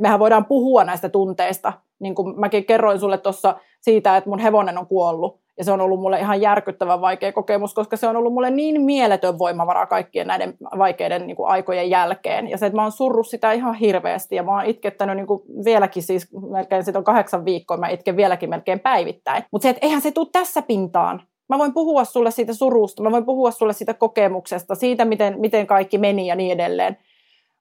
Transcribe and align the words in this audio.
mehän 0.00 0.18
voidaan 0.18 0.44
puhua 0.44 0.84
näistä 0.84 1.08
tunteista. 1.08 1.72
Niin 1.98 2.14
kuin 2.14 2.40
mäkin 2.40 2.64
kerroin 2.64 3.00
sulle 3.00 3.18
tuossa 3.18 3.56
siitä, 3.80 4.16
että 4.16 4.30
mun 4.30 4.38
hevonen 4.38 4.78
on 4.78 4.86
kuollut. 4.86 5.40
Ja 5.58 5.64
se 5.64 5.72
on 5.72 5.80
ollut 5.80 6.00
mulle 6.00 6.20
ihan 6.20 6.40
järkyttävän 6.40 7.00
vaikea 7.00 7.32
kokemus, 7.32 7.74
koska 7.74 7.96
se 7.96 8.08
on 8.08 8.16
ollut 8.16 8.32
mulle 8.32 8.50
niin 8.50 8.82
mieletön 8.82 9.38
voimavara 9.38 9.86
kaikkien 9.86 10.26
näiden 10.26 10.54
vaikeiden 10.78 11.26
niin 11.26 11.36
kuin, 11.36 11.48
aikojen 11.48 11.90
jälkeen. 11.90 12.50
Ja 12.50 12.58
se, 12.58 12.66
että 12.66 12.76
mä 12.76 12.82
oon 12.82 12.92
surrut 12.92 13.28
sitä 13.28 13.52
ihan 13.52 13.74
hirveästi 13.74 14.36
ja 14.36 14.42
mä 14.42 14.50
oon 14.50 14.66
itkettänyt 14.66 15.16
niin 15.16 15.26
kuin, 15.26 15.42
vieläkin 15.64 16.02
siis 16.02 16.28
melkein, 16.50 16.84
sit 16.84 16.96
on 16.96 17.04
kahdeksan 17.04 17.44
viikkoa, 17.44 17.76
mä 17.76 17.88
itken 17.88 18.16
vieläkin 18.16 18.50
melkein 18.50 18.80
päivittäin. 18.80 19.44
Mutta 19.52 19.62
se, 19.62 19.68
että 19.68 19.86
eihän 19.86 20.00
se 20.00 20.10
tule 20.10 20.28
tässä 20.32 20.62
pintaan. 20.62 21.22
Mä 21.48 21.58
voin 21.58 21.74
puhua 21.74 22.04
sulle 22.04 22.30
siitä 22.30 22.54
surusta, 22.54 23.02
mä 23.02 23.10
voin 23.10 23.24
puhua 23.24 23.50
sulle 23.50 23.72
siitä 23.72 23.94
kokemuksesta, 23.94 24.74
siitä, 24.74 25.04
miten, 25.04 25.40
miten 25.40 25.66
kaikki 25.66 25.98
meni 25.98 26.26
ja 26.26 26.34
niin 26.34 26.52
edelleen. 26.52 26.96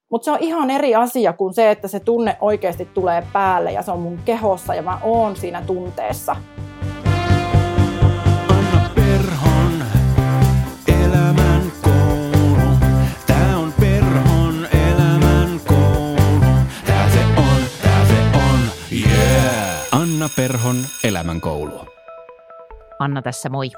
Mutta 0.09 0.25
se 0.25 0.31
on 0.31 0.37
ihan 0.41 0.69
eri 0.69 0.95
asia 0.95 1.33
kuin 1.33 1.53
se, 1.53 1.71
että 1.71 1.87
se 1.87 1.99
tunne 1.99 2.37
oikeasti 2.41 2.85
tulee 2.93 3.23
päälle 3.33 3.71
ja 3.71 3.81
se 3.81 3.91
on 3.91 3.99
mun 3.99 4.19
kehossa 4.25 4.75
ja 4.75 4.81
mä 4.81 4.99
oon 5.03 5.35
siinä 5.35 5.61
tunteessa. 5.61 6.35
Anna 8.49 8.89
Perhon 8.95 9.83
elämän 10.87 11.61
koulu. 11.83 12.77
Tää 13.27 13.57
on 13.57 13.73
Perhon 13.79 14.67
elämän 14.87 15.59
koulu. 15.67 16.53
Tää 16.85 17.09
se 17.09 17.19
on, 17.37 17.61
tää 17.81 18.05
se 18.05 18.37
on, 18.37 18.59
yeah! 18.91 19.87
Anna 19.91 20.29
Perhon 20.35 20.75
elämän 21.03 21.41
koulu. 21.41 21.79
Anna 22.99 23.21
tässä 23.21 23.49
moi. 23.49 23.69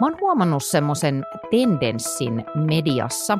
Mä 0.00 0.06
oon 0.06 0.16
huomannut 0.20 0.64
semmoisen 0.64 1.24
tendenssin 1.50 2.44
mediassa, 2.54 3.38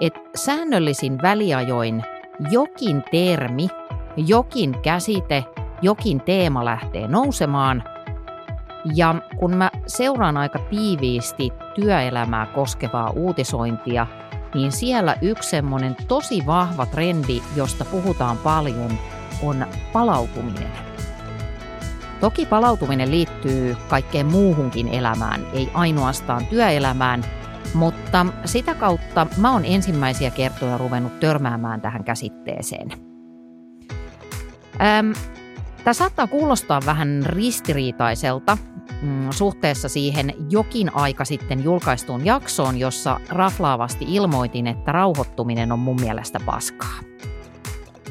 että 0.00 0.20
säännöllisin 0.34 1.22
väliajoin 1.22 2.02
jokin 2.50 3.04
termi, 3.10 3.68
jokin 4.16 4.78
käsite, 4.82 5.44
jokin 5.82 6.20
teema 6.20 6.64
lähtee 6.64 7.08
nousemaan. 7.08 7.84
Ja 8.94 9.14
kun 9.36 9.56
mä 9.56 9.70
seuraan 9.86 10.36
aika 10.36 10.58
tiiviisti 10.58 11.52
työelämää 11.74 12.46
koskevaa 12.46 13.10
uutisointia, 13.10 14.06
niin 14.54 14.72
siellä 14.72 15.16
yksi 15.22 15.50
semmoinen 15.50 15.96
tosi 16.08 16.46
vahva 16.46 16.86
trendi, 16.86 17.42
josta 17.56 17.84
puhutaan 17.84 18.38
paljon, 18.38 18.98
on 19.42 19.66
palautuminen. 19.92 20.70
Toki 22.20 22.46
palautuminen 22.46 23.10
liittyy 23.10 23.76
kaikkeen 23.88 24.26
muuhunkin 24.26 24.88
elämään, 24.88 25.46
ei 25.52 25.70
ainoastaan 25.74 26.46
työelämään, 26.46 27.24
mutta 27.74 28.26
sitä 28.44 28.74
kautta 28.74 29.26
mä 29.36 29.52
oon 29.52 29.64
ensimmäisiä 29.64 30.30
kertoja 30.30 30.78
ruvennut 30.78 31.20
törmäämään 31.20 31.80
tähän 31.80 32.04
käsitteeseen. 32.04 32.92
Ähm, 34.80 35.12
Tämä 35.84 35.94
saattaa 35.94 36.26
kuulostaa 36.26 36.80
vähän 36.86 37.22
ristiriitaiselta 37.26 38.58
mm, 39.02 39.30
suhteessa 39.30 39.88
siihen 39.88 40.34
jokin 40.50 40.94
aika 40.94 41.24
sitten 41.24 41.64
julkaistuun 41.64 42.26
jaksoon, 42.26 42.78
jossa 42.78 43.20
raflaavasti 43.28 44.04
ilmoitin, 44.08 44.66
että 44.66 44.92
rauhoittuminen 44.92 45.72
on 45.72 45.78
mun 45.78 46.00
mielestä 46.00 46.40
paskaa. 46.46 46.98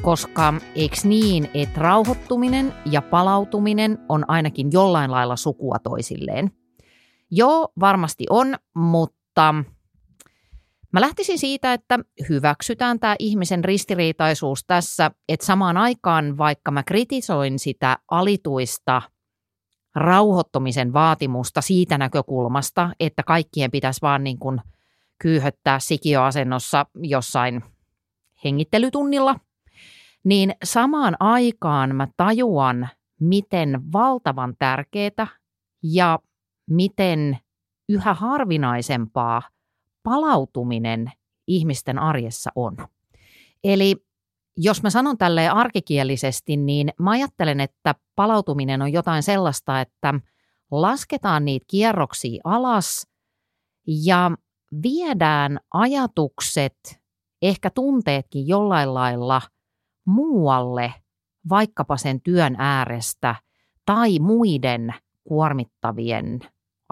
Koska 0.02 0.54
eikö 0.74 0.96
niin, 1.04 1.50
että 1.54 1.80
rauhoittuminen 1.80 2.74
ja 2.90 3.02
palautuminen 3.02 3.98
on 4.08 4.24
ainakin 4.30 4.68
jollain 4.72 5.10
lailla 5.10 5.36
sukua 5.36 5.76
toisilleen? 5.78 6.50
Joo, 7.30 7.68
varmasti 7.80 8.26
on, 8.30 8.54
mutta 8.74 9.21
Mä 10.92 11.00
lähtisin 11.00 11.38
siitä, 11.38 11.72
että 11.72 11.98
hyväksytään 12.28 13.00
tämä 13.00 13.16
ihmisen 13.18 13.64
ristiriitaisuus 13.64 14.64
tässä, 14.66 15.10
että 15.28 15.46
samaan 15.46 15.76
aikaan 15.76 16.38
vaikka 16.38 16.70
mä 16.70 16.82
kritisoin 16.82 17.58
sitä 17.58 17.98
alituista 18.10 19.02
rauhoittumisen 19.94 20.92
vaatimusta 20.92 21.60
siitä 21.60 21.98
näkökulmasta, 21.98 22.90
että 23.00 23.22
kaikkien 23.22 23.70
pitäisi 23.70 24.02
vaan 24.02 24.24
niin 24.24 24.38
kuin 24.38 24.60
kyyhöttää 25.18 25.78
sikioasennossa 25.78 26.86
jossain 27.02 27.64
hengittelytunnilla, 28.44 29.36
niin 30.24 30.54
samaan 30.64 31.16
aikaan 31.20 31.96
mä 31.96 32.08
tajuan, 32.16 32.88
miten 33.20 33.92
valtavan 33.92 34.54
tärkeää 34.58 35.26
ja 35.82 36.18
miten 36.70 37.38
yhä 37.92 38.14
harvinaisempaa 38.14 39.42
palautuminen 40.02 41.12
ihmisten 41.46 41.98
arjessa 41.98 42.50
on. 42.54 42.76
Eli 43.64 43.96
jos 44.56 44.82
mä 44.82 44.90
sanon 44.90 45.18
tälleen 45.18 45.52
arkikielisesti, 45.52 46.56
niin 46.56 46.92
mä 46.98 47.10
ajattelen, 47.10 47.60
että 47.60 47.94
palautuminen 48.16 48.82
on 48.82 48.92
jotain 48.92 49.22
sellaista, 49.22 49.80
että 49.80 50.14
lasketaan 50.70 51.44
niitä 51.44 51.64
kierroksia 51.68 52.40
alas 52.44 53.06
ja 53.86 54.30
viedään 54.82 55.60
ajatukset, 55.74 57.00
ehkä 57.42 57.70
tunteetkin 57.70 58.48
jollain 58.48 58.94
lailla 58.94 59.42
muualle, 60.06 60.94
vaikkapa 61.48 61.96
sen 61.96 62.20
työn 62.20 62.56
äärestä 62.58 63.34
tai 63.86 64.18
muiden 64.18 64.94
kuormittavien 65.24 66.40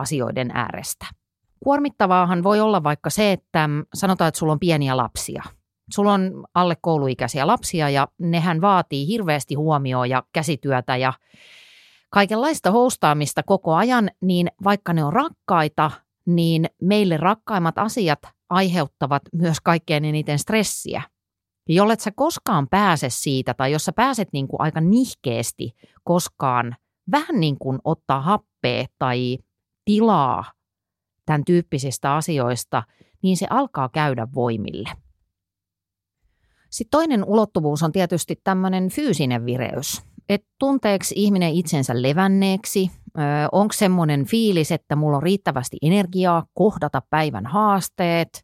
asioiden 0.00 0.50
äärestä. 0.54 1.06
Kuormittavaahan 1.60 2.42
voi 2.42 2.60
olla 2.60 2.82
vaikka 2.82 3.10
se, 3.10 3.32
että 3.32 3.68
sanotaan, 3.94 4.28
että 4.28 4.38
sulla 4.38 4.52
on 4.52 4.60
pieniä 4.60 4.96
lapsia. 4.96 5.42
Sulla 5.94 6.12
on 6.12 6.44
alle 6.54 6.76
kouluikäisiä 6.80 7.46
lapsia 7.46 7.90
ja 7.90 8.08
nehän 8.18 8.60
vaatii 8.60 9.06
hirveästi 9.06 9.54
huomioon 9.54 10.10
ja 10.10 10.22
käsityötä 10.32 10.96
ja 10.96 11.12
kaikenlaista 12.10 12.70
hostaamista 12.70 13.42
koko 13.42 13.74
ajan, 13.74 14.10
niin 14.20 14.48
vaikka 14.64 14.92
ne 14.92 15.04
on 15.04 15.12
rakkaita, 15.12 15.90
niin 16.26 16.66
meille 16.82 17.16
rakkaimmat 17.16 17.78
asiat 17.78 18.18
aiheuttavat 18.50 19.22
myös 19.32 19.60
kaikkein 19.60 20.04
eniten 20.04 20.38
stressiä. 20.38 21.02
Ja 21.68 21.74
jollet 21.74 22.00
sä 22.00 22.10
koskaan 22.16 22.68
pääse 22.68 23.10
siitä, 23.10 23.54
tai 23.54 23.72
jos 23.72 23.84
sä 23.84 23.92
pääset 23.92 24.28
niin 24.32 24.48
kuin 24.48 24.60
aika 24.60 24.80
nihkeesti 24.80 25.72
koskaan 26.04 26.76
vähän 27.10 27.40
niin 27.40 27.58
kuin 27.58 27.78
ottaa 27.84 28.20
happea 28.20 28.86
tai 28.98 29.38
tilaa 29.84 30.44
tämän 31.26 31.44
tyyppisistä 31.44 32.14
asioista, 32.14 32.82
niin 33.22 33.36
se 33.36 33.46
alkaa 33.50 33.88
käydä 33.88 34.28
voimille. 34.34 34.90
Sitten 36.70 36.90
toinen 36.90 37.24
ulottuvuus 37.24 37.82
on 37.82 37.92
tietysti 37.92 38.40
tämmöinen 38.44 38.88
fyysinen 38.88 39.46
vireys. 39.46 40.02
Et 40.28 40.44
tunteeksi 40.58 41.14
ihminen 41.18 41.52
itsensä 41.52 42.02
levänneeksi, 42.02 42.90
onko 43.52 43.72
semmoinen 43.72 44.24
fiilis, 44.24 44.72
että 44.72 44.96
mulla 44.96 45.16
on 45.16 45.22
riittävästi 45.22 45.76
energiaa 45.82 46.46
kohdata 46.54 47.02
päivän 47.10 47.46
haasteet, 47.46 48.42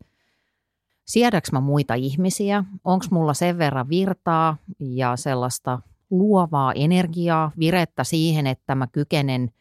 siedäks 1.06 1.52
mä 1.52 1.60
muita 1.60 1.94
ihmisiä, 1.94 2.64
onko 2.84 3.06
mulla 3.10 3.34
sen 3.34 3.58
verran 3.58 3.88
virtaa 3.88 4.56
ja 4.80 5.16
sellaista 5.16 5.78
luovaa 6.10 6.72
energiaa, 6.72 7.50
virettä 7.58 8.04
siihen, 8.04 8.46
että 8.46 8.74
mä 8.74 8.86
kykenen– 8.86 9.50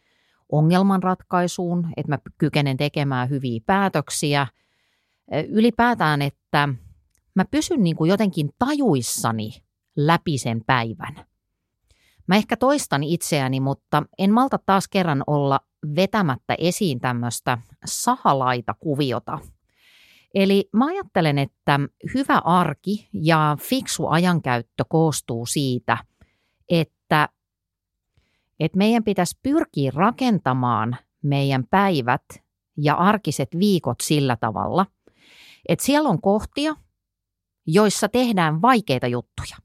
ongelmanratkaisuun, 0.52 1.88
että 1.96 2.12
mä 2.12 2.18
kykenen 2.38 2.76
tekemään 2.76 3.30
hyviä 3.30 3.60
päätöksiä. 3.66 4.46
Ylipäätään, 5.48 6.22
että 6.22 6.68
mä 7.34 7.44
pysyn 7.50 7.82
niin 7.82 7.96
kuin 7.96 8.08
jotenkin 8.08 8.50
tajuissani 8.58 9.50
läpi 9.96 10.38
sen 10.38 10.60
päivän. 10.66 11.26
Mä 12.26 12.36
ehkä 12.36 12.56
toistan 12.56 13.02
itseäni, 13.02 13.60
mutta 13.60 14.02
en 14.18 14.32
malta 14.32 14.58
taas 14.66 14.88
kerran 14.88 15.24
olla 15.26 15.60
vetämättä 15.96 16.54
esiin 16.58 17.00
tämmöistä 17.00 17.58
sahalaita 17.84 18.74
kuviota. 18.80 19.38
Eli 20.34 20.68
mä 20.72 20.86
ajattelen, 20.86 21.38
että 21.38 21.80
hyvä 22.14 22.38
arki 22.38 23.08
ja 23.12 23.56
fiksu 23.60 24.06
ajankäyttö 24.06 24.84
koostuu 24.88 25.46
siitä, 25.46 25.98
että 26.68 26.95
että 28.60 28.78
meidän 28.78 29.04
pitäisi 29.04 29.38
pyrkiä 29.42 29.92
rakentamaan 29.94 30.96
meidän 31.22 31.64
päivät 31.70 32.22
ja 32.76 32.94
arkiset 32.94 33.48
viikot 33.58 34.00
sillä 34.02 34.36
tavalla, 34.36 34.86
että 35.68 35.84
siellä 35.84 36.08
on 36.08 36.20
kohtia, 36.20 36.74
joissa 37.66 38.08
tehdään 38.08 38.62
vaikeita 38.62 39.06
juttuja. 39.06 39.56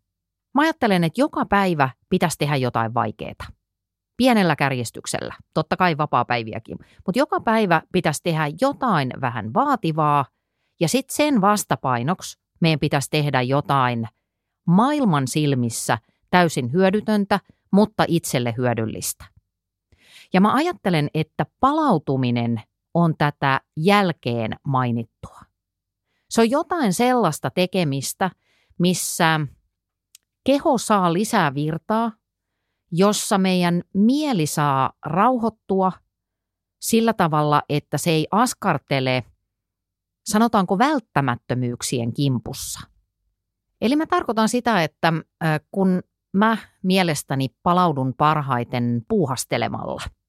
Mä 0.53 0.61
ajattelen, 0.61 1.03
että 1.03 1.21
joka 1.21 1.45
päivä 1.45 1.89
pitäisi 2.09 2.37
tehdä 2.37 2.55
jotain 2.55 2.93
vaikeaa. 2.93 3.47
Pienellä 4.17 4.55
kärjestyksellä, 4.55 5.35
totta 5.53 5.77
kai 5.77 5.97
vapaa-päiviäkin, 5.97 6.77
mutta 7.05 7.19
joka 7.19 7.39
päivä 7.39 7.81
pitäisi 7.91 8.23
tehdä 8.23 8.43
jotain 8.61 9.11
vähän 9.21 9.53
vaativaa 9.53 10.25
ja 10.79 10.87
sitten 10.87 11.15
sen 11.15 11.41
vastapainoksi 11.41 12.39
meidän 12.61 12.79
pitäisi 12.79 13.09
tehdä 13.09 13.41
jotain 13.41 14.07
maailman 14.67 15.27
silmissä 15.27 15.97
täysin 16.29 16.73
hyödytöntä 16.73 17.39
mutta 17.71 18.05
itselle 18.07 18.53
hyödyllistä. 18.57 19.25
Ja 20.33 20.41
mä 20.41 20.53
ajattelen, 20.53 21.09
että 21.13 21.45
palautuminen 21.59 22.61
on 22.93 23.17
tätä 23.17 23.61
jälkeen 23.77 24.51
mainittua. 24.63 25.39
Se 26.29 26.41
on 26.41 26.49
jotain 26.49 26.93
sellaista 26.93 27.49
tekemistä, 27.49 28.31
missä 28.79 29.39
keho 30.43 30.77
saa 30.77 31.13
lisää 31.13 31.53
virtaa, 31.53 32.11
jossa 32.91 33.37
meidän 33.37 33.83
mieli 33.93 34.45
saa 34.45 34.93
rauhoittua 35.05 35.91
sillä 36.81 37.13
tavalla, 37.13 37.61
että 37.69 37.97
se 37.97 38.11
ei 38.11 38.27
askartele, 38.31 39.23
sanotaanko 40.25 40.77
välttämättömyyksien 40.77 42.13
kimpussa. 42.13 42.79
Eli 43.81 43.95
mä 43.95 44.05
tarkoitan 44.05 44.49
sitä, 44.49 44.83
että 44.83 45.13
kun 45.71 46.03
mä 46.33 46.57
mielestäni 46.83 47.47
palaudun 47.63 48.13
parhaiten 48.17 49.01
puuhastelemalla– 49.07 50.01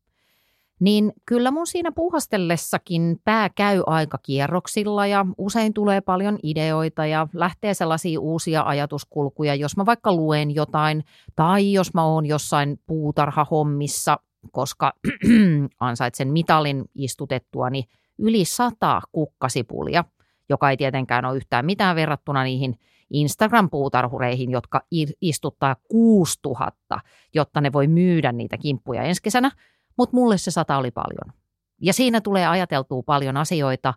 niin 0.82 1.12
kyllä 1.26 1.50
mun 1.50 1.66
siinä 1.66 1.92
puuhastellessakin 1.92 3.20
pää 3.24 3.50
käy 3.50 3.82
aika 3.86 4.18
kierroksilla 4.18 5.06
ja 5.06 5.26
usein 5.38 5.74
tulee 5.74 6.00
paljon 6.00 6.38
ideoita 6.42 7.06
ja 7.06 7.26
lähtee 7.34 7.74
sellaisia 7.74 8.20
uusia 8.20 8.62
ajatuskulkuja, 8.62 9.54
jos 9.54 9.76
mä 9.76 9.86
vaikka 9.86 10.12
luen 10.12 10.54
jotain 10.54 11.04
tai 11.36 11.72
jos 11.72 11.94
mä 11.94 12.04
oon 12.04 12.26
jossain 12.26 12.80
puutarhahommissa, 12.86 14.18
koska 14.52 14.92
ansaitsen 15.80 16.28
mitalin 16.28 16.84
istutettua, 16.94 17.70
niin 17.70 17.84
yli 18.18 18.44
sata 18.44 19.00
kukkasipulia, 19.12 20.04
joka 20.48 20.70
ei 20.70 20.76
tietenkään 20.76 21.24
ole 21.24 21.36
yhtään 21.36 21.66
mitään 21.66 21.96
verrattuna 21.96 22.42
niihin 22.42 22.78
Instagram-puutarhureihin, 23.12 24.50
jotka 24.50 24.80
istuttaa 25.20 25.76
6000, 25.88 27.00
jotta 27.34 27.60
ne 27.60 27.72
voi 27.72 27.86
myydä 27.86 28.32
niitä 28.32 28.58
kimppuja 28.58 29.02
ensi 29.02 29.22
kesänä– 29.22 29.50
mutta 29.98 30.16
mulle 30.16 30.38
se 30.38 30.50
sata 30.50 30.76
oli 30.76 30.90
paljon. 30.90 31.38
Ja 31.80 31.92
siinä 31.92 32.20
tulee 32.20 32.46
ajateltua 32.46 33.02
paljon 33.02 33.36
asioita, 33.36 33.94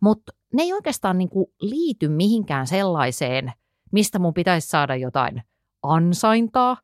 mutta 0.00 0.32
ne 0.54 0.62
ei 0.62 0.72
oikeastaan 0.72 1.18
niin 1.18 1.28
kuin 1.28 1.46
liity 1.60 2.08
mihinkään 2.08 2.66
sellaiseen, 2.66 3.52
mistä 3.92 4.18
mun 4.18 4.34
pitäisi 4.34 4.68
saada 4.68 4.96
jotain 4.96 5.42
ansaintaa, 5.82 6.76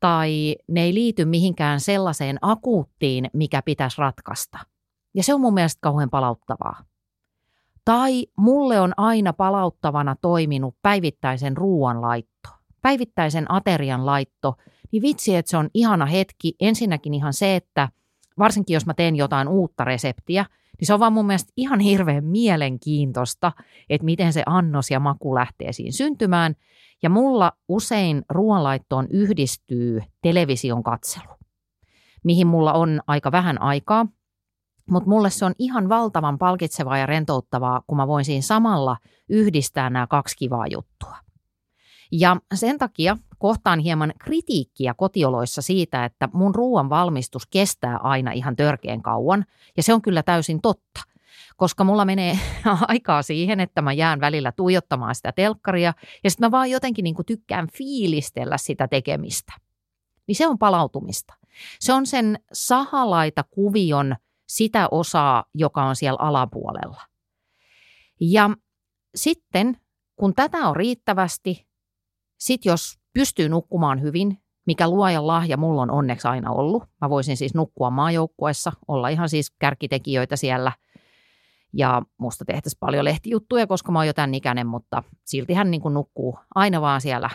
tai 0.00 0.56
ne 0.68 0.82
ei 0.82 0.94
liity 0.94 1.24
mihinkään 1.24 1.80
sellaiseen 1.80 2.38
akuuttiin, 2.40 3.30
mikä 3.32 3.62
pitäisi 3.62 3.98
ratkaista. 3.98 4.58
Ja 5.14 5.22
se 5.22 5.34
on 5.34 5.40
mun 5.40 5.54
mielestä 5.54 5.78
kauhean 5.80 6.10
palauttavaa. 6.10 6.84
Tai 7.88 8.26
mulle 8.36 8.80
on 8.80 8.92
aina 8.96 9.32
palauttavana 9.32 10.16
toiminut 10.20 10.74
päivittäisen 10.82 11.56
ruoan 11.56 12.02
laitto, 12.02 12.48
päivittäisen 12.82 13.52
aterian 13.52 14.06
laitto, 14.06 14.56
niin 14.92 15.02
vitsi, 15.02 15.36
että 15.36 15.50
se 15.50 15.56
on 15.56 15.70
ihana 15.74 16.06
hetki. 16.06 16.54
Ensinnäkin 16.60 17.14
ihan 17.14 17.32
se, 17.32 17.56
että 17.56 17.88
varsinkin 18.38 18.74
jos 18.74 18.86
mä 18.86 18.94
teen 18.94 19.16
jotain 19.16 19.48
uutta 19.48 19.84
reseptiä, 19.84 20.46
niin 20.80 20.86
se 20.86 20.94
on 20.94 21.00
vaan 21.00 21.12
mun 21.12 21.26
mielestä 21.26 21.52
ihan 21.56 21.80
hirveän 21.80 22.24
mielenkiintoista, 22.24 23.52
että 23.90 24.04
miten 24.04 24.32
se 24.32 24.42
annos 24.46 24.90
ja 24.90 25.00
maku 25.00 25.34
lähtee 25.34 25.72
siinä 25.72 25.92
syntymään. 25.92 26.54
Ja 27.02 27.10
mulla 27.10 27.52
usein 27.68 28.22
ruoanlaittoon 28.28 29.06
yhdistyy 29.10 30.00
television 30.22 30.82
katselu, 30.82 31.32
mihin 32.24 32.46
mulla 32.46 32.72
on 32.72 33.00
aika 33.06 33.32
vähän 33.32 33.62
aikaa, 33.62 34.06
mutta 34.90 35.10
mulle 35.10 35.30
se 35.30 35.44
on 35.44 35.54
ihan 35.58 35.88
valtavan 35.88 36.38
palkitsevaa 36.38 36.98
ja 36.98 37.06
rentouttavaa, 37.06 37.82
kun 37.86 37.96
mä 37.96 38.06
voin 38.06 38.24
siinä 38.24 38.42
samalla 38.42 38.96
yhdistää 39.28 39.90
nämä 39.90 40.06
kaksi 40.06 40.36
kivaa 40.36 40.66
juttua. 40.66 41.16
Ja 42.12 42.36
sen 42.54 42.78
takia 42.78 43.16
kohtaan 43.38 43.78
hieman 43.78 44.12
kritiikkiä 44.18 44.94
kotioloissa 44.94 45.62
siitä, 45.62 46.04
että 46.04 46.28
mun 46.32 46.54
ruoan 46.54 46.90
valmistus 46.90 47.46
kestää 47.46 47.96
aina 47.96 48.32
ihan 48.32 48.56
törkeän 48.56 49.02
kauan, 49.02 49.44
ja 49.76 49.82
se 49.82 49.94
on 49.94 50.02
kyllä 50.02 50.22
täysin 50.22 50.60
totta 50.60 51.00
koska 51.58 51.84
mulla 51.84 52.04
menee 52.04 52.38
aikaa 52.88 53.22
siihen, 53.22 53.60
että 53.60 53.82
mä 53.82 53.92
jään 53.92 54.20
välillä 54.20 54.52
tuijottamaan 54.52 55.14
sitä 55.14 55.32
telkkaria 55.32 55.94
ja 56.24 56.30
sitten 56.30 56.46
mä 56.46 56.50
vaan 56.50 56.70
jotenkin 56.70 57.02
niin 57.02 57.14
tykkään 57.26 57.68
fiilistellä 57.72 58.58
sitä 58.58 58.88
tekemistä. 58.88 59.52
Niin 60.26 60.36
se 60.36 60.46
on 60.46 60.58
palautumista. 60.58 61.34
Se 61.80 61.92
on 61.92 62.06
sen 62.06 62.38
sahalaita 62.52 63.44
kuvion 63.50 64.16
sitä 64.48 64.88
osaa, 64.90 65.44
joka 65.54 65.84
on 65.84 65.96
siellä 65.96 66.18
alapuolella. 66.20 67.00
Ja 68.20 68.50
sitten, 69.14 69.76
kun 70.16 70.34
tätä 70.34 70.58
on 70.58 70.76
riittävästi, 70.76 71.68
sitten 72.38 72.70
jos 72.70 72.98
pystyy 73.12 73.48
nukkumaan 73.48 74.02
hyvin, 74.02 74.42
mikä 74.66 74.88
luojan 74.88 75.26
lahja 75.26 75.56
mulla 75.56 75.82
on 75.82 75.90
onneksi 75.90 76.28
aina 76.28 76.50
ollut. 76.50 76.84
Mä 77.00 77.10
voisin 77.10 77.36
siis 77.36 77.54
nukkua 77.54 77.90
maajoukkuessa, 77.90 78.72
olla 78.88 79.08
ihan 79.08 79.28
siis 79.28 79.50
kärkitekijöitä 79.58 80.36
siellä. 80.36 80.72
Ja 81.72 82.02
musta 82.18 82.44
tehtäisiin 82.44 82.78
paljon 82.80 83.04
lehtijuttuja, 83.04 83.66
koska 83.66 83.92
mä 83.92 83.98
oon 83.98 84.06
jo 84.06 84.12
tämän 84.12 84.34
ikäinen, 84.34 84.66
mutta 84.66 85.02
silti 85.24 85.54
hän 85.54 85.70
niin 85.70 85.82
nukkuu 85.92 86.38
aina 86.54 86.80
vaan 86.80 87.00
siellä 87.00 87.30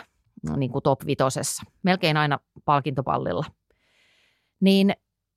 niin 0.56 0.72
kuin 0.72 0.82
top 0.82 1.06
vitosessa, 1.06 1.62
melkein 1.82 2.16
aina 2.16 2.38
palkintopallilla. 2.64 3.44
Niin 4.60 4.94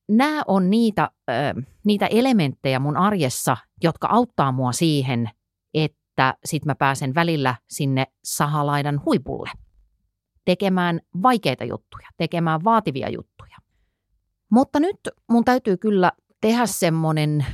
nämä 0.09 0.43
on 0.47 0.69
niitä, 0.69 1.03
äh, 1.29 1.65
niitä 1.83 2.07
elementtejä 2.07 2.79
mun 2.79 2.97
arjessa, 2.97 3.57
jotka 3.83 4.07
auttaa 4.07 4.51
mua 4.51 4.71
siihen, 4.71 5.29
että 5.73 6.33
sit 6.45 6.65
mä 6.65 6.75
pääsen 6.75 7.15
välillä 7.15 7.55
sinne 7.67 8.07
sahalaidan 8.23 9.01
huipulle– 9.05 9.49
tekemään 10.47 11.01
vaikeita 11.23 11.63
juttuja, 11.63 12.07
tekemään 12.17 12.63
vaativia 12.63 13.09
juttuja. 13.09 13.57
Mutta 14.51 14.79
nyt 14.79 14.95
mun 15.29 15.45
täytyy 15.45 15.77
kyllä 15.77 16.11
tehdä 16.41 16.65
semmoinen 16.65 17.45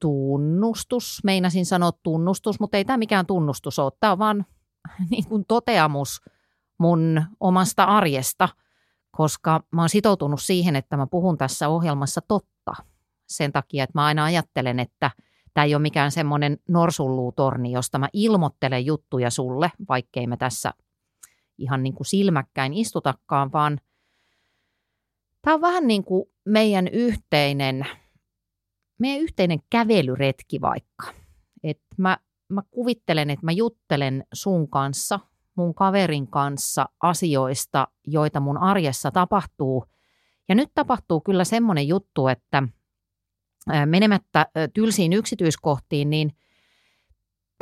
tunnustus. 0.00 1.20
Meinasin 1.24 1.66
sanoa 1.66 1.92
tunnustus, 2.02 2.60
mutta 2.60 2.76
ei 2.76 2.84
tämä 2.84 2.96
mikään 2.96 3.26
tunnustus 3.26 3.78
ole. 3.78 3.92
Tämä 4.00 4.12
on 4.12 4.18
vaan 4.18 4.46
niin 5.10 5.26
kuin 5.28 5.44
toteamus 5.48 6.20
mun 6.78 7.22
omasta 7.40 7.84
arjesta, 7.84 8.48
koska 9.16 9.60
mä 9.70 9.82
oon 9.82 9.88
sitoutunut 9.88 10.42
siihen, 10.42 10.76
että 10.76 10.96
mä 10.96 11.06
puhun 11.06 11.38
tässä 11.38 11.68
ohjelmassa 11.68 12.20
totta. 12.28 12.72
Sen 13.28 13.52
takia, 13.52 13.84
että 13.84 13.98
mä 13.98 14.04
aina 14.04 14.24
ajattelen, 14.24 14.80
että 14.80 15.10
tämä 15.54 15.64
ei 15.64 15.74
ole 15.74 15.82
mikään 15.82 16.10
semmoinen 16.10 16.58
norsulluutorni, 16.68 17.72
josta 17.72 17.98
mä 17.98 18.08
ilmoittelen 18.12 18.86
juttuja 18.86 19.30
sulle, 19.30 19.72
vaikkei 19.88 20.26
me 20.26 20.36
tässä 20.36 20.72
ihan 21.58 21.82
niin 21.82 21.94
kuin 21.94 22.06
silmäkkäin 22.06 22.72
istutakaan, 22.74 23.52
vaan 23.52 23.80
tämä 25.42 25.54
on 25.54 25.60
vähän 25.60 25.86
niin 25.86 26.04
kuin 26.04 26.24
meidän 26.44 26.88
yhteinen, 26.88 27.86
meidän 28.98 29.20
yhteinen 29.20 29.58
kävelyretki 29.70 30.60
vaikka. 30.60 31.12
Et 31.62 31.80
mä, 31.98 32.18
mä 32.48 32.62
kuvittelen, 32.70 33.30
että 33.30 33.46
mä 33.46 33.52
juttelen 33.52 34.24
sun 34.34 34.70
kanssa, 34.70 35.20
mun 35.54 35.74
kaverin 35.74 36.28
kanssa 36.28 36.88
asioista, 37.02 37.88
joita 38.06 38.40
mun 38.40 38.58
arjessa 38.58 39.10
tapahtuu. 39.10 39.84
Ja 40.48 40.54
nyt 40.54 40.70
tapahtuu 40.74 41.20
kyllä 41.20 41.44
semmoinen 41.44 41.88
juttu, 41.88 42.28
että 42.28 42.62
menemättä 43.86 44.46
tylsiin 44.74 45.12
yksityiskohtiin, 45.12 46.10
niin– 46.10 46.32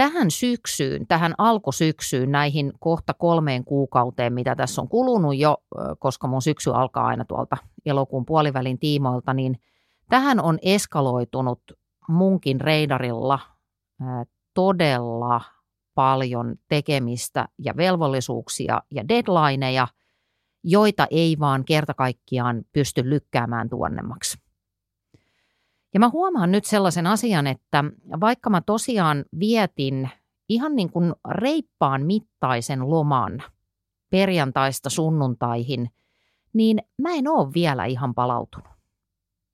tähän 0.01 0.31
syksyyn, 0.31 1.07
tähän 1.07 1.35
alkusyksyyn, 1.39 2.33
näihin 2.33 2.73
kohta 2.79 3.15
kolmeen 3.15 3.65
kuukauteen, 3.65 4.33
mitä 4.33 4.57
tässä 4.57 4.83
on 4.83 4.89
kulunut 4.89 5.37
jo, 5.37 5.57
koska 5.99 6.29
mun 6.29 6.43
syksy 6.43 6.71
alkaa 6.75 7.07
aina 7.07 7.25
tuolta 7.25 7.57
elokuun 7.87 8.27
puolivälin 8.27 8.79
tiimoilta, 8.79 9.35
niin 9.35 9.61
tähän 10.09 10.41
on 10.41 10.59
eskaloitunut 10.63 11.63
munkin 12.09 12.61
reidarilla 12.61 13.39
todella 14.55 15.41
paljon 15.95 16.57
tekemistä 16.69 17.49
ja 17.59 17.77
velvollisuuksia 17.77 18.83
ja 18.91 19.09
deadlineja, 19.09 19.89
joita 20.65 21.07
ei 21.11 21.37
vaan 21.39 21.65
kerta 21.65 21.95
kaikkiaan 21.95 22.63
pysty 22.73 23.11
lykkäämään 23.11 23.69
tuonnemmaksi. 23.69 24.39
Ja 25.95 26.01
mä 26.01 26.09
huomaan 26.09 26.51
nyt 26.51 26.65
sellaisen 26.65 27.07
asian, 27.07 27.47
että 27.47 27.85
vaikka 28.21 28.51
mä 28.51 28.61
tosiaan 28.61 29.25
vietin 29.39 30.11
ihan 30.49 30.77
niin 30.77 30.91
kuin 30.91 31.15
reippaan 31.31 32.07
mittaisen 32.07 32.91
loman 32.91 33.43
perjantaista 34.11 34.91
sunnuntaihin, 34.91 35.91
niin 36.53 36.83
mä 37.03 37.11
en 37.15 37.29
oo 37.29 37.51
vielä 37.55 37.85
ihan 37.85 38.15
palautunut. 38.15 38.69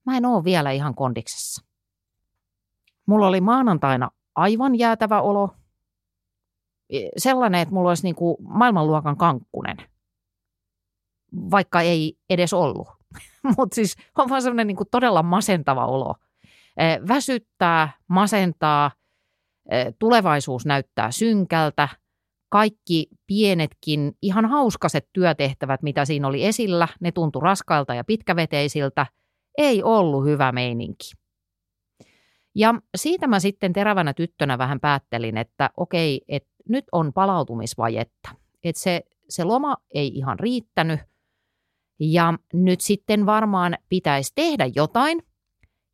Mä 0.07 0.16
en 0.16 0.26
oo 0.26 0.45
vielä 0.45 0.71
ihan 0.71 0.95
kondiksessa. 0.95 1.64
Mulla 3.07 3.26
oli 3.26 3.40
maanantaina 3.40 4.11
aivan 4.35 4.78
jäätävä 4.78 5.21
olo. 5.21 5.50
Sellainen, 7.16 7.61
että 7.61 7.75
mulla 7.75 7.88
olisi 7.88 8.02
niin 8.02 8.14
kuin 8.14 8.37
maailmanluokan 8.40 9.16
kankkunen, 9.16 9.76
vaikka 11.50 11.81
ei 11.81 12.19
edes 12.31 12.52
ollut. 12.52 12.88
Mutta 13.57 13.75
siis 13.75 13.97
on 14.19 14.28
vaan 14.28 14.43
sellainen 14.43 14.66
niin 14.66 14.76
kuin 14.76 14.88
todella 14.90 15.23
masentava 15.23 15.87
olo– 15.87 16.14
väsyttää, 17.09 17.93
masentaa, 18.09 18.90
tulevaisuus 19.99 20.66
näyttää 20.66 21.11
synkältä, 21.11 21.88
kaikki 22.49 23.09
pienetkin, 23.26 24.12
ihan 24.23 24.47
hauskaset 24.47 25.09
työtehtävät, 25.12 25.83
mitä 25.83 26.05
siinä 26.05 26.28
oli 26.28 26.45
esillä, 26.45 26.88
ne 27.00 27.12
tuntui 27.12 27.43
raskailta 27.43 27.95
ja 27.95 28.05
pitkäveteisiltä, 28.05 29.07
ei 29.59 29.83
ollut 29.83 30.25
hyvä 30.25 30.52
meininki. 30.52 31.12
Ja 32.55 32.75
siitä 32.97 33.26
mä 33.26 33.40
sitten 33.40 33.73
terävänä 33.73 34.14
tyttönä 34.14 34.59
vähän 34.59 34.81
päättelin, 34.81 35.37
että 35.37 35.71
okei, 35.76 36.21
että 36.28 36.55
nyt 36.68 36.85
on 36.92 37.12
palautumisvajetta. 37.12 38.28
Että 38.64 38.82
se, 38.82 39.02
se 39.28 39.44
loma 39.44 39.76
ei 39.90 40.08
ihan 40.08 40.38
riittänyt 40.38 41.00
ja 42.00 42.35
nyt 42.52 42.80
sitten 42.80 43.26
varmaan 43.26 43.78
pitäisi 43.88 44.32
tehdä 44.35 44.70
jotain. 44.75 45.23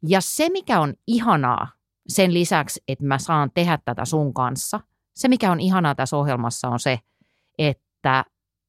Ja 0.08 0.20
se, 0.20 0.48
mikä 0.48 0.80
on 0.80 0.94
ihanaa 1.06 1.68
sen 2.08 2.34
lisäksi, 2.34 2.82
että 2.88 3.04
mä 3.04 3.18
saan 3.18 3.50
tehdä 3.54 3.78
tätä 3.84 4.04
sun 4.04 4.34
kanssa, 4.34 4.80
se, 5.14 5.28
mikä 5.28 5.52
on 5.52 5.60
ihanaa 5.60 5.94
tässä 5.94 6.16
ohjelmassa 6.16 6.68
on 6.68 6.80
se, 6.80 6.98
että 7.58 8.24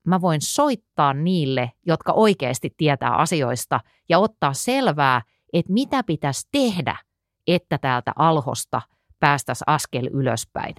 mä 0.07 0.22
voin 0.22 0.41
soittaa 0.41 1.13
niille, 1.13 1.72
jotka 1.86 2.13
oikeasti 2.13 2.74
tietää 2.77 3.15
asioista 3.15 3.79
ja 4.10 4.19
ottaa 4.19 4.53
selvää, 4.53 5.22
että 5.53 5.74
mitä 5.74 6.03
pitäisi 6.03 6.48
tehdä, 6.51 6.95
että 7.48 7.77
täältä 7.77 8.12
alhosta 8.15 8.81
päästäisiin 9.19 9.63
askel 9.67 10.10
ylöspäin 10.13 10.75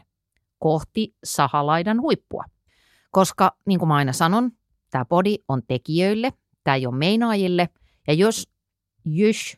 kohti 0.59 1.15
sahalaidan 1.25 2.01
huippua. 2.01 2.45
Koska 3.11 3.57
niin 3.67 3.79
kuin 3.79 3.89
mä 3.89 3.95
aina 3.95 4.13
sanon, 4.13 4.51
tämä 4.91 5.05
podi 5.05 5.37
on 5.49 5.63
tekijöille, 5.69 6.33
tämä 6.65 6.75
ei 6.75 6.87
ole 6.87 6.97
meinaajille. 6.97 7.69
Ja 8.07 8.15
jos, 8.15 8.49
jos, 9.05 9.57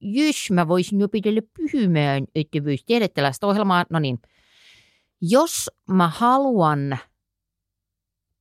jos 0.00 0.50
mä 0.50 0.68
voisin 0.68 1.00
jo 1.00 1.08
pitellä 1.08 1.40
pyhymään, 1.56 2.24
että 2.34 2.64
voisi 2.64 2.84
tehdä 2.86 3.08
tällaista 3.08 3.46
ohjelmaa, 3.46 3.84
no 3.90 3.98
niin, 3.98 4.18
jos 5.20 5.70
mä 5.90 6.08
haluan 6.08 6.98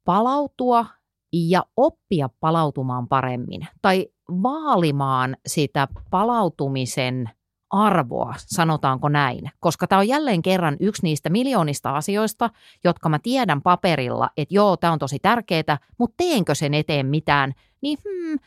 palautua 0.06 0.86
ja 1.34 1.66
oppia 1.78 2.30
palautumaan 2.40 3.08
paremmin 3.08 3.68
tai 3.82 4.08
vaalimaan 4.30 5.38
sitä 5.48 5.88
palautumisen 6.12 7.30
arvoa, 7.70 8.34
sanotaanko 8.38 9.10
näin, 9.10 9.52
koska 9.60 9.88
tämä 9.88 10.00
on 10.00 10.08
jälleen 10.08 10.42
kerran 10.42 10.78
yksi 10.80 11.04
niistä 11.04 11.30
miljoonista 11.30 11.96
asioista, 11.96 12.50
jotka 12.84 13.10
mä 13.10 13.20
tiedän 13.20 13.62
paperilla, 13.62 14.30
että 14.38 14.54
joo, 14.54 14.78
tämä 14.78 14.94
on 14.94 15.00
tosi 15.00 15.20
tärkeää, 15.20 15.78
mutta 15.98 16.14
teenkö 16.18 16.56
sen 16.56 16.74
eteen 16.74 17.06
mitään, 17.06 17.54
niin 17.82 17.98
hmm, 18.04 18.40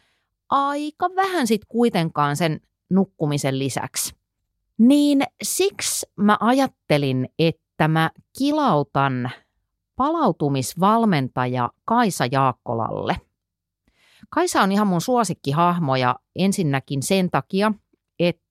aika 0.50 1.10
vähän 1.16 1.46
sitten 1.46 1.68
kuitenkaan 1.68 2.36
sen 2.36 2.60
nukkumisen 2.90 3.58
lisäksi. 3.58 4.14
Niin 4.78 5.22
siksi 5.42 6.06
mä 6.16 6.36
ajattelin, 6.40 7.28
että 7.38 7.88
mä 7.88 8.10
kilautan 8.38 9.30
palautumisvalmentaja 9.96 11.70
Kaisa 11.84 12.24
Jaakkolalle. 12.32 13.16
Kaisa 14.28 14.62
on 14.62 14.72
ihan 14.72 14.86
mun 14.86 15.00
suosikkihahmo 15.00 15.96
ja 15.96 16.16
ensinnäkin 16.36 17.02
sen 17.02 17.30
takia, 17.30 17.72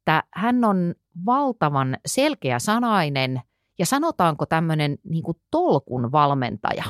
että 0.02 0.24
hän 0.34 0.64
on 0.64 0.96
valtavan 1.26 1.98
selkeä 2.06 2.60
sanainen 2.60 3.42
ja 3.80 3.86
sanotaanko 3.86 4.46
tämmöinen 4.46 4.98
niin 5.04 5.24
tolkun 5.52 6.12
valmentaja. 6.12 6.84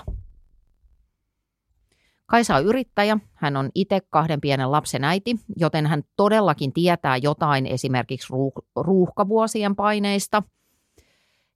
Kaisa 2.26 2.56
on 2.56 2.66
yrittäjä, 2.66 3.18
hän 3.34 3.58
on 3.58 3.70
itse 3.76 4.02
kahden 4.10 4.42
pienen 4.42 4.72
lapsen 4.72 5.04
äiti, 5.04 5.36
joten 5.56 5.88
hän 5.88 6.04
todellakin 6.16 6.74
tietää 6.74 7.18
jotain 7.18 7.66
esimerkiksi 7.66 8.34
ruuhkavuosien 8.76 9.76
paineista. 9.76 10.44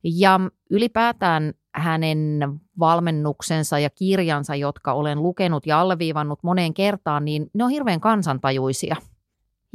Ja 0.03 0.39
ylipäätään 0.69 1.53
hänen 1.75 2.39
valmennuksensa 2.79 3.79
ja 3.79 3.89
kirjansa, 3.89 4.55
jotka 4.55 4.93
olen 4.93 5.23
lukenut 5.23 5.67
ja 5.67 5.81
alleviivannut 5.81 6.39
moneen 6.43 6.73
kertaan, 6.73 7.25
niin 7.25 7.49
ne 7.53 7.63
on 7.63 7.69
hirveän 7.69 7.99
kansantajuisia. 7.99 8.95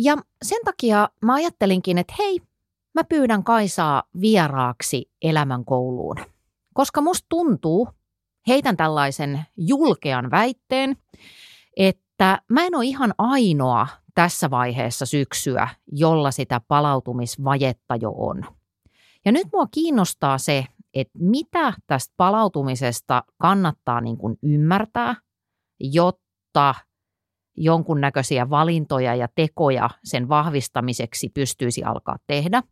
Ja 0.02 0.16
sen 0.42 0.58
takia 0.64 1.08
mä 1.24 1.34
ajattelinkin, 1.34 1.98
että 1.98 2.14
hei, 2.18 2.40
mä 2.94 3.04
pyydän 3.04 3.44
Kaisaa 3.44 4.02
vieraaksi 4.20 5.10
elämänkouluun. 5.22 6.16
Koska 6.74 7.00
musta 7.00 7.26
tuntuu, 7.28 7.88
heitän 8.48 8.76
tällaisen 8.76 9.42
julkean 9.56 10.30
väitteen, 10.30 10.96
että 11.76 12.42
mä 12.50 12.64
en 12.64 12.74
ole 12.74 12.84
ihan 12.84 13.14
ainoa 13.18 13.86
tässä 14.14 14.50
vaiheessa 14.50 15.06
syksyä, 15.06 15.68
jolla 15.92 16.30
sitä 16.30 16.60
palautumisvajetta 16.68 17.96
jo 17.96 18.12
on. 18.16 18.44
Ja 19.24 19.32
nyt 19.32 19.46
mua 19.52 19.66
kiinnostaa 19.66 20.38
se, 20.38 20.66
että 20.94 21.18
mitä 21.18 21.72
tästä 21.86 22.14
palautumisesta 22.16 23.24
kannattaa 23.38 24.00
niin 24.00 24.16
kuin 24.16 24.38
ymmärtää, 24.42 25.14
jotta 25.80 26.74
jonkunnäköisiä 27.64 28.50
valintoja 28.50 29.14
ja 29.14 29.28
tekoja 29.34 29.90
sen 30.04 30.28
vahvistamiseksi 30.28 31.28
pystyisi 31.28 31.84
alkaa 31.84 32.16
tehdä. 32.26 32.62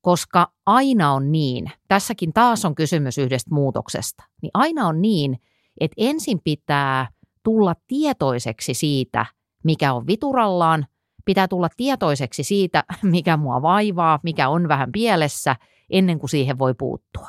Koska 0.00 0.52
aina 0.66 1.12
on 1.12 1.32
niin, 1.32 1.70
tässäkin 1.88 2.32
taas 2.32 2.64
on 2.64 2.74
kysymys 2.74 3.18
yhdestä 3.18 3.54
muutoksesta, 3.54 4.24
niin 4.42 4.50
aina 4.54 4.86
on 4.86 5.02
niin, 5.02 5.40
että 5.80 5.94
ensin 5.98 6.40
pitää 6.44 7.08
tulla 7.42 7.74
tietoiseksi 7.86 8.74
siitä, 8.74 9.26
mikä 9.64 9.92
on 9.92 10.06
viturallaan, 10.06 10.86
pitää 11.24 11.48
tulla 11.48 11.68
tietoiseksi 11.76 12.42
siitä, 12.42 12.84
mikä 13.02 13.36
mua 13.36 13.62
vaivaa, 13.62 14.20
mikä 14.22 14.48
on 14.48 14.68
vähän 14.68 14.92
pielessä– 14.92 15.56
ennen 15.92 16.18
kuin 16.18 16.30
siihen 16.30 16.58
voi 16.58 16.74
puuttua. 16.74 17.28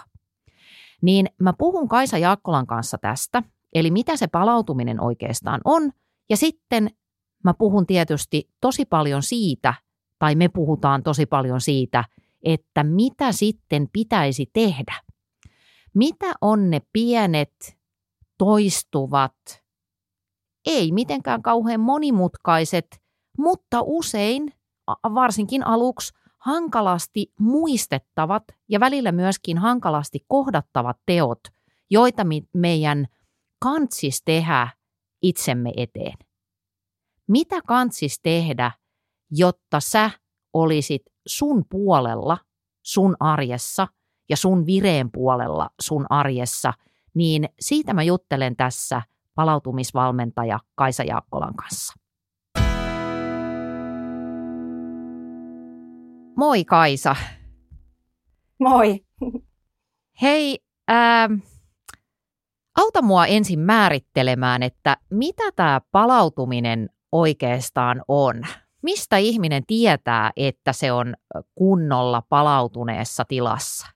Niin 1.01 1.25
mä 1.39 1.53
puhun 1.57 1.87
Kaisa 1.87 2.17
Jaakkolan 2.17 2.67
kanssa 2.67 2.97
tästä, 2.97 3.43
eli 3.73 3.91
mitä 3.91 4.17
se 4.17 4.27
palautuminen 4.27 5.01
oikeastaan 5.01 5.61
on, 5.65 5.91
ja 6.29 6.37
sitten 6.37 6.89
mä 7.43 7.53
puhun 7.53 7.85
tietysti 7.85 8.49
tosi 8.61 8.85
paljon 8.85 9.23
siitä, 9.23 9.73
tai 10.19 10.35
me 10.35 10.49
puhutaan 10.49 11.03
tosi 11.03 11.25
paljon 11.25 11.61
siitä, 11.61 12.03
että 12.43 12.83
mitä 12.83 13.31
sitten 13.31 13.89
pitäisi 13.93 14.49
tehdä. 14.53 15.01
Mitä 15.93 16.33
on 16.41 16.69
ne 16.69 16.81
pienet, 16.93 17.77
toistuvat, 18.37 19.63
ei 20.65 20.91
mitenkään 20.91 21.41
kauhean 21.41 21.79
monimutkaiset, 21.79 23.01
mutta 23.37 23.79
usein, 23.81 24.53
varsinkin 24.87 25.67
aluksi, 25.67 26.13
hankalasti 26.37 27.33
muistettavat 27.39 28.43
ja 28.69 28.79
välillä 28.79 29.11
myöskin 29.11 29.57
hankalasti 29.57 30.19
kohdattavat 30.27 30.97
teot, 31.05 31.39
joita 31.89 32.23
meidän 32.53 33.05
kantsis 33.59 34.21
tehdä 34.25 34.67
itsemme 35.23 35.71
eteen. 35.77 36.17
Mitä 37.27 37.61
kantsis 37.67 38.19
tehdä, 38.23 38.71
jotta 39.31 39.79
sä 39.79 40.11
olisit 40.53 41.01
sun 41.27 41.65
puolella 41.69 42.37
sun 42.81 43.15
arjessa 43.19 43.87
ja 44.29 44.37
sun 44.37 44.65
vireen 44.65 45.11
puolella 45.11 45.69
sun 45.81 46.05
arjessa, 46.09 46.73
niin 47.13 47.49
siitä 47.59 47.93
mä 47.93 48.03
juttelen 48.03 48.55
tässä 48.55 49.01
palautumisvalmentaja 49.35 50.59
Kaisa 50.75 51.03
Jaakkolan 51.03 51.53
kanssa. 51.55 51.93
Moi 56.37 56.65
Kaisa. 56.65 57.15
Moi. 58.59 59.05
Hei, 60.21 60.59
ää, 60.87 61.29
auta 62.77 63.01
mua 63.01 63.25
ensin 63.25 63.59
määrittelemään, 63.59 64.63
että 64.63 64.97
mitä 65.09 65.43
tämä 65.55 65.81
palautuminen 65.91 66.89
oikeastaan 67.11 68.01
on. 68.07 68.43
Mistä 68.81 69.17
ihminen 69.17 69.65
tietää, 69.67 70.31
että 70.37 70.73
se 70.73 70.91
on 70.91 71.13
kunnolla 71.55 72.23
palautuneessa 72.29 73.25
tilassa? 73.27 73.87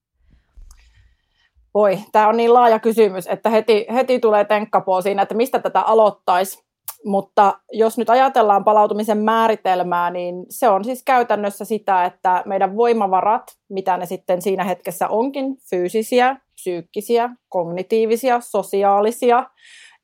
Voi, 1.74 2.00
tämä 2.12 2.28
on 2.28 2.38
niin 2.38 2.54
laaja 2.54 2.80
kysymys, 2.80 3.28
että 3.28 3.50
heti, 3.50 3.86
heti 3.94 4.20
tulee 4.20 4.46
tenkkapoo 4.46 5.02
siinä, 5.02 5.22
että 5.22 5.36
mistä 5.36 5.60
tätä 5.60 5.82
aloittaisi. 5.82 6.67
Mutta 7.08 7.60
jos 7.72 7.98
nyt 7.98 8.10
ajatellaan 8.10 8.64
palautumisen 8.64 9.18
määritelmää, 9.18 10.10
niin 10.10 10.46
se 10.50 10.70
on 10.70 10.84
siis 10.84 11.04
käytännössä 11.04 11.66
sitä, 11.66 12.06
että 12.06 12.44
meidän 12.46 12.76
voimavarat, 12.78 13.44
mitä 13.70 13.98
ne 13.98 14.06
sitten 14.06 14.42
siinä 14.42 14.64
hetkessä 14.64 15.08
onkin, 15.08 15.58
fyysisiä, 15.70 16.38
psyykkisiä, 16.54 17.30
kognitiivisia, 17.50 18.40
sosiaalisia, 18.42 19.44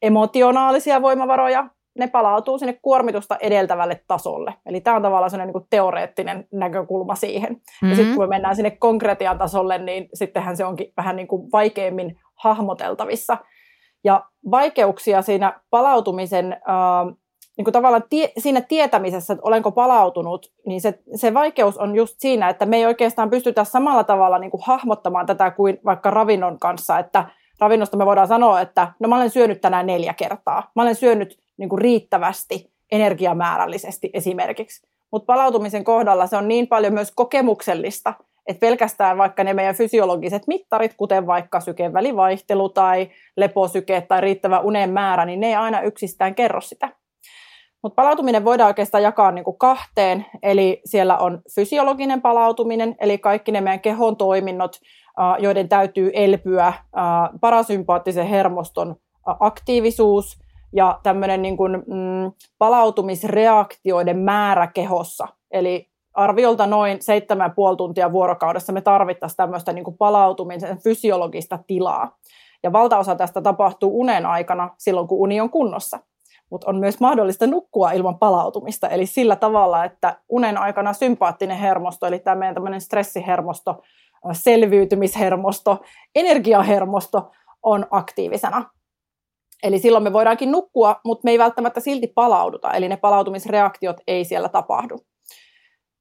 emotionaalisia 0.02 1.02
voimavaroja, 1.02 1.68
ne 2.00 2.08
palautuu 2.08 2.58
sinne 2.58 2.80
kuormitusta 2.82 3.38
edeltävälle 3.42 4.02
tasolle. 4.08 4.54
Eli 4.66 4.82
tämä 4.82 4.96
on 4.96 5.02
tavallaan 5.02 5.30
sellainen 5.30 5.54
niin 5.56 5.68
teoreettinen 5.70 6.48
näkökulma 6.52 7.16
siihen. 7.16 7.54
Mm-hmm. 7.54 7.90
Ja 7.90 7.96
sitten 7.96 8.16
kun 8.16 8.24
me 8.24 8.28
mennään 8.28 8.56
sinne 8.56 8.72
konkretian 8.72 9.38
tasolle, 9.38 9.78
niin 9.78 10.10
sittenhän 10.14 10.58
se 10.58 10.66
onkin 10.66 10.94
vähän 10.98 11.16
niin 11.16 11.28
kuin 11.28 11.52
vaikeammin 11.52 12.16
hahmoteltavissa. 12.36 13.38
Ja 14.04 14.26
vaikeuksia 14.52 15.22
siinä 15.22 15.60
palautumisen, 15.70 16.54
äh, 16.54 17.16
niin 17.58 17.66
kuin 17.66 17.74
tavallaan 17.74 18.04
tie, 18.10 18.32
siinä 18.38 18.62
tietämisessä, 18.62 19.34
että 19.34 19.48
olenko 19.48 19.72
palautunut, 19.72 20.52
niin 20.66 20.82
se, 20.82 21.00
se 21.16 21.34
vaikeus 21.34 21.78
on 21.78 21.96
just 21.96 22.16
siinä, 22.18 22.50
että 22.50 22.66
me 22.66 22.78
ei 22.78 22.86
oikeastaan 22.86 23.30
pystytä 23.30 23.64
samalla 23.64 24.04
tavalla 24.04 24.40
niin 24.40 24.52
kuin 24.52 24.64
hahmottamaan 24.66 25.26
tätä 25.26 25.52
kuin 25.52 25.80
vaikka 25.86 26.12
ravinnon 26.12 26.60
kanssa, 26.60 27.00
että 27.00 27.26
ravinnosta 27.60 27.98
me 27.98 28.06
voidaan 28.06 28.28
sanoa, 28.28 28.62
että 28.62 28.94
no 29.00 29.10
mä 29.10 29.16
olen 29.16 29.30
syönyt 29.30 29.62
tänään 29.62 29.86
neljä 29.86 30.14
kertaa, 30.14 30.72
mä 30.76 30.82
olen 30.82 30.96
syönyt 30.96 31.40
niin 31.58 31.70
kuin 31.70 31.82
riittävästi 31.82 32.74
energiamäärällisesti 32.92 34.10
esimerkiksi. 34.14 34.88
Mutta 35.12 35.26
palautumisen 35.26 35.84
kohdalla 35.84 36.28
se 36.28 36.38
on 36.38 36.48
niin 36.48 36.68
paljon 36.68 36.94
myös 36.94 37.12
kokemuksellista, 37.16 38.14
että 38.48 38.60
pelkästään 38.60 39.18
vaikka 39.18 39.44
ne 39.44 39.54
meidän 39.54 39.76
fysiologiset 39.76 40.48
mittarit, 40.48 40.94
kuten 40.98 41.28
vaikka 41.28 41.60
sykevälivaihtelu 41.60 42.70
tai 42.70 43.10
leposyke 43.38 44.02
tai 44.02 44.22
riittävä 44.22 44.60
unen 44.60 44.90
määrä, 44.90 45.26
niin 45.26 45.40
ne 45.40 45.48
ei 45.48 45.56
aina 45.56 45.82
yksistään 45.82 46.36
kerro 46.36 46.62
sitä. 46.62 46.90
Mutta 47.84 47.96
palautuminen 47.96 48.46
voidaan 48.46 48.68
oikeastaan 48.68 49.04
jakaa 49.04 49.32
niin 49.32 49.44
kuin 49.44 49.58
kahteen, 49.58 50.26
eli 50.44 50.82
siellä 50.86 51.18
on 51.18 51.42
fysiologinen 51.56 52.22
palautuminen, 52.22 52.96
eli 53.00 53.18
kaikki 53.18 53.52
ne 53.52 53.62
meidän 53.62 53.80
kehon 53.80 54.18
toiminnot, 54.18 54.80
joiden 55.40 55.70
täytyy 55.70 56.12
elpyä, 56.14 56.74
parasympaattisen 57.42 58.28
hermoston 58.28 58.96
aktiivisuus 59.26 60.40
ja 60.76 61.00
tämmöinen 61.04 61.42
niin 61.42 61.58
kuin, 61.58 61.72
mm, 61.76 62.32
palautumisreaktioiden 62.58 64.20
määrä 64.20 64.68
kehossa. 64.68 65.28
Eli 65.52 65.93
arviolta 66.14 66.68
noin 66.68 66.98
7,5 67.72 67.78
tuntia 67.78 68.12
vuorokaudessa 68.12 68.74
me 68.74 68.82
tarvittaisiin 68.82 69.38
tämmöistä 69.38 69.74
niin 69.74 69.84
kuin 69.84 69.98
palautumisen 69.98 70.78
fysiologista 70.78 71.60
tilaa. 71.68 72.18
Ja 72.64 72.74
valtaosa 72.74 73.16
tästä 73.16 73.42
tapahtuu 73.42 74.00
unen 74.00 74.26
aikana 74.26 74.70
silloin, 74.78 75.08
kun 75.08 75.20
uni 75.20 75.42
on 75.42 75.50
kunnossa. 75.50 76.00
Mutta 76.50 76.70
on 76.70 76.78
myös 76.78 77.00
mahdollista 77.00 77.48
nukkua 77.48 77.92
ilman 77.92 78.20
palautumista, 78.20 78.90
eli 78.90 79.06
sillä 79.06 79.36
tavalla, 79.36 79.86
että 79.86 80.18
unen 80.30 80.58
aikana 80.58 80.94
sympaattinen 80.94 81.58
hermosto, 81.58 82.06
eli 82.06 82.20
tämä 82.20 82.36
meidän 82.36 82.56
tämmöinen 82.56 82.82
stressihermosto, 82.82 83.82
selviytymishermosto, 84.32 85.82
energiahermosto 86.16 87.32
on 87.64 87.86
aktiivisena. 87.92 88.70
Eli 89.64 89.80
silloin 89.80 90.04
me 90.04 90.14
voidaankin 90.14 90.52
nukkua, 90.52 91.00
mutta 91.06 91.26
me 91.26 91.32
ei 91.32 91.40
välttämättä 91.40 91.80
silti 91.80 92.08
palauduta, 92.08 92.72
eli 92.72 92.90
ne 92.90 92.98
palautumisreaktiot 92.98 93.98
ei 94.08 94.26
siellä 94.26 94.50
tapahdu. 94.50 95.00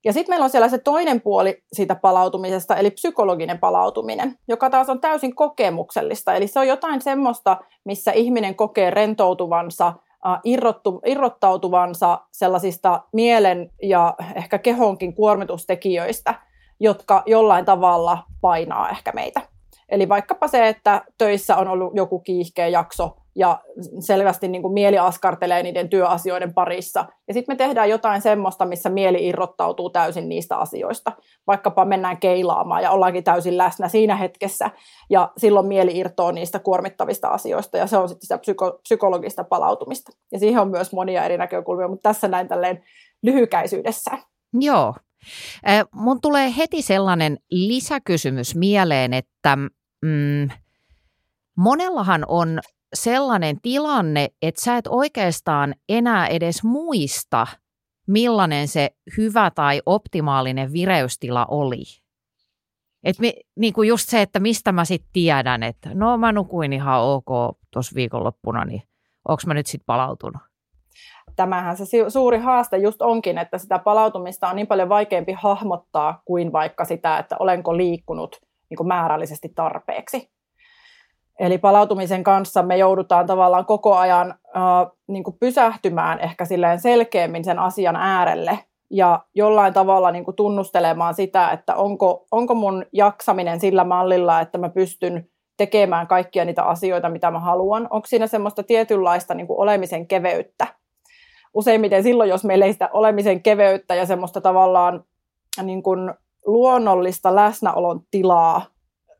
Ja 0.05 0.13
sitten 0.13 0.33
meillä 0.33 0.45
on 0.45 0.51
siellä 0.51 0.69
se 0.69 0.79
toinen 0.79 1.21
puoli 1.21 1.63
siitä 1.73 1.95
palautumisesta, 1.95 2.77
eli 2.77 2.91
psykologinen 2.91 3.59
palautuminen, 3.59 4.39
joka 4.49 4.71
taas 4.71 4.89
on 4.89 5.01
täysin 5.01 5.35
kokemuksellista. 5.35 6.35
Eli 6.35 6.47
se 6.47 6.59
on 6.59 6.69
jotain 6.69 7.01
semmoista, 7.01 7.57
missä 7.85 8.13
ihminen 8.13 8.55
kokee 8.55 8.91
rentoutuvansa, 8.91 9.93
irrottu, 10.45 11.01
irrottautuvansa 11.07 12.21
sellaisista 12.33 13.03
mielen 13.13 13.71
ja 13.83 14.15
ehkä 14.35 14.59
kehonkin 14.59 15.15
kuormitustekijöistä, 15.15 16.35
jotka 16.81 17.23
jollain 17.27 17.65
tavalla 17.65 18.19
painaa 18.41 18.91
ehkä 18.91 19.13
meitä. 19.13 19.41
Eli 19.89 20.09
vaikkapa 20.09 20.49
se, 20.49 20.69
että 20.69 21.05
töissä 21.19 21.57
on 21.57 21.69
ollut 21.69 21.93
joku 21.97 22.19
kiihkeä 22.19 22.69
jakso 22.69 23.17
ja 23.37 23.61
selvästi 24.01 24.49
niin 24.49 24.63
kuin 24.63 24.75
mieli 24.75 24.99
askartelee 24.99 25.63
niiden 25.63 25.89
työasioiden 25.89 26.55
parissa. 26.55 27.05
Ja 27.29 27.35
sitten 27.35 27.53
me 27.53 27.57
tehdään 27.57 27.91
jotain 27.91 28.23
semmoista, 28.23 28.67
missä 28.67 28.91
mieli 28.91 29.27
irrottautuu 29.27 29.91
täysin 29.91 30.29
niistä 30.29 30.57
asioista. 30.57 31.13
Vaikkapa 31.47 31.85
mennään 31.85 32.19
keilaamaan 32.21 32.83
ja 32.83 32.91
ollaankin 32.91 33.25
täysin 33.25 33.59
läsnä 33.59 33.89
siinä 33.89 34.17
hetkessä 34.17 34.71
ja 35.11 35.33
silloin 35.37 35.67
mieli 35.67 35.99
irtoo 35.99 36.33
niistä 36.33 36.59
kuormittavista 36.59 37.29
asioista 37.29 37.77
ja 37.77 37.87
se 37.87 37.97
on 37.97 38.09
sitten 38.09 38.27
sitä 38.27 38.37
psyko- 38.37 38.79
psykologista 38.83 39.45
palautumista. 39.45 40.13
Ja 40.33 40.39
siihen 40.39 40.63
on 40.63 40.71
myös 40.71 40.93
monia 40.93 41.25
eri 41.25 41.39
näkökulmia, 41.39 41.89
mutta 41.89 42.09
tässä 42.09 42.29
näin 42.29 42.49
tälleen 42.49 42.85
lyhykäisyydessä. 43.23 44.11
Joo. 44.61 44.95
Mun 45.95 46.21
tulee 46.21 46.53
heti 46.57 46.83
sellainen 46.83 47.37
lisäkysymys 47.51 48.57
mieleen, 48.57 49.15
että 49.15 49.57
mm, 50.03 50.49
monellahan 51.57 52.25
on 52.29 52.61
sellainen 52.95 53.61
tilanne, 53.63 54.29
että 54.43 54.61
sä 54.61 54.77
et 54.77 54.87
oikeastaan 54.87 55.75
enää 55.89 56.27
edes 56.27 56.65
muista, 56.65 57.47
millainen 58.07 58.69
se 58.69 58.91
hyvä 59.19 59.51
tai 59.55 59.83
optimaalinen 59.87 60.73
vireystila 60.73 61.47
oli. 61.47 61.83
Et 63.05 63.19
me, 63.19 63.33
niin 63.57 63.73
kuin 63.73 63.89
just 63.89 64.09
se, 64.09 64.23
että 64.23 64.41
mistä 64.41 64.73
mä 64.73 64.85
sitten 64.85 65.11
tiedän, 65.13 65.63
että 65.63 65.91
no 65.95 66.17
mä 66.17 66.33
nukuin 66.33 66.73
ihan 66.73 67.01
ok 67.01 67.59
tuossa 67.73 67.95
viikonloppuna, 67.95 68.65
niin 68.65 68.83
onko 69.29 69.43
mä 69.47 69.55
nyt 69.55 69.67
sitten 69.67 69.87
palautunut? 69.87 70.43
Tämähän 71.37 71.77
se 71.77 71.85
suuri 72.09 72.39
haaste 72.39 72.79
just 72.79 73.03
onkin, 73.03 73.39
että 73.39 73.59
sitä 73.59 73.79
palautumista 73.79 74.49
on 74.49 74.57
niin 74.57 74.67
paljon 74.67 74.89
vaikeampi 74.89 75.33
hahmottaa 75.33 76.23
kuin 76.25 76.53
vaikka 76.53 76.85
sitä, 76.85 77.19
että 77.19 77.37
olenko 77.39 77.77
liikkunut 77.77 78.37
niin 78.71 78.77
kuin 78.77 78.89
määrällisesti 78.89 79.49
tarpeeksi. 79.55 80.31
Eli 81.39 81.59
palautumisen 81.59 82.25
kanssa 82.25 82.63
me 82.63 82.77
joudutaan 82.77 83.27
tavallaan 83.27 83.67
koko 83.67 83.97
ajan 83.97 84.31
äh, 84.31 84.93
niin 85.07 85.25
kuin 85.25 85.37
pysähtymään 85.41 86.21
ehkä 86.21 86.45
silleen 86.45 86.81
selkeämmin 86.81 87.45
sen 87.45 87.59
asian 87.59 87.97
äärelle 87.97 88.59
ja 88.91 89.21
jollain 89.35 89.73
tavalla 89.73 90.11
niin 90.11 90.25
kuin 90.25 90.37
tunnustelemaan 90.37 91.15
sitä, 91.15 91.51
että 91.51 91.75
onko, 91.75 92.27
onko 92.31 92.55
mun 92.55 92.87
jaksaminen 92.93 93.61
sillä 93.61 93.85
mallilla, 93.85 94.41
että 94.41 94.59
mä 94.59 94.69
pystyn 94.69 95.29
tekemään 95.57 96.07
kaikkia 96.07 96.45
niitä 96.45 96.63
asioita, 96.63 97.09
mitä 97.09 97.31
mä 97.31 97.41
haluan. 97.41 97.89
Onko 97.91 98.07
siinä 98.07 98.27
semmoista 98.27 98.63
tietynlaista 98.63 99.35
niin 99.35 99.47
kuin 99.47 99.61
olemisen 99.61 100.07
keveyttä. 100.07 100.67
Useimmiten 101.55 102.03
silloin, 102.03 102.31
jos 102.31 102.45
meillä 102.45 102.65
ei 102.65 102.73
sitä 102.73 102.91
olemisen 102.93 103.43
keveyttä 103.43 103.95
ja 103.95 104.07
semmoista 104.07 104.41
tavallaan 104.41 105.05
niin 105.63 105.83
kuin 105.83 106.15
luonnollista 106.47 107.35
läsnäolon 107.35 108.01
tilaa 108.11 108.67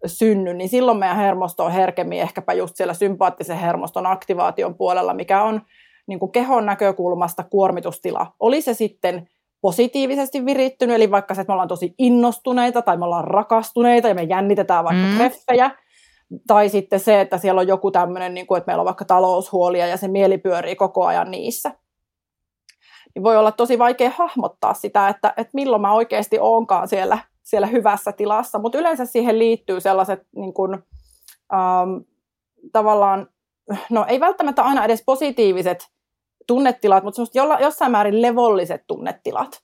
synny, 0.07 0.55
niin 0.55 0.69
silloin 0.69 0.99
meidän 0.99 1.17
hermosto 1.17 1.65
on 1.65 1.73
herkemmin 1.73 2.21
ehkäpä 2.21 2.53
just 2.53 2.77
siellä 2.77 2.95
sympaattisen 2.95 3.57
hermoston 3.57 4.07
aktivaation 4.07 4.75
puolella, 4.75 5.15
mikä 5.15 5.43
on 5.43 5.63
niin 6.07 6.19
kuin 6.19 6.33
kehon 6.33 6.67
näkökulmasta 6.67 7.45
kuormitustila. 7.51 8.27
Oli 8.41 8.63
se 8.63 8.75
sitten 8.75 9.29
positiivisesti 9.61 10.45
virittynyt, 10.45 10.97
eli 10.97 11.11
vaikka 11.11 11.35
se, 11.35 11.41
että 11.41 11.51
me 11.51 11.53
ollaan 11.53 11.69
tosi 11.69 11.95
innostuneita 11.99 12.83
tai 12.83 12.97
me 12.97 13.05
ollaan 13.05 13.25
rakastuneita 13.25 14.09
ja 14.09 14.15
me 14.15 14.23
jännitetään 14.23 14.85
vaikka 14.85 15.07
mm. 15.07 15.17
treffejä, 15.17 15.71
tai 16.47 16.69
sitten 16.69 17.01
se, 17.01 17.21
että 17.21 17.39
siellä 17.39 17.61
on 17.61 17.69
joku 17.69 17.91
tämmöinen, 17.91 18.35
niin 18.35 18.47
kuin, 18.47 18.59
että 18.59 18.71
meillä 18.71 18.81
on 18.81 18.87
vaikka 18.87 19.05
taloushuolia 19.05 19.87
ja 19.87 19.97
se 19.97 20.09
mieli 20.09 20.39
pyörii 20.39 20.77
koko 20.77 21.07
ajan 21.07 21.31
niissä. 21.31 21.71
Niin 23.15 23.23
voi 23.23 23.37
olla 23.37 23.53
tosi 23.53 23.79
vaikea 23.79 24.11
hahmottaa 24.17 24.75
sitä, 24.75 25.09
että, 25.09 25.35
että 25.37 25.51
milloin 25.55 25.83
mä 25.83 25.93
oikeasti 25.93 26.39
oonkaan 26.41 26.89
siellä 26.89 27.19
siellä 27.43 27.67
hyvässä 27.67 28.13
tilassa, 28.13 28.59
mutta 28.59 28.79
yleensä 28.79 29.05
siihen 29.05 29.39
liittyy 29.39 29.81
sellaiset 29.81 30.23
niin 30.37 30.55
kuin, 30.55 30.75
ähm, 31.55 31.91
tavallaan, 32.73 33.29
no 33.91 34.05
ei 34.09 34.21
välttämättä 34.21 34.63
aina 34.63 34.85
edes 34.85 35.03
positiiviset 35.07 35.89
tunnetilat, 36.47 37.05
mutta 37.05 37.23
jolla, 37.35 37.61
jossain 37.61 37.93
määrin 37.93 38.23
levolliset 38.23 38.83
tunnetilat. 38.87 39.63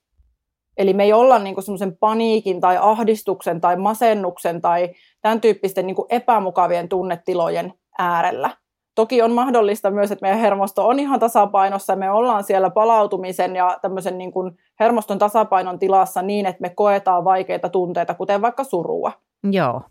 Eli 0.77 0.93
me 0.93 1.05
ei 1.05 1.13
olla 1.13 1.39
niin 1.39 1.63
semmoisen 1.63 1.97
paniikin 1.97 2.61
tai 2.61 2.79
ahdistuksen 2.81 3.61
tai 3.61 3.77
masennuksen 3.77 4.61
tai 4.61 4.95
tämän 5.23 5.41
tyyppisten 5.41 5.87
niin 5.87 5.97
epämukavien 6.09 6.89
tunnetilojen 6.89 7.75
äärellä. 7.99 8.51
Toki 8.99 9.23
on 9.23 9.33
mahdollista 9.33 9.91
myös, 9.91 10.11
että 10.11 10.23
meidän 10.23 10.41
hermosto 10.41 10.89
on 10.89 10.99
ihan 10.99 11.21
tasapainossa 11.21 11.93
ja 11.93 11.97
me 11.97 12.11
ollaan 12.11 12.45
siellä 12.45 12.71
palautumisen 12.71 13.57
ja 13.57 13.79
tämmöisen 13.83 14.19
niin 14.19 14.33
kuin 14.33 14.59
hermoston 14.81 15.19
tasapainon 15.19 15.79
tilassa 15.79 16.23
niin, 16.23 16.47
että 16.47 16.61
me 16.61 16.71
koetaan 16.71 17.25
vaikeita 17.25 17.69
tunteita, 17.69 18.15
kuten 18.15 18.43
vaikka 18.43 18.65
surua. 18.65 19.13
Joo. 19.51 19.83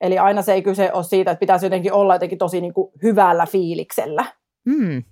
Eli 0.00 0.18
aina 0.18 0.42
se 0.42 0.52
ei 0.52 0.62
kyse 0.62 0.92
ole 0.92 1.04
siitä, 1.04 1.30
että 1.30 1.40
pitäisi 1.40 1.66
jotenkin 1.66 1.92
olla 1.92 2.14
jotenkin 2.14 2.38
tosi 2.38 2.60
niin 2.60 2.74
kuin 2.74 2.92
hyvällä 3.02 3.46
fiiliksellä. 3.46 4.24
Mm. 4.64 5.02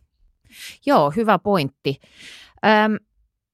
Joo, 0.86 1.10
hyvä 1.16 1.38
pointti. 1.38 2.00
Öm, 2.66 2.96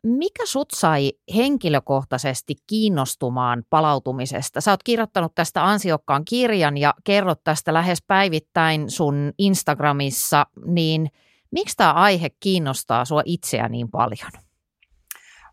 mikä 0.03 0.47
sut 0.47 0.71
sai 0.75 1.13
henkilökohtaisesti 1.37 2.55
kiinnostumaan 2.67 3.63
palautumisesta? 3.71 4.61
Sä 4.61 4.71
oot 4.71 4.83
kirjoittanut 4.83 5.35
tästä 5.35 5.65
ansiokkaan 5.65 6.25
kirjan 6.25 6.79
ja 6.79 6.95
kerrot 7.05 7.45
tästä 7.45 7.75
lähes 7.75 7.99
päivittäin 8.07 8.91
sun 8.91 9.33
Instagramissa, 9.39 10.47
niin 10.67 11.09
miksi 11.51 11.77
tämä 11.77 11.93
aihe 11.93 12.29
kiinnostaa 12.41 13.05
sua 13.05 13.23
itseä 13.25 13.69
niin 13.69 13.91
paljon? 13.91 14.31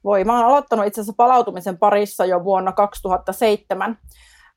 Voi, 0.04 0.24
mä 0.24 0.38
oon 0.38 0.46
aloittanut 0.46 0.86
itse 0.86 1.02
asiassa 1.02 1.18
palautumisen 1.18 1.78
parissa 1.78 2.26
jo 2.26 2.44
vuonna 2.44 2.72
2007 2.72 3.98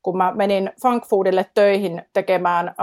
kun 0.03 0.17
mä 0.17 0.31
menin 0.35 0.71
Funkfoodille 0.81 1.45
töihin 1.53 2.01
tekemään 2.13 2.67
äh, 2.67 2.75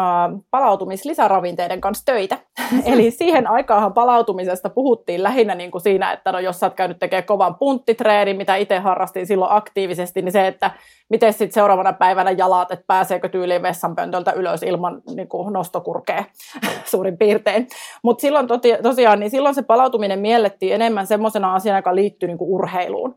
palautumislisäravinteiden 0.50 1.80
kanssa 1.80 2.04
töitä. 2.04 2.38
Eli 2.92 3.11
siihen 3.11 3.46
aikaan 3.46 3.92
palautumisesta 3.92 4.70
puhuttiin 4.70 5.22
lähinnä 5.22 5.54
niin 5.54 5.70
kuin 5.70 5.83
siinä, 5.83 6.12
että 6.12 6.33
no, 6.33 6.38
jos 6.38 6.61
sä 6.61 6.66
oot 6.66 6.74
käynyt 6.74 6.98
tekemään 6.98 7.24
kovan 7.24 7.54
punttitreenin, 7.54 8.37
mitä 8.37 8.56
itse 8.56 8.78
harrastin 8.78 9.26
silloin 9.26 9.52
aktiivisesti, 9.52 10.22
niin 10.22 10.33
se, 10.33 10.46
että 10.46 10.70
miten 11.11 11.33
sitten 11.33 11.52
seuraavana 11.52 11.92
päivänä 11.92 12.30
jalat, 12.30 12.72
että 12.72 12.85
pääseekö 12.87 13.28
tyyliin 13.28 13.62
vessanpöntöltä 13.62 14.33
ylös 14.33 14.62
ilman 14.62 15.02
niin 15.14 15.28
kuin 15.28 15.52
nostokurkea 15.52 16.24
suurin 16.90 17.18
piirtein. 17.18 17.68
Mutta 18.02 18.22
silloin 18.22 18.48
tosiaan, 18.83 19.20
niin 19.20 19.30
silloin 19.30 19.54
se 19.54 19.62
palautuminen 19.62 20.18
miellettiin 20.18 20.74
enemmän 20.74 21.06
semmoisena 21.06 21.54
asiana, 21.54 21.78
joka 21.78 21.94
liittyy 21.94 22.26
niin 22.26 22.38
kuin 22.38 22.50
urheiluun. 22.50 23.14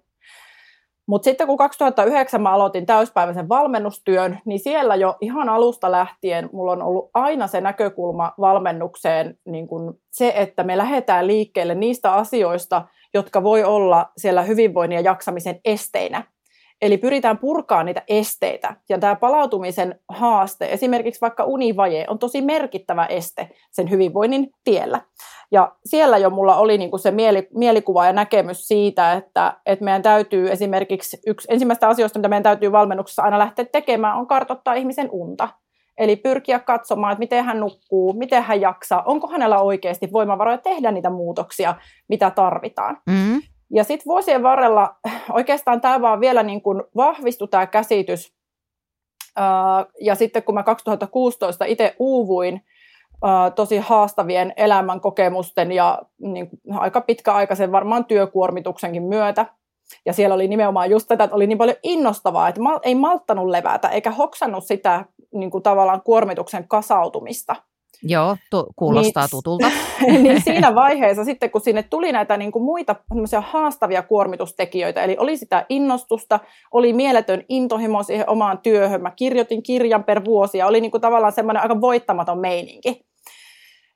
Mutta 1.07 1.25
sitten 1.25 1.47
kun 1.47 1.57
2009 1.57 2.41
mä 2.41 2.53
aloitin 2.53 2.85
täyspäiväisen 2.85 3.49
valmennustyön, 3.49 4.39
niin 4.45 4.59
siellä 4.59 4.95
jo 4.95 5.17
ihan 5.21 5.49
alusta 5.49 5.91
lähtien 5.91 6.49
mulla 6.53 6.71
on 6.71 6.81
ollut 6.81 7.09
aina 7.13 7.47
se 7.47 7.61
näkökulma 7.61 8.33
valmennukseen, 8.39 9.37
niin 9.45 9.67
kun 9.67 9.99
se, 10.11 10.33
että 10.35 10.63
me 10.63 10.77
lähdetään 10.77 11.27
liikkeelle 11.27 11.75
niistä 11.75 12.13
asioista, 12.13 12.87
jotka 13.13 13.43
voi 13.43 13.63
olla 13.63 14.11
siellä 14.17 14.41
hyvinvoinnin 14.41 14.95
ja 14.95 15.01
jaksamisen 15.01 15.59
esteinä. 15.65 16.23
Eli 16.83 16.97
pyritään 16.97 17.37
purkaa 17.37 17.83
niitä 17.83 18.03
esteitä. 18.07 18.75
Ja 18.89 18.99
tämä 18.99 19.15
palautumisen 19.15 19.99
haaste, 20.09 20.65
esimerkiksi 20.71 21.21
vaikka 21.21 21.43
univaje, 21.43 22.05
on 22.09 22.19
tosi 22.19 22.41
merkittävä 22.41 23.05
este 23.05 23.49
sen 23.71 23.89
hyvinvoinnin 23.89 24.49
tiellä. 24.63 25.01
Ja 25.51 25.75
siellä 25.85 26.17
jo 26.17 26.29
mulla 26.29 26.55
oli 26.55 26.77
niinku 26.77 26.97
se 26.97 27.11
mieli, 27.11 27.47
mielikuva 27.53 28.05
ja 28.05 28.13
näkemys 28.13 28.67
siitä, 28.67 29.13
että, 29.13 29.57
että 29.65 29.85
meidän 29.85 30.01
täytyy 30.01 30.51
esimerkiksi, 30.51 31.17
yksi 31.27 31.47
ensimmäistä 31.51 31.87
asioista, 31.87 32.19
mitä 32.19 32.29
meidän 32.29 32.43
täytyy 32.43 32.71
valmennuksessa 32.71 33.23
aina 33.23 33.39
lähteä 33.39 33.65
tekemään, 33.65 34.17
on 34.17 34.27
kartoittaa 34.27 34.73
ihmisen 34.73 35.09
unta. 35.11 35.49
Eli 35.97 36.15
pyrkiä 36.15 36.59
katsomaan, 36.59 37.11
että 37.11 37.19
miten 37.19 37.43
hän 37.43 37.59
nukkuu, 37.59 38.13
miten 38.13 38.43
hän 38.43 38.61
jaksaa, 38.61 39.03
onko 39.05 39.27
hänellä 39.27 39.59
oikeasti 39.59 40.09
voimavaroja 40.13 40.57
tehdä 40.57 40.91
niitä 40.91 41.09
muutoksia, 41.09 41.75
mitä 42.09 42.29
tarvitaan. 42.29 42.97
Mm. 43.09 43.41
Ja 43.71 43.83
sitten 43.83 44.05
vuosien 44.05 44.43
varrella 44.43 44.95
oikeastaan 45.31 45.81
tämä 45.81 46.01
vaan 46.01 46.19
vielä 46.19 46.43
niin 46.43 46.61
kuin 46.61 46.83
vahvistui 46.95 47.47
tämä 47.47 47.67
käsitys. 47.67 48.33
Ja 50.01 50.15
sitten 50.15 50.43
kun 50.43 50.55
mä 50.55 50.63
2016 50.63 51.65
itse 51.65 51.95
uuvuin 51.99 52.65
tosi 53.55 53.77
haastavien 53.77 54.53
elämän 54.57 55.01
kokemusten 55.01 55.71
ja 55.71 56.01
niin 56.17 56.49
kuin 56.49 56.59
aika 56.75 57.01
pitkäaikaisen 57.01 57.71
varmaan 57.71 58.05
työkuormituksenkin 58.05 59.03
myötä, 59.03 59.45
ja 60.05 60.13
siellä 60.13 60.35
oli 60.35 60.47
nimenomaan 60.47 60.89
just 60.89 61.07
tätä, 61.07 61.23
että 61.23 61.35
oli 61.35 61.47
niin 61.47 61.57
paljon 61.57 61.77
innostavaa, 61.83 62.47
että 62.47 62.61
ei 62.83 62.95
malttanut 62.95 63.49
levätä 63.49 63.89
eikä 63.89 64.11
hoksannut 64.11 64.63
sitä 64.63 65.05
niin 65.33 65.51
kuin 65.51 65.63
tavallaan 65.63 66.01
kuormituksen 66.01 66.67
kasautumista. 66.67 67.55
Joo, 68.03 68.37
tu- 68.49 68.67
kuulostaa 68.75 69.23
Niin- 69.23 69.29
tutulta. 69.29 69.67
niin 70.23 70.41
siinä 70.41 70.75
vaiheessa 70.75 71.23
sitten, 71.25 71.51
kun 71.51 71.61
sinne 71.61 71.83
tuli 71.83 72.11
näitä 72.11 72.37
niin 72.37 72.51
kuin 72.51 72.63
muita 72.63 72.95
haastavia 73.41 74.03
kuormitustekijöitä, 74.03 75.03
eli 75.03 75.15
oli 75.19 75.37
sitä 75.37 75.65
innostusta, 75.69 76.39
oli 76.71 76.93
mieletön 76.93 77.43
intohimo 77.49 78.03
siihen 78.03 78.29
omaan 78.29 78.57
työhön, 78.57 79.01
mä 79.01 79.11
kirjoitin 79.11 79.63
kirjan 79.63 80.03
per 80.03 80.25
vuosi 80.25 80.57
ja 80.57 80.67
oli 80.67 80.81
niin 80.81 80.91
kuin 80.91 81.01
tavallaan 81.01 81.33
semmoinen 81.33 81.63
aika 81.63 81.81
voittamaton 81.81 82.39
meininki. 82.39 83.05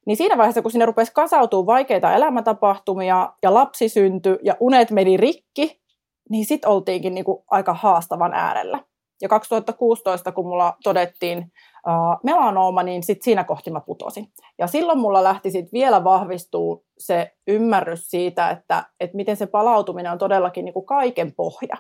Niin 0.05 0.17
siinä 0.17 0.37
vaiheessa, 0.37 0.61
kun 0.61 0.71
sinne 0.71 0.85
rupesi 0.85 1.11
kasautuu 1.15 1.65
vaikeita 1.65 2.13
elämäntapahtumia 2.13 3.33
ja 3.43 3.53
lapsi 3.53 3.89
syntyi 3.89 4.37
ja 4.43 4.55
unet 4.59 4.91
meni 4.91 5.17
rikki, 5.17 5.81
niin 6.29 6.45
sitten 6.45 6.69
oltiinkin 6.69 7.13
niin 7.15 7.25
kuin 7.25 7.43
aika 7.51 7.73
haastavan 7.73 8.33
äärellä. 8.33 8.79
Ja 9.21 9.30
2016, 9.30 10.32
kun 10.32 10.47
mulla 10.47 10.77
todettiin 10.84 11.38
uh, 11.38 12.19
melanooma, 12.23 12.84
niin 12.84 13.03
sit 13.03 13.21
siinä 13.21 13.43
kohti 13.43 13.71
mä 13.71 13.82
putosin. 13.82 14.27
Ja 14.58 14.67
silloin 14.67 14.99
mulla 14.99 15.23
lähti 15.23 15.51
sit 15.51 15.73
vielä 15.73 16.03
vahvistuu 16.03 16.86
se 16.97 17.32
ymmärrys 17.47 18.10
siitä, 18.10 18.49
että, 18.49 18.84
että 18.99 19.15
miten 19.15 19.38
se 19.38 19.47
palautuminen 19.47 20.12
on 20.12 20.17
todellakin 20.17 20.65
niin 20.65 20.73
kuin 20.73 20.86
kaiken 20.86 21.34
pohja. 21.34 21.77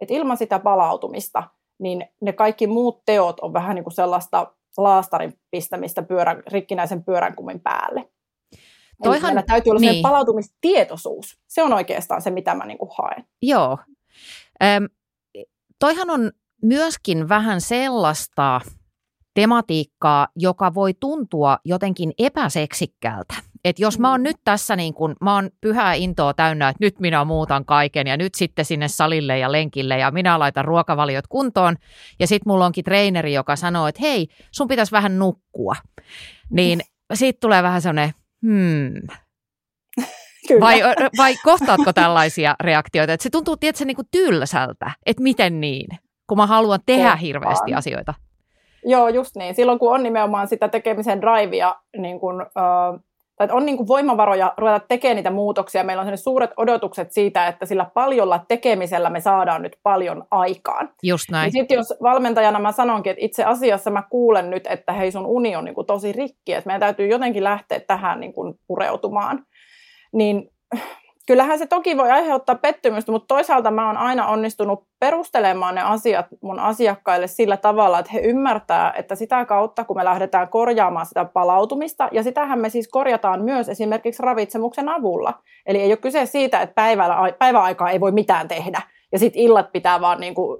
Et 0.00 0.10
ilman 0.10 0.36
sitä 0.36 0.58
palautumista, 0.58 1.42
niin 1.78 2.08
ne 2.20 2.32
kaikki 2.32 2.66
muut 2.66 3.02
teot 3.06 3.40
on 3.40 3.52
vähän 3.52 3.74
niin 3.74 3.84
kuin 3.84 3.94
sellaista 3.94 4.54
laastarin 4.76 5.32
pistämistä 5.50 6.02
pyörän, 6.02 6.42
rikkinäisen 6.46 7.04
pyöränkumin 7.04 7.60
päälle. 7.60 8.00
Eli 9.04 9.12
Toihan- 9.12 9.26
meillä 9.28 9.42
täytyy 9.42 9.70
olla 9.70 9.80
niin. 9.80 9.92
niin. 9.92 10.02
palautumistietoisuus. 10.02 11.38
Se 11.48 11.62
on 11.62 11.72
oikeastaan 11.72 12.22
se, 12.22 12.30
mitä 12.30 12.54
mä 12.54 12.66
niin 12.66 12.78
kuin 12.78 12.90
haen. 12.98 13.24
Joo. 13.42 13.78
Öm, 14.62 14.88
toihan 15.78 16.10
on 16.10 16.32
myöskin 16.62 17.28
vähän 17.28 17.60
sellaista 17.60 18.60
tematiikkaa, 19.34 20.28
joka 20.36 20.74
voi 20.74 20.94
tuntua 20.94 21.58
jotenkin 21.64 22.12
epäseksikkäältä. 22.18 23.34
Et 23.64 23.78
jos 23.78 23.98
mä 23.98 24.10
oon 24.10 24.20
Mm. 24.20 24.24
nyt 24.24 24.36
tässä 24.44 24.76
niin 24.76 24.94
kun, 24.94 25.16
mä 25.20 25.34
oon 25.34 25.50
pyhää 25.60 25.94
intoa 25.94 26.34
täynnä, 26.34 26.68
että 26.68 26.84
nyt 26.84 27.00
minä 27.00 27.24
muutan 27.24 27.64
kaiken 27.64 28.06
ja 28.06 28.16
nyt 28.16 28.34
sitten 28.34 28.64
sinne 28.64 28.88
salille 28.88 29.38
ja 29.38 29.52
lenkille 29.52 29.98
ja 29.98 30.10
minä 30.10 30.38
laitan 30.38 30.64
ruokavaliot 30.64 31.26
kuntoon 31.26 31.76
ja 32.18 32.26
sitten 32.26 32.50
mulla 32.52 32.66
onkin 32.66 32.84
treeneri, 32.84 33.32
joka 33.32 33.56
sanoo, 33.56 33.86
että 33.86 34.00
hei, 34.00 34.28
sun 34.52 34.68
pitäisi 34.68 34.92
vähän 34.92 35.18
nukkua. 35.18 35.76
Niin 36.50 36.80
siitä 37.14 37.38
tulee 37.40 37.62
vähän 37.62 37.82
sellainen, 37.82 38.14
hmm, 38.46 38.92
Kyllä. 40.48 40.60
vai, 40.60 40.80
vai 41.16 41.36
kohtaatko 41.44 41.92
tällaisia 41.92 42.54
reaktioita? 42.60 43.12
Että 43.12 43.22
se 43.22 43.30
tuntuu 43.30 43.56
tietysti 43.56 43.84
niin 43.84 43.96
kuin 43.96 44.08
tylsältä, 44.10 44.90
että 45.06 45.22
miten 45.22 45.60
niin, 45.60 45.86
kun 46.30 46.38
mä 46.38 46.46
haluan 46.46 46.80
tehdä 46.86 47.16
hirveästi 47.16 47.74
asioita. 47.74 48.14
Joo, 48.84 49.08
just 49.08 49.36
niin. 49.36 49.54
Silloin 49.54 49.78
kun 49.78 49.94
on 49.94 50.02
nimenomaan 50.02 50.48
sitä 50.48 50.68
tekemisen 50.68 51.20
drivea, 51.20 51.74
niin 51.96 52.20
kun, 52.20 52.40
äh, 52.42 53.00
tai 53.36 53.48
on 53.50 53.66
niin 53.66 53.76
kuin 53.76 53.88
voimavaroja 53.88 54.54
ruveta 54.56 54.86
tekemään 54.88 55.16
niitä 55.16 55.30
muutoksia, 55.30 55.84
meillä 55.84 56.02
on 56.02 56.18
suuret 56.18 56.50
odotukset 56.56 57.12
siitä, 57.12 57.46
että 57.46 57.66
sillä 57.66 57.86
paljolla 57.94 58.44
tekemisellä 58.48 59.10
me 59.10 59.20
saadaan 59.20 59.62
nyt 59.62 59.76
paljon 59.82 60.24
aikaan. 60.30 60.90
Just 61.02 61.30
näin. 61.30 61.44
Niin 61.44 61.52
sitten 61.52 61.76
jos 61.76 61.94
valmentajana 62.02 62.58
mä 62.58 62.72
sanonkin, 62.72 63.10
että 63.10 63.24
itse 63.24 63.44
asiassa 63.44 63.90
mä 63.90 64.02
kuulen 64.10 64.50
nyt, 64.50 64.66
että 64.66 64.92
hei 64.92 65.12
sun 65.12 65.26
uni 65.26 65.56
on 65.56 65.64
niin 65.64 65.86
tosi 65.86 66.12
rikki, 66.12 66.52
että 66.52 66.66
meidän 66.66 66.80
täytyy 66.80 67.06
jotenkin 67.06 67.44
lähteä 67.44 67.80
tähän 67.80 68.20
niin 68.20 68.32
kuin 68.32 68.54
pureutumaan, 68.66 69.44
niin 70.12 70.50
kyllähän 71.30 71.58
se 71.58 71.66
toki 71.66 71.96
voi 71.96 72.10
aiheuttaa 72.10 72.54
pettymystä, 72.54 73.12
mutta 73.12 73.34
toisaalta 73.34 73.70
mä 73.70 73.86
oon 73.86 73.96
aina 73.96 74.26
onnistunut 74.26 74.84
perustelemaan 75.00 75.74
ne 75.74 75.80
asiat 75.80 76.26
mun 76.42 76.58
asiakkaille 76.58 77.26
sillä 77.26 77.56
tavalla, 77.56 77.98
että 77.98 78.12
he 78.12 78.20
ymmärtää, 78.20 78.92
että 78.96 79.14
sitä 79.14 79.44
kautta, 79.44 79.84
kun 79.84 79.96
me 79.96 80.04
lähdetään 80.04 80.48
korjaamaan 80.48 81.06
sitä 81.06 81.24
palautumista, 81.24 82.08
ja 82.12 82.22
sitähän 82.22 82.58
me 82.58 82.70
siis 82.70 82.88
korjataan 82.88 83.42
myös 83.42 83.68
esimerkiksi 83.68 84.22
ravitsemuksen 84.22 84.88
avulla. 84.88 85.34
Eli 85.66 85.78
ei 85.78 85.90
ole 85.90 85.96
kyse 85.96 86.26
siitä, 86.26 86.60
että 86.60 86.74
päivällä, 86.74 87.16
päiväaikaa 87.38 87.90
ei 87.90 88.00
voi 88.00 88.12
mitään 88.12 88.48
tehdä, 88.48 88.82
ja 89.12 89.18
sitten 89.18 89.42
illat 89.42 89.72
pitää 89.72 90.00
vaan 90.00 90.20
niin 90.20 90.34
kuin 90.34 90.58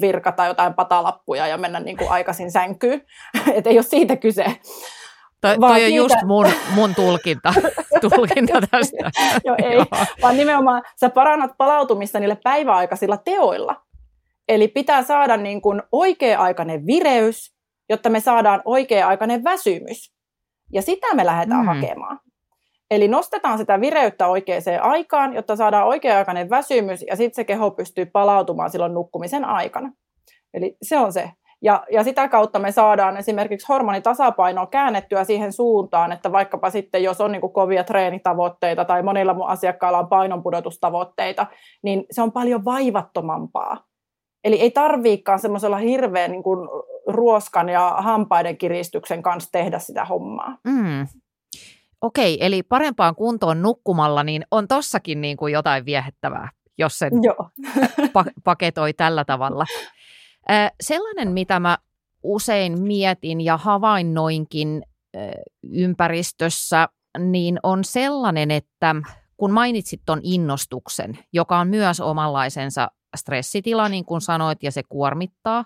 virkata 0.00 0.46
jotain 0.46 0.74
patalappuja 0.74 1.46
ja 1.46 1.58
mennä 1.58 1.80
niin 1.80 1.96
kuin 1.96 2.10
aikaisin 2.10 2.50
sänkyyn. 2.50 3.02
että 3.54 3.70
ei 3.70 3.76
ole 3.76 3.82
siitä 3.82 4.16
kyse. 4.16 4.44
Toi, 5.40 5.58
toi 5.58 5.70
on 5.70 5.76
siitä- 5.76 5.96
just 5.96 6.16
mun, 6.24 6.46
mun 6.74 6.94
tulkinta, 6.94 7.54
tulkinta 8.10 8.60
tästä. 8.70 9.10
Joo, 9.44 9.56
ei. 9.62 9.72
Joo. 9.72 9.84
vaan 10.22 10.36
nimenomaan 10.36 10.82
sä 11.00 11.10
parannat 11.10 11.50
palautumista 11.58 12.20
niillä 12.20 12.36
päiväaikaisilla 12.44 13.16
teoilla. 13.16 13.82
Eli 14.48 14.68
pitää 14.68 15.02
saada 15.02 15.36
niin 15.36 15.62
kuin 15.62 15.82
oikea-aikainen 15.92 16.86
vireys, 16.86 17.54
jotta 17.88 18.10
me 18.10 18.20
saadaan 18.20 18.62
oikea-aikainen 18.64 19.44
väsymys. 19.44 20.12
Ja 20.72 20.82
sitä 20.82 21.14
me 21.14 21.26
lähdetään 21.26 21.60
mm. 21.60 21.66
hakemaan. 21.66 22.20
Eli 22.90 23.08
nostetaan 23.08 23.58
sitä 23.58 23.80
vireyttä 23.80 24.26
oikeaan 24.26 24.62
aikaan, 24.80 25.34
jotta 25.34 25.56
saadaan 25.56 25.86
oikea-aikainen 25.86 26.50
väsymys, 26.50 27.02
ja 27.02 27.16
sitten 27.16 27.34
se 27.34 27.44
keho 27.44 27.70
pystyy 27.70 28.06
palautumaan 28.06 28.70
silloin 28.70 28.94
nukkumisen 28.94 29.44
aikana. 29.44 29.92
Eli 30.54 30.76
se 30.82 30.98
on 30.98 31.12
se. 31.12 31.30
Ja, 31.62 31.84
ja 31.92 32.04
sitä 32.04 32.28
kautta 32.28 32.58
me 32.58 32.72
saadaan 32.72 33.16
esimerkiksi 33.16 33.66
hormonitasapainoa 33.68 34.66
käännettyä 34.66 35.24
siihen 35.24 35.52
suuntaan, 35.52 36.12
että 36.12 36.32
vaikkapa 36.32 36.70
sitten, 36.70 37.02
jos 37.02 37.20
on 37.20 37.32
niin 37.32 37.40
kuin 37.40 37.52
kovia 37.52 37.84
treenitavoitteita 37.84 38.84
tai 38.84 39.02
monilla 39.02 39.34
mun 39.34 39.48
asiakkailla 39.48 39.98
on 39.98 40.08
painonpudotustavoitteita, 40.08 41.46
niin 41.82 42.04
se 42.10 42.22
on 42.22 42.32
paljon 42.32 42.64
vaivattomampaa. 42.64 43.84
Eli 44.44 44.60
ei 44.60 44.70
tarviikaan 44.70 45.38
semmoisella 45.38 45.76
hirveän 45.76 46.30
niin 46.30 46.42
kuin 46.42 46.68
ruoskan 47.06 47.68
ja 47.68 47.94
hampaiden 47.98 48.56
kiristyksen 48.56 49.22
kanssa 49.22 49.52
tehdä 49.52 49.78
sitä 49.78 50.04
hommaa. 50.04 50.56
Mm. 50.64 51.06
Okei, 52.00 52.46
eli 52.46 52.62
parempaan 52.62 53.14
kuntoon 53.14 53.62
nukkumalla, 53.62 54.22
niin 54.22 54.44
on 54.50 54.68
tossakin 54.68 55.20
niin 55.20 55.36
kuin 55.36 55.52
jotain 55.52 55.84
viehättävää, 55.84 56.48
jos 56.78 56.98
sen 56.98 57.12
Joo. 57.22 57.50
pa- 58.18 58.32
paketoi 58.44 58.92
tällä 58.92 59.24
tavalla. 59.24 59.64
Sellainen, 60.80 61.32
mitä 61.32 61.60
mä 61.60 61.78
usein 62.22 62.82
mietin 62.82 63.40
ja 63.40 63.56
havainnoinkin 63.56 64.82
ympäristössä, 65.62 66.88
niin 67.18 67.58
on 67.62 67.84
sellainen, 67.84 68.50
että 68.50 68.94
kun 69.36 69.50
mainitsit 69.52 70.00
tuon 70.06 70.20
innostuksen, 70.22 71.18
joka 71.32 71.58
on 71.58 71.68
myös 71.68 72.00
omanlaisensa 72.00 72.90
stressitila, 73.16 73.88
niin 73.88 74.04
kuin 74.04 74.20
sanoit, 74.20 74.62
ja 74.62 74.72
se 74.72 74.82
kuormittaa, 74.88 75.64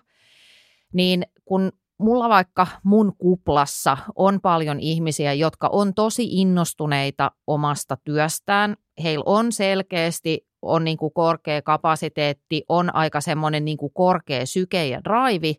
niin 0.93 1.23
kun 1.45 1.73
mulla 1.99 2.29
vaikka 2.29 2.67
mun 2.85 3.17
kuplassa 3.19 3.97
on 4.15 4.41
paljon 4.41 4.81
ihmisiä, 4.81 5.33
jotka 5.33 5.69
on 5.73 5.95
tosi 5.95 6.29
innostuneita 6.31 7.31
omasta 7.47 7.97
työstään. 8.05 8.77
Heillä 9.03 9.23
on 9.27 9.53
selkeästi 9.53 10.47
on 10.65 10.85
niin 10.85 10.97
kuin 10.97 11.13
korkea 11.13 11.63
kapasiteetti, 11.63 12.65
on 12.69 12.95
aika 12.95 13.21
semmoinen 13.21 13.65
niin 13.65 13.77
kuin 13.77 13.93
korkea 13.93 14.47
syke 14.47 14.87
ja 14.87 15.01
drive, 15.05 15.55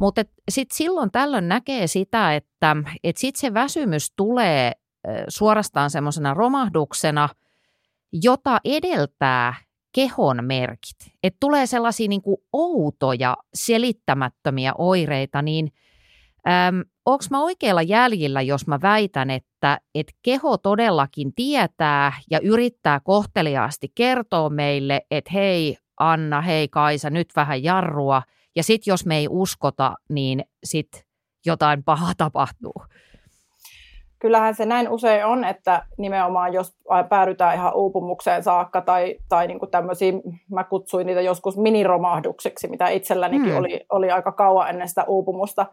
mutta 0.00 0.22
sitten 0.50 0.76
silloin 0.76 1.10
tällöin 1.10 1.48
näkee 1.48 1.86
sitä, 1.86 2.34
että 2.34 2.76
et 3.04 3.16
sitten 3.16 3.40
se 3.40 3.54
väsymys 3.54 4.12
tulee 4.16 4.72
suorastaan 5.28 5.90
semmoisena 5.90 6.34
romahduksena, 6.34 7.28
jota 8.22 8.60
edeltää 8.64 9.54
kehon 9.94 10.44
merkit. 10.44 10.96
Että 11.22 11.36
tulee 11.40 11.66
sellaisia 11.66 12.08
niin 12.08 12.22
kuin 12.22 12.36
outoja, 12.52 13.36
selittämättömiä 13.54 14.72
oireita, 14.78 15.42
niin 15.42 15.72
äm, 16.48 16.82
onko 17.06 17.24
mä 17.30 17.42
oikealla 17.42 17.82
jäljillä, 17.82 18.42
jos 18.42 18.66
mä 18.66 18.78
väitän, 18.82 19.30
että 19.30 19.55
et 19.94 20.06
keho 20.22 20.58
todellakin 20.58 21.34
tietää 21.34 22.12
ja 22.30 22.40
yrittää 22.42 23.00
kohteliaasti 23.00 23.92
kertoa 23.94 24.50
meille, 24.50 25.02
että 25.10 25.30
hei, 25.34 25.76
Anna, 26.00 26.40
hei 26.40 26.68
Kaisa, 26.68 27.10
nyt 27.10 27.28
vähän 27.36 27.64
jarrua. 27.64 28.22
Ja 28.56 28.62
sitten 28.62 28.92
jos 28.92 29.06
me 29.06 29.16
ei 29.16 29.26
uskota, 29.30 29.94
niin 30.08 30.44
sitten 30.64 31.00
jotain 31.46 31.84
pahaa 31.84 32.12
tapahtuu. 32.24 32.74
Kyllähän 34.18 34.54
se 34.54 34.66
näin 34.66 34.88
usein 34.88 35.26
on, 35.26 35.44
että 35.44 35.86
nimenomaan 35.98 36.52
jos 36.52 36.76
päädytään 37.08 37.54
ihan 37.54 37.74
uupumukseen 37.74 38.42
saakka 38.42 38.80
tai, 38.80 39.16
tai 39.28 39.46
niin 39.46 39.58
kuin 39.58 39.70
tämmöisiä, 39.70 40.12
mä 40.50 40.64
kutsuin 40.64 41.06
niitä 41.06 41.20
joskus 41.20 41.56
miniromahduksiksi, 41.56 42.68
mitä 42.68 42.88
itsellänikin 42.88 43.48
hmm. 43.48 43.56
oli, 43.56 43.80
oli 43.90 44.10
aika 44.10 44.32
kauan 44.32 44.68
ennen 44.68 44.88
sitä 44.88 45.04
uupumusta, 45.04 45.66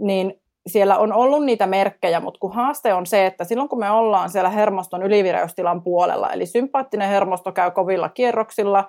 niin 0.00 0.41
siellä 0.66 0.98
on 0.98 1.12
ollut 1.12 1.44
niitä 1.44 1.66
merkkejä, 1.66 2.20
mutta 2.20 2.38
kun 2.40 2.52
haaste 2.52 2.94
on 2.94 3.06
se, 3.06 3.26
että 3.26 3.44
silloin 3.44 3.68
kun 3.68 3.78
me 3.78 3.90
ollaan 3.90 4.30
siellä 4.30 4.50
hermoston 4.50 5.02
ylivireystilan 5.02 5.82
puolella, 5.82 6.30
eli 6.30 6.46
sympaattinen 6.46 7.08
hermosto 7.08 7.52
käy 7.52 7.70
kovilla 7.70 8.08
kierroksilla, 8.08 8.88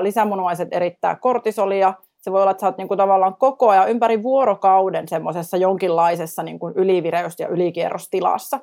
lisämunuaiset 0.00 0.68
erittää 0.72 1.14
kortisolia, 1.16 1.94
se 2.20 2.32
voi 2.32 2.42
olla, 2.42 2.50
että 2.50 2.60
sä 2.60 2.66
oot 2.66 2.78
niin 2.78 2.88
kuin 2.88 2.98
tavallaan 2.98 3.36
koko 3.36 3.68
ajan 3.68 3.90
ympäri 3.90 4.22
vuorokauden 4.22 5.08
semmoisessa 5.08 5.56
jonkinlaisessa 5.56 6.42
niin 6.42 6.58
kuin 6.58 6.74
ylivireys- 6.74 7.40
ja 7.40 7.48
ylikierrostilassa. 7.48 8.60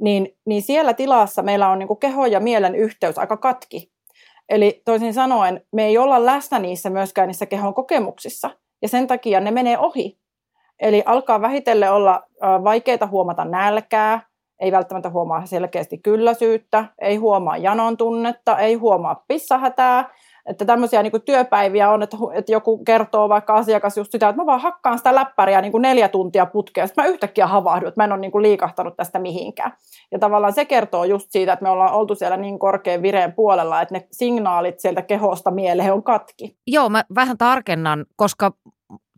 Niin, 0.00 0.28
niin 0.46 0.62
siellä 0.62 0.94
tilassa 0.94 1.42
meillä 1.42 1.68
on 1.68 1.78
niin 1.78 1.86
kuin 1.86 2.00
keho 2.00 2.26
ja 2.26 2.40
mielen 2.40 2.74
yhteys 2.74 3.18
aika 3.18 3.36
katki. 3.36 3.90
Eli 4.48 4.82
toisin 4.84 5.14
sanoen, 5.14 5.64
me 5.72 5.84
ei 5.84 5.98
olla 5.98 6.26
läsnä 6.26 6.58
niissä 6.58 6.90
myöskään 6.90 7.28
niissä 7.28 7.46
kehon 7.46 7.74
kokemuksissa, 7.74 8.50
ja 8.82 8.88
sen 8.88 9.06
takia 9.06 9.40
ne 9.40 9.50
menee 9.50 9.78
ohi. 9.78 10.19
Eli 10.80 11.02
alkaa 11.06 11.40
vähitellen 11.40 11.92
olla 11.92 12.22
vaikeita 12.64 13.06
huomata 13.06 13.44
nälkää, 13.44 14.20
ei 14.60 14.72
välttämättä 14.72 15.10
huomaa 15.10 15.46
selkeästi 15.46 15.98
kylläisyyttä, 15.98 16.84
ei 17.00 17.16
huomaa 17.16 17.56
janon 17.56 17.96
tunnetta, 17.96 18.58
ei 18.58 18.74
huomaa 18.74 19.24
pissahätää, 19.28 20.10
että 20.46 20.64
tämmöisiä 20.64 21.02
niin 21.02 21.22
työpäiviä 21.24 21.90
on, 21.90 22.02
että, 22.02 22.16
että 22.34 22.52
joku 22.52 22.84
kertoo 22.84 23.28
vaikka 23.28 23.54
asiakas 23.54 23.96
just 23.96 24.12
sitä, 24.12 24.28
että 24.28 24.42
mä 24.42 24.46
vaan 24.46 24.60
hakkaan 24.60 24.98
sitä 24.98 25.14
läppäriä 25.14 25.60
niin 25.60 25.72
kuin 25.72 25.82
neljä 25.82 26.08
tuntia 26.08 26.46
putkea, 26.46 26.86
sitten 26.86 27.04
mä 27.04 27.10
yhtäkkiä 27.10 27.46
havahdun, 27.46 27.88
että 27.88 28.00
mä 28.00 28.04
en 28.04 28.12
ole 28.12 28.20
niin 28.20 28.32
kuin 28.32 28.42
liikahtanut 28.42 28.96
tästä 28.96 29.18
mihinkään. 29.18 29.72
Ja 30.12 30.18
tavallaan 30.18 30.52
se 30.52 30.64
kertoo 30.64 31.04
just 31.04 31.26
siitä, 31.30 31.52
että 31.52 31.62
me 31.62 31.70
ollaan 31.70 31.94
oltu 31.94 32.14
siellä 32.14 32.36
niin 32.36 32.58
korkean 32.58 33.02
vireen 33.02 33.32
puolella, 33.32 33.82
että 33.82 33.94
ne 33.94 34.06
signaalit 34.12 34.80
sieltä 34.80 35.02
kehosta 35.02 35.50
mieleen 35.50 35.92
on 35.92 36.02
katki. 36.02 36.56
Joo, 36.66 36.88
mä 36.88 37.04
vähän 37.14 37.38
tarkennan, 37.38 38.06
koska 38.16 38.52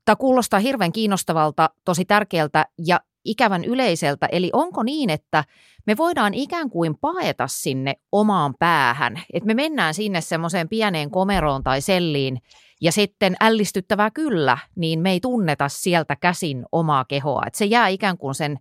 tämä 0.04 0.16
kuulostaa 0.16 0.60
hirveän 0.60 0.92
kiinnostavalta, 0.92 1.70
tosi 1.84 2.04
tärkeältä 2.04 2.66
ja 2.86 3.00
ikävän 3.24 3.64
yleiseltä. 3.64 4.28
Eli 4.32 4.50
onko 4.52 4.82
niin, 4.82 5.10
että 5.10 5.44
me 5.86 5.96
voidaan 5.96 6.34
ikään 6.34 6.70
kuin 6.70 6.98
paeta 7.00 7.46
sinne 7.46 7.94
omaan 8.12 8.54
päähän, 8.58 9.22
että 9.32 9.46
me 9.46 9.54
mennään 9.54 9.94
sinne 9.94 10.20
semmoiseen 10.20 10.68
pieneen 10.68 11.10
komeroon 11.10 11.62
tai 11.62 11.80
selliin 11.80 12.38
ja 12.80 12.92
sitten 12.92 13.36
ällistyttävää 13.40 14.10
kyllä, 14.10 14.58
niin 14.76 15.00
me 15.00 15.10
ei 15.10 15.20
tunneta 15.20 15.68
sieltä 15.68 16.16
käsin 16.16 16.64
omaa 16.72 17.04
kehoa, 17.04 17.42
että 17.46 17.58
se 17.58 17.64
jää 17.64 17.88
ikään 17.88 18.18
kuin 18.18 18.34
sen 18.34 18.58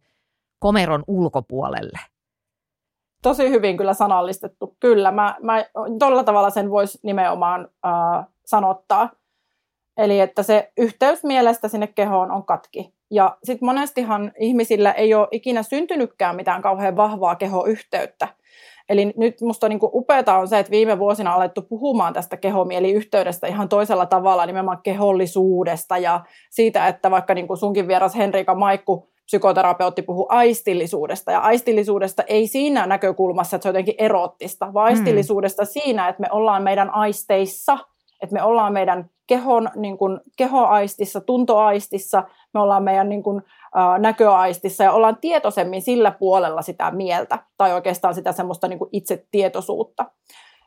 komeron 0.59 1.03
ulkopuolelle. 1.07 1.99
Tosi 3.23 3.49
hyvin 3.49 3.77
kyllä 3.77 3.93
sanallistettu. 3.93 4.75
Kyllä, 4.79 5.11
mä, 5.11 5.35
mä 5.41 5.65
tuolla 5.99 6.23
tavalla 6.23 6.49
sen 6.49 6.69
voisi 6.69 6.99
nimenomaan 7.03 7.67
äh, 7.85 8.25
sanottaa. 8.45 9.09
Eli 10.01 10.19
että 10.19 10.43
se 10.43 10.71
yhteys 10.77 11.23
mielestä 11.23 11.67
sinne 11.67 11.87
kehoon 11.87 12.31
on 12.31 12.45
katki. 12.45 12.93
Ja 13.11 13.37
sitten 13.43 13.65
monestihan 13.65 14.31
ihmisillä 14.39 14.91
ei 14.91 15.13
ole 15.13 15.27
ikinä 15.31 15.63
syntynytkään 15.63 16.35
mitään 16.35 16.61
kauhean 16.61 16.95
vahvaa 16.95 17.35
kehoyhteyttä. 17.35 18.27
Eli 18.89 19.13
nyt 19.17 19.41
musta 19.41 19.69
niin 19.69 19.79
upeata 19.83 20.37
on 20.37 20.47
se, 20.47 20.59
että 20.59 20.71
viime 20.71 20.99
vuosina 20.99 21.29
on 21.29 21.35
alettu 21.35 21.61
puhumaan 21.61 22.13
tästä 22.13 22.37
kehomieliyhteydestä 22.37 23.47
ihan 23.47 23.69
toisella 23.69 24.05
tavalla, 24.05 24.45
nimenomaan 24.45 24.81
kehollisuudesta 24.83 25.97
ja 25.97 26.21
siitä, 26.49 26.87
että 26.87 27.11
vaikka 27.11 27.33
niin 27.33 27.47
kuin 27.47 27.57
sunkin 27.57 27.87
vieras 27.87 28.15
Henrika 28.15 28.55
Maikku, 28.55 29.09
psykoterapeutti, 29.25 30.01
puhuu 30.01 30.25
aistillisuudesta. 30.29 31.31
Ja 31.31 31.39
aistillisuudesta 31.39 32.23
ei 32.23 32.47
siinä 32.47 32.85
näkökulmassa, 32.85 33.55
että 33.55 33.63
se 33.63 33.69
on 33.69 33.73
jotenkin 33.75 33.95
erottista, 33.97 34.73
vaan 34.73 34.85
aistillisuudesta 34.85 35.63
mm. 35.63 35.67
siinä, 35.67 36.07
että 36.07 36.21
me 36.21 36.27
ollaan 36.31 36.63
meidän 36.63 36.89
aisteissa– 36.89 37.77
että 38.21 38.33
me 38.33 38.43
ollaan 38.43 38.73
meidän 38.73 39.09
kehon, 39.27 39.69
niin 39.75 39.97
kuin, 39.97 40.19
kehoaistissa, 40.37 41.21
tuntoaistissa, 41.21 42.23
me 42.53 42.59
ollaan 42.59 42.83
meidän 42.83 43.09
niin 43.09 43.23
kuin, 43.23 43.41
ä, 43.75 43.97
näköaistissa 43.97 44.83
ja 44.83 44.91
ollaan 44.91 45.17
tietoisemmin 45.21 45.81
sillä 45.81 46.11
puolella 46.11 46.61
sitä 46.61 46.91
mieltä 46.91 47.39
tai 47.57 47.73
oikeastaan 47.73 48.15
sitä 48.15 48.31
semmoista 48.31 48.67
niin 48.67 48.79
kuin 48.79 48.89
itsetietoisuutta. 48.91 50.05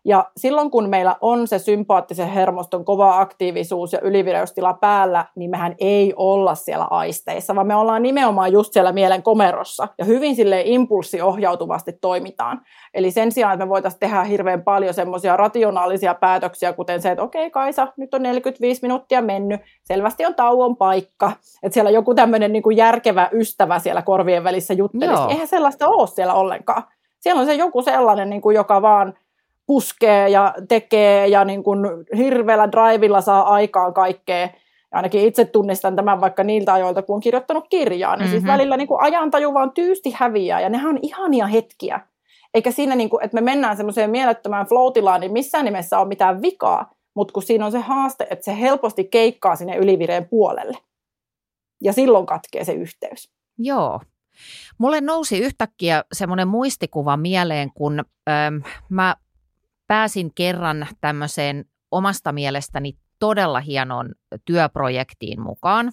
Ja 0.06 0.30
silloin 0.36 0.70
kun 0.70 0.88
meillä 0.88 1.16
on 1.20 1.48
se 1.48 1.58
sympaattisen 1.58 2.28
hermoston 2.28 2.84
kova 2.84 3.20
aktiivisuus 3.20 3.92
ja 3.92 4.00
ylivireystila 4.00 4.74
päällä, 4.74 5.26
niin 5.36 5.50
mehän 5.50 5.74
ei 5.78 6.12
olla 6.16 6.54
siellä 6.54 6.84
aisteissa, 6.84 7.54
vaan 7.54 7.66
me 7.66 7.74
ollaan 7.74 8.02
nimenomaan 8.02 8.52
just 8.52 8.72
siellä 8.72 8.92
mielen 8.92 9.22
komerossa 9.22 9.88
ja 9.98 10.04
hyvin 10.04 10.36
sille 10.36 10.62
impulssiohjautuvasti 10.64 11.92
toimitaan. 12.00 12.60
Eli 12.94 13.10
sen 13.10 13.32
sijaan, 13.32 13.54
että 13.54 13.66
me 13.66 13.68
voitaisiin 13.70 14.00
tehdä 14.00 14.24
hirveän 14.24 14.62
paljon 14.62 14.94
semmoisia 14.94 15.36
rationaalisia 15.36 16.14
päätöksiä, 16.14 16.72
kuten 16.72 17.02
se, 17.02 17.10
että 17.10 17.22
okei 17.22 17.42
okay, 17.42 17.50
Kaisa, 17.50 17.88
nyt 17.96 18.14
on 18.14 18.22
45 18.22 18.82
minuuttia 18.82 19.22
mennyt, 19.22 19.60
selvästi 19.84 20.26
on 20.26 20.34
tauon 20.34 20.76
paikka, 20.76 21.32
että 21.62 21.74
siellä 21.74 21.90
joku 21.90 22.14
tämmöinen 22.14 22.52
niin 22.52 22.62
kuin 22.62 22.76
järkevä 22.76 23.28
ystävä 23.32 23.78
siellä 23.78 24.02
korvien 24.02 24.44
välissä 24.44 24.74
juttelisi. 24.74 25.22
Joo. 25.22 25.30
Eihän 25.30 25.48
sellaista 25.48 25.88
ole 25.88 26.06
siellä 26.06 26.34
ollenkaan. 26.34 26.82
Siellä 27.20 27.40
on 27.40 27.46
se 27.46 27.54
joku 27.54 27.82
sellainen, 27.82 28.30
niin 28.30 28.42
kuin, 28.42 28.54
joka 28.54 28.82
vaan 28.82 29.14
puskee 29.66 30.28
ja 30.28 30.54
tekee 30.68 31.26
ja 31.26 31.44
niin 31.44 31.62
kuin 31.62 31.80
hirveällä 32.16 32.72
drivilla 32.72 33.20
saa 33.20 33.54
aikaan 33.54 33.94
kaikkea. 33.94 34.40
Ja 34.40 34.50
ainakin 34.92 35.20
itse 35.20 35.44
tunnistan 35.44 35.96
tämän 35.96 36.20
vaikka 36.20 36.44
niiltä 36.44 36.72
ajoilta, 36.72 37.02
kun 37.02 37.14
on 37.14 37.20
kirjoittanut 37.20 37.64
kirjaa. 37.70 38.16
Niin 38.16 38.28
siis 38.28 38.32
mm-hmm. 38.32 38.46
siis 38.46 38.52
välillä 38.52 38.76
niin 38.76 38.88
kuin 38.88 39.02
ajantaju 39.02 39.54
vaan 39.54 39.72
tyysti 39.72 40.10
häviää 40.16 40.60
ja 40.60 40.68
nehän 40.68 40.90
on 40.90 40.98
ihania 41.02 41.46
hetkiä. 41.46 42.00
Eikä 42.54 42.70
siinä, 42.70 42.94
niin 42.94 43.10
kuin, 43.10 43.24
että 43.24 43.34
me 43.34 43.40
mennään 43.40 43.76
semmoiseen 43.76 44.10
mielettömään 44.10 44.66
floatilaan, 44.66 45.20
niin 45.20 45.32
missään 45.32 45.64
nimessä 45.64 45.98
ole 45.98 46.08
mitään 46.08 46.42
vikaa. 46.42 46.94
Mutta 47.14 47.32
kun 47.32 47.42
siinä 47.42 47.66
on 47.66 47.72
se 47.72 47.78
haaste, 47.78 48.26
että 48.30 48.44
se 48.44 48.60
helposti 48.60 49.04
keikkaa 49.04 49.56
sinne 49.56 49.76
ylivireen 49.76 50.28
puolelle. 50.28 50.78
Ja 51.82 51.92
silloin 51.92 52.26
katkee 52.26 52.64
se 52.64 52.72
yhteys. 52.72 53.30
Joo. 53.58 54.00
Mulle 54.78 55.00
nousi 55.00 55.38
yhtäkkiä 55.38 56.04
semmoinen 56.12 56.48
muistikuva 56.48 57.16
mieleen, 57.16 57.70
kun 57.74 58.04
ähm, 58.28 58.56
mä 58.88 59.16
pääsin 59.86 60.34
kerran 60.34 60.86
tämmöiseen 61.00 61.64
omasta 61.90 62.32
mielestäni 62.32 62.92
todella 63.18 63.60
hienon 63.60 64.14
työprojektiin 64.44 65.40
mukaan. 65.40 65.92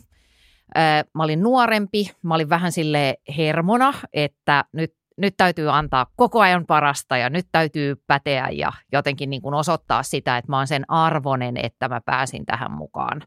Mä 1.16 1.24
olin 1.24 1.44
nuorempi, 1.44 2.12
mä 2.24 2.36
olin 2.36 2.50
vähän 2.50 2.72
sille 2.72 3.18
hermona, 3.38 3.94
että 4.14 4.66
nyt, 4.74 4.94
nyt 5.18 5.34
täytyy 5.38 5.72
antaa 5.72 6.06
koko 6.16 6.40
ajan 6.42 6.66
parasta 6.66 7.18
ja 7.18 7.30
nyt 7.30 7.46
täytyy 7.52 7.96
päteä 8.08 8.50
ja 8.50 8.72
jotenkin 8.92 9.30
niin 9.30 9.42
kuin 9.42 9.54
osoittaa 9.54 10.04
sitä, 10.04 10.38
että 10.38 10.52
mä 10.52 10.58
oon 10.58 10.68
sen 10.68 10.92
arvonen, 10.92 11.58
että 11.58 11.90
mä 11.90 12.02
pääsin 12.06 12.46
tähän 12.46 12.72
mukaan. 12.72 13.22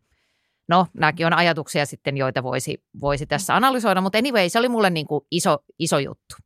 No, 0.69 0.87
nämäkin 0.95 1.27
on 1.27 1.33
ajatuksia 1.33 1.87
sitten, 1.87 2.17
joita 2.17 2.43
voisi, 2.43 2.85
voisi 3.01 3.27
tässä 3.27 3.57
analysoida, 3.57 4.01
mutta 4.01 4.19
anyway, 4.19 4.49
se 4.49 4.59
oli 4.59 4.69
mulle 4.69 4.91
niin 4.91 5.07
kuin 5.07 5.27
iso, 5.31 5.59
iso 5.79 5.99
juttu. 5.99 6.37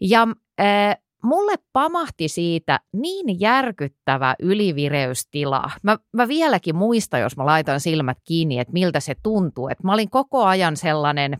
Ja 0.00 0.28
äh, 0.60 0.96
mulle 1.22 1.54
pamahti 1.72 2.28
siitä 2.28 2.80
niin 2.92 3.40
järkyttävä 3.40 4.34
ylivireystila. 4.38 5.70
Mä, 5.82 5.96
mä 6.12 6.28
vieläkin 6.28 6.76
muistan, 6.76 7.20
jos 7.20 7.36
mä 7.36 7.46
laitan 7.46 7.80
silmät 7.80 8.18
kiinni, 8.24 8.58
että 8.58 8.72
miltä 8.72 9.00
se 9.00 9.14
tuntuu. 9.22 9.68
Että 9.68 9.84
mä 9.86 9.92
olin 9.92 10.10
koko 10.10 10.44
ajan 10.44 10.76
sellainen, 10.76 11.38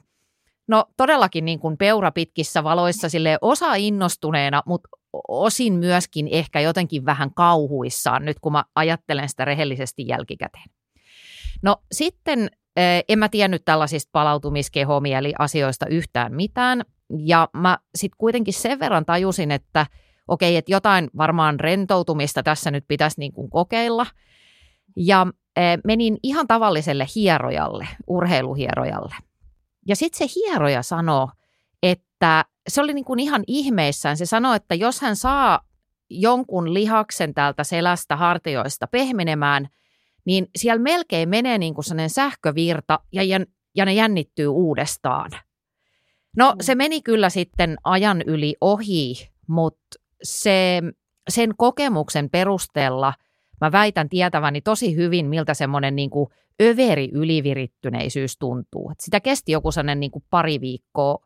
no 0.69 0.85
todellakin 0.97 1.45
niin 1.45 1.61
kuin 1.61 1.77
peura 1.77 2.11
pitkissä 2.11 2.64
valoissa, 2.64 3.09
sille 3.09 3.38
osa 3.40 3.75
innostuneena, 3.75 4.62
mutta 4.66 4.88
osin 5.29 5.73
myöskin 5.73 6.29
ehkä 6.31 6.61
jotenkin 6.61 7.07
vähän 7.07 7.35
kauhuissaan 7.35 8.25
nyt, 8.25 8.40
kun 8.40 8.53
mä 8.53 8.64
ajattelen 8.75 9.29
sitä 9.29 9.45
rehellisesti 9.45 10.07
jälkikäteen. 10.09 10.71
No 11.62 11.77
sitten 11.93 12.51
en 13.09 13.19
mä 13.19 13.29
tiennyt 13.29 13.64
tällaisista 13.64 14.11
palautumiskehomieli-asioista 14.12 15.87
yhtään 15.87 16.35
mitään. 16.35 16.85
Ja 17.18 17.49
mä 17.55 17.79
sitten 17.94 18.16
kuitenkin 18.18 18.55
sen 18.55 18.81
verran 18.81 19.05
tajusin, 19.05 19.51
että 19.51 19.87
okei, 20.29 20.57
että 20.57 20.73
jotain 20.73 21.11
varmaan 21.16 21.61
rentoutumista 21.61 22.42
tässä 22.42 22.70
nyt 22.70 22.85
pitäisi 22.88 23.20
niin 23.20 23.33
kuin 23.33 23.51
kokeilla. 23.51 24.07
Ja 24.96 25.27
e, 25.57 25.61
menin 25.85 26.18
ihan 26.23 26.46
tavalliselle 26.46 27.07
hierojalle, 27.14 27.88
urheiluhierojalle. 28.07 29.14
Ja 29.88 29.96
sitten 29.96 30.29
se 30.29 30.35
hieroja 30.37 30.83
sanoi, 30.83 31.27
että 31.83 32.44
se 32.68 32.81
oli 32.81 32.94
niin 32.94 33.05
kuin 33.05 33.18
ihan 33.20 33.44
ihmeissään. 33.46 34.16
Se 34.16 34.27
sanoi, 34.27 34.57
että 34.57 34.75
jos 34.75 35.01
hän 35.01 35.16
saa 35.16 35.61
jonkun 36.11 36.75
lihaksen 36.75 37.35
täältä 37.35 37.64
selästä 37.64 38.16
hartioista 38.16 38.87
pehmenemään, 38.87 39.68
niin 40.25 40.46
siellä 40.57 40.83
melkein 40.83 41.29
menee 41.29 41.59
niin 41.59 41.75
kuin 41.75 41.85
sähkövirta 42.09 42.99
ja, 43.12 43.23
ja 43.75 43.85
ne 43.85 43.94
jännittyy 43.94 44.46
uudestaan– 44.46 45.31
No 46.37 46.53
mm. 46.53 46.57
se 46.61 46.75
meni 46.75 47.03
kyllä 47.03 47.31
sitten 47.31 47.77
ajan 47.85 48.23
yli 48.27 48.57
ohi, 48.61 49.31
mutta 49.47 50.01
se, 50.23 50.83
sen 51.29 51.55
kokemuksen 51.57 52.31
perusteella 52.31 53.12
mä 53.61 53.73
väitän 53.73 54.09
tietäväni 54.09 54.61
tosi 54.61 54.97
hyvin, 54.97 55.27
miltä 55.27 55.55
semmoinen 55.55 55.97
niin 55.97 56.11
kuin 56.11 56.31
överi 56.62 57.09
ylivirittyneisyys 57.12 58.38
tuntuu. 58.38 58.90
Et 58.90 59.01
sitä 59.01 59.21
kesti 59.21 59.53
joku 59.53 59.73
sellainen 59.73 60.01
niin 60.01 60.11
kuin 60.11 60.25
pari 60.31 60.61
viikkoa 60.61 61.19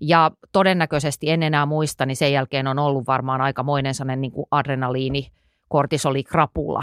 ja 0.00 0.30
todennäköisesti 0.52 1.30
en 1.30 1.42
enää 1.42 1.66
muista, 1.66 2.06
niin 2.06 2.16
sen 2.16 2.32
jälkeen 2.32 2.66
on 2.66 2.78
ollut 2.78 3.06
varmaan 3.06 3.40
aikamoinen 3.40 3.94
sellainen 3.94 4.20
niin 4.20 4.32
kuin 4.32 4.46
adrenaliini, 4.50 5.32
kortisoli, 5.68 6.24
krapula. 6.24 6.82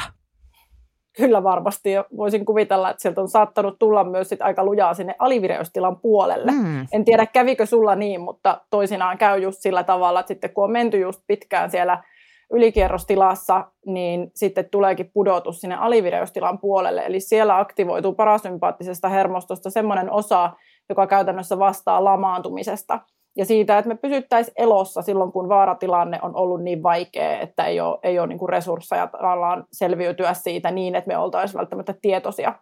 Kyllä 1.17 1.43
varmasti. 1.43 1.91
Ja 1.91 2.05
voisin 2.17 2.45
kuvitella, 2.45 2.89
että 2.89 3.01
sieltä 3.01 3.21
on 3.21 3.29
saattanut 3.29 3.79
tulla 3.79 4.03
myös 4.03 4.29
sit 4.29 4.41
aika 4.41 4.65
lujaa 4.65 4.93
sinne 4.93 5.15
alivireystilan 5.19 5.97
puolelle. 5.99 6.51
Mm. 6.51 6.87
En 6.91 7.05
tiedä, 7.05 7.25
kävikö 7.25 7.65
sulla 7.65 7.95
niin, 7.95 8.21
mutta 8.21 8.61
toisinaan 8.69 9.17
käy 9.17 9.39
just 9.39 9.61
sillä 9.61 9.83
tavalla, 9.83 10.19
että 10.19 10.27
sitten 10.27 10.53
kun 10.53 10.63
on 10.63 10.71
menty 10.71 10.99
just 10.99 11.21
pitkään 11.27 11.71
siellä 11.71 12.03
ylikierrostilassa, 12.51 13.65
niin 13.85 14.31
sitten 14.35 14.69
tuleekin 14.69 15.11
pudotus 15.13 15.61
sinne 15.61 15.75
alivireystilan 15.75 16.59
puolelle. 16.59 17.01
Eli 17.05 17.19
siellä 17.19 17.59
aktivoituu 17.59 18.13
parasympaattisesta 18.13 19.09
hermostosta 19.09 19.69
semmoinen 19.69 20.11
osa, 20.11 20.49
joka 20.89 21.07
käytännössä 21.07 21.59
vastaa 21.59 22.03
lamaantumisesta. 22.03 22.99
Ja 23.37 23.45
siitä, 23.45 23.77
että 23.77 23.89
me 23.89 23.95
pysyttäisiin 23.95 24.53
elossa 24.57 25.01
silloin, 25.01 25.31
kun 25.31 25.49
vaaratilanne 25.49 26.19
on 26.21 26.35
ollut 26.35 26.63
niin 26.63 26.83
vaikea, 26.83 27.39
että 27.39 27.65
ei 27.65 27.79
ole, 27.79 27.99
ei 28.03 28.19
ole 28.19 28.27
niin 28.27 28.39
kuin 28.39 28.49
resursseja 28.49 29.07
tavallaan 29.07 29.65
selviytyä 29.71 30.33
siitä 30.33 30.71
niin, 30.71 30.95
että 30.95 31.07
me 31.07 31.17
oltaisiin 31.17 31.57
välttämättä 31.57 31.93
tietoisia. 32.01 32.53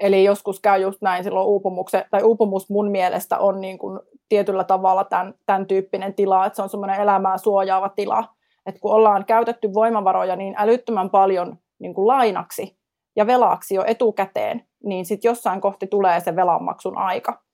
Eli 0.00 0.24
joskus 0.24 0.60
käy 0.60 0.80
just 0.80 1.02
näin 1.02 1.24
silloin 1.24 1.46
uupumuksen, 1.46 2.04
tai 2.10 2.22
uupumus 2.22 2.70
mun 2.70 2.90
mielestä 2.90 3.38
on 3.38 3.60
niin 3.60 3.78
kuin 3.78 4.00
tietyllä 4.28 4.64
tavalla 4.64 5.04
tämän, 5.04 5.34
tämän 5.46 5.66
tyyppinen 5.66 6.14
tila, 6.14 6.46
että 6.46 6.56
se 6.56 6.62
on 6.62 6.68
semmoinen 6.68 7.00
elämää 7.00 7.38
suojaava 7.38 7.88
tila. 7.88 8.24
Että 8.66 8.80
kun 8.80 8.92
ollaan 8.92 9.24
käytetty 9.24 9.74
voimavaroja 9.74 10.36
niin 10.36 10.54
älyttömän 10.58 11.10
paljon 11.10 11.56
niin 11.78 11.94
kuin 11.94 12.06
lainaksi 12.06 12.78
ja 13.16 13.26
velaksi 13.26 13.74
jo 13.74 13.84
etukäteen, 13.86 14.64
niin 14.84 15.06
sitten 15.06 15.28
jossain 15.28 15.60
kohti 15.60 15.86
tulee 15.86 16.20
se 16.20 16.36
velanmaksun 16.36 16.98
aika. 16.98 17.47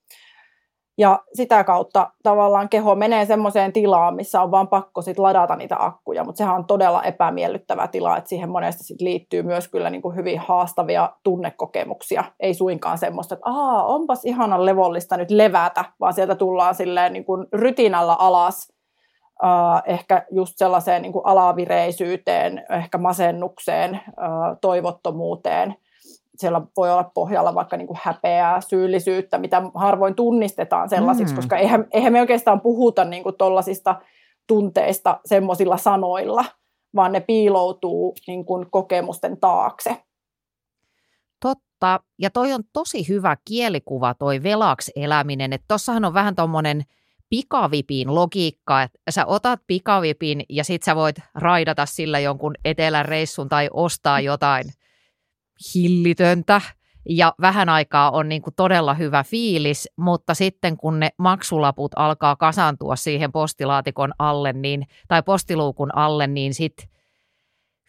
Ja 0.98 1.18
sitä 1.32 1.64
kautta 1.64 2.10
tavallaan 2.22 2.68
keho 2.68 2.94
menee 2.94 3.26
semmoiseen 3.26 3.72
tilaan, 3.72 4.14
missä 4.14 4.42
on 4.42 4.50
vaan 4.50 4.68
pakko 4.68 5.02
sit 5.02 5.18
ladata 5.18 5.56
niitä 5.56 5.76
akkuja, 5.78 6.24
mutta 6.24 6.38
sehän 6.38 6.56
on 6.56 6.64
todella 6.64 7.02
epämiellyttävä 7.02 7.88
tila, 7.88 8.16
että 8.16 8.28
siihen 8.28 8.50
monesti 8.50 8.84
sit 8.84 9.00
liittyy 9.00 9.42
myös 9.42 9.68
kyllä 9.68 9.90
niin 9.90 10.02
kuin 10.02 10.16
hyvin 10.16 10.38
haastavia 10.38 11.10
tunnekokemuksia. 11.22 12.24
Ei 12.40 12.54
suinkaan 12.54 12.98
semmoista, 12.98 13.34
että 13.34 13.50
Aa, 13.50 13.86
onpas 13.86 14.24
ihana 14.24 14.64
levollista 14.64 15.16
nyt 15.16 15.30
levätä, 15.30 15.84
vaan 16.00 16.14
sieltä 16.14 16.34
tullaan 16.34 16.74
silleen 16.74 17.12
niin 17.12 17.24
kuin 17.24 17.46
rytinällä 17.52 18.14
alas, 18.18 18.74
Uh, 19.42 19.92
ehkä 19.92 20.26
just 20.30 20.52
sellaiseen 20.56 21.02
niin 21.02 21.12
kuin 21.12 21.26
alavireisyyteen, 21.26 22.64
ehkä 22.70 22.98
masennukseen, 22.98 23.90
uh, 23.94 24.58
toivottomuuteen, 24.60 25.74
siellä 26.36 26.62
voi 26.76 26.90
olla 26.90 27.10
pohjalla 27.14 27.54
vaikka 27.54 27.76
niin 27.76 27.86
kuin 27.86 27.98
häpeää, 28.02 28.60
syyllisyyttä, 28.60 29.38
mitä 29.38 29.62
harvoin 29.74 30.14
tunnistetaan 30.14 30.88
sellaisiksi, 30.88 31.34
mm. 31.34 31.36
koska 31.36 31.56
eihän, 31.56 31.86
eihän 31.92 32.12
me 32.12 32.20
oikeastaan 32.20 32.60
puhuta 32.60 33.04
niin 33.04 33.22
kuin 33.22 33.36
tollasista 33.36 34.00
tunteista 34.46 35.20
semmoisilla 35.24 35.76
sanoilla, 35.76 36.44
vaan 36.96 37.12
ne 37.12 37.20
piiloutuu 37.20 38.14
niin 38.26 38.44
kuin 38.44 38.70
kokemusten 38.70 39.40
taakse. 39.40 39.96
Totta, 41.40 42.00
ja 42.18 42.30
toi 42.30 42.52
on 42.52 42.62
tosi 42.72 43.08
hyvä 43.08 43.36
kielikuva 43.44 44.14
toi 44.14 44.42
velaksi 44.42 44.92
eläminen, 44.96 45.52
että 45.52 45.64
tossahan 45.68 46.04
on 46.04 46.14
vähän 46.14 46.34
tommonen 46.34 46.82
pikavipin 47.30 48.14
logiikka, 48.14 48.82
että 48.82 49.10
sä 49.10 49.26
otat 49.26 49.60
pikavipin 49.66 50.42
ja 50.48 50.64
sit 50.64 50.82
sä 50.82 50.96
voit 50.96 51.16
raidata 51.34 51.86
sillä 51.86 52.18
jonkun 52.18 52.54
etelän 52.64 53.04
reissun 53.04 53.48
tai 53.48 53.68
ostaa 53.72 54.20
jotain– 54.20 54.64
hillitöntä 55.74 56.60
ja 57.08 57.34
vähän 57.40 57.68
aikaa 57.68 58.10
on 58.10 58.28
niin 58.28 58.42
kuin 58.42 58.54
todella 58.54 58.94
hyvä 58.94 59.24
fiilis, 59.24 59.88
mutta 59.96 60.34
sitten 60.34 60.76
kun 60.76 61.00
ne 61.00 61.08
maksulaput 61.18 61.92
alkaa 61.96 62.36
kasantua 62.36 62.96
siihen 62.96 63.32
postilaatikon 63.32 64.12
alle 64.18 64.52
niin, 64.52 64.86
tai 65.08 65.22
postiluukun 65.22 65.96
alle, 65.96 66.26
niin 66.26 66.54
sitten 66.54 66.88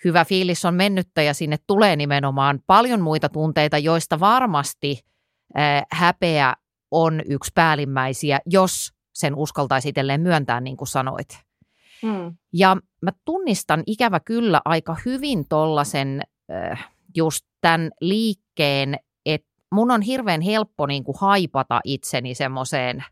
hyvä 0.06 0.26
fiilis 0.26 0.66
on 0.66 0.74
mennyttä 0.74 1.22
ja 1.22 1.34
sinne 1.34 1.58
tulee 1.68 1.96
nimenomaan 1.96 2.60
paljon 2.68 3.02
muita 3.02 3.30
tunteita, 3.30 3.78
joista 3.78 4.20
varmasti 4.20 5.00
äh, 5.58 5.84
häpeä 5.92 6.54
on 6.92 7.22
yksi 7.26 7.52
päällimmäisiä, 7.56 8.40
jos 8.46 8.94
sen 9.14 9.36
uskaltaisi 9.36 9.90
itselleen 9.90 10.22
myöntää, 10.22 10.62
niin 10.62 10.78
kuin 10.78 10.88
sanoit. 10.88 11.40
Hmm. 12.02 12.36
Ja 12.54 12.78
mä 13.02 13.12
tunnistan 13.26 13.84
ikävä 13.86 14.20
kyllä 14.20 14.62
aika 14.66 14.96
hyvin 15.06 15.46
tollasen 15.50 16.22
äh, 16.52 16.95
just 17.16 17.46
tämän 17.62 17.92
liikkeen, 18.02 19.00
että 19.26 19.48
mun 19.72 19.92
on 19.92 20.02
hirveän 20.02 20.42
helppo 20.42 20.86
niin 20.86 21.04
kuin 21.04 21.16
haipata 21.20 21.82
itseni 21.84 22.36
semmoiseen 22.36 23.04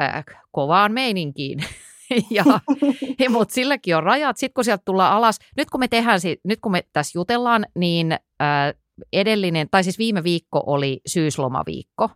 äh, 0.00 0.24
kovaan 0.52 0.92
meininkiin. 0.92 1.58
ja, 2.30 2.44
mutta 3.30 3.54
silläkin 3.54 3.96
on 3.96 4.02
rajat. 4.02 4.36
Sitten 4.36 4.54
kun 4.54 4.64
sieltä 4.64 4.82
tullaan 4.84 5.12
alas, 5.12 5.38
nyt 5.56 5.70
kun 5.70 5.80
me 5.80 5.88
tehdään, 5.88 6.20
nyt 6.44 6.60
kun 6.60 6.72
me 6.72 6.84
tässä 6.92 7.18
jutellaan, 7.18 7.66
niin 7.74 8.12
äh, 8.12 8.74
edellinen, 9.12 9.68
tai 9.70 9.84
siis 9.84 9.98
viime 9.98 10.22
viikko 10.24 10.62
oli 10.66 11.00
syyslomaviikko. 11.06 12.10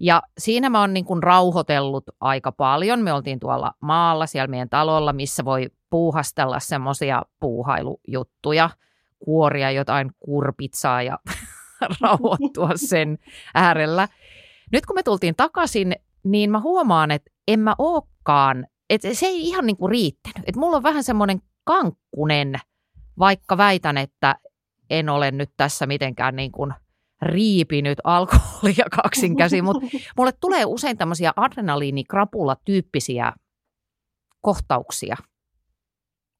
Ja 0.00 0.22
siinä 0.38 0.70
mä 0.70 0.80
oon 0.80 0.94
niin 0.94 1.04
kuin 1.04 1.22
rauhoitellut 1.22 2.04
aika 2.20 2.52
paljon. 2.52 3.00
Me 3.00 3.12
oltiin 3.12 3.40
tuolla 3.40 3.72
maalla, 3.80 4.26
siellä 4.26 4.46
meidän 4.46 4.68
talolla, 4.68 5.12
missä 5.12 5.44
voi 5.44 5.70
puuhastella 5.90 6.60
semmoisia 6.60 7.22
puuhailujuttuja– 7.40 8.70
kuoria 9.24 9.70
jotain 9.70 10.10
kurpitsaa 10.20 11.02
ja 11.02 11.18
rauhoittua 12.00 12.70
sen 12.74 13.18
äärellä. 13.54 14.08
Nyt 14.72 14.86
kun 14.86 14.96
me 14.96 15.02
tultiin 15.02 15.34
takaisin, 15.36 15.92
niin 16.24 16.50
mä 16.50 16.60
huomaan, 16.60 17.10
että 17.10 17.30
en 17.48 17.60
mä 17.60 17.74
ookaan, 17.78 18.66
että 18.90 19.14
se 19.14 19.26
ei 19.26 19.48
ihan 19.48 19.66
niin 19.66 19.76
kuin 19.76 19.90
riittänyt. 19.90 20.48
Että 20.48 20.60
mulla 20.60 20.76
on 20.76 20.82
vähän 20.82 21.04
semmoinen 21.04 21.42
kankkunen, 21.64 22.54
vaikka 23.18 23.56
väitän, 23.56 23.98
että 23.98 24.36
en 24.90 25.08
ole 25.08 25.30
nyt 25.30 25.50
tässä 25.56 25.86
mitenkään 25.86 26.36
niin 26.36 26.52
kuin 26.52 26.74
riipinyt 27.22 27.98
alkoholia 28.04 28.84
kaksin 29.02 29.36
käsin, 29.36 29.64
mutta 29.64 29.86
mulle 30.16 30.32
tulee 30.40 30.64
usein 30.64 30.96
tämmöisiä 30.96 31.32
adrenaliinikrapula-tyyppisiä 31.36 33.32
kohtauksia. 34.40 35.16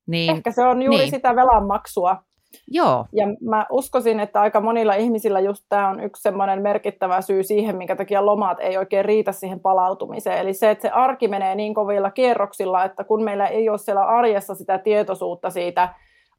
Niin, 0.06 0.36
Ehkä 0.36 0.52
se 0.52 0.62
on 0.62 0.82
juuri 0.82 1.00
niin. 1.00 1.10
sitä 1.10 1.36
velanmaksua, 1.36 2.24
Joo. 2.68 3.06
Ja 3.12 3.26
mä 3.40 3.66
uskoisin, 3.70 4.20
että 4.20 4.40
aika 4.40 4.60
monilla 4.60 4.94
ihmisillä 4.94 5.40
just 5.40 5.64
tämä 5.68 5.88
on 5.88 6.00
yksi 6.00 6.22
semmoinen 6.22 6.62
merkittävä 6.62 7.20
syy 7.20 7.42
siihen, 7.42 7.76
minkä 7.76 7.96
takia 7.96 8.26
lomat 8.26 8.58
ei 8.60 8.78
oikein 8.78 9.04
riitä 9.04 9.32
siihen 9.32 9.60
palautumiseen. 9.60 10.38
Eli 10.38 10.54
se, 10.54 10.70
että 10.70 10.82
se 10.82 10.90
arki 10.90 11.28
menee 11.28 11.54
niin 11.54 11.74
kovilla 11.74 12.10
kierroksilla, 12.10 12.84
että 12.84 13.04
kun 13.04 13.22
meillä 13.22 13.46
ei 13.46 13.68
ole 13.68 13.78
siellä 13.78 14.02
arjessa 14.02 14.54
sitä 14.54 14.78
tietoisuutta 14.78 15.50
siitä 15.50 15.88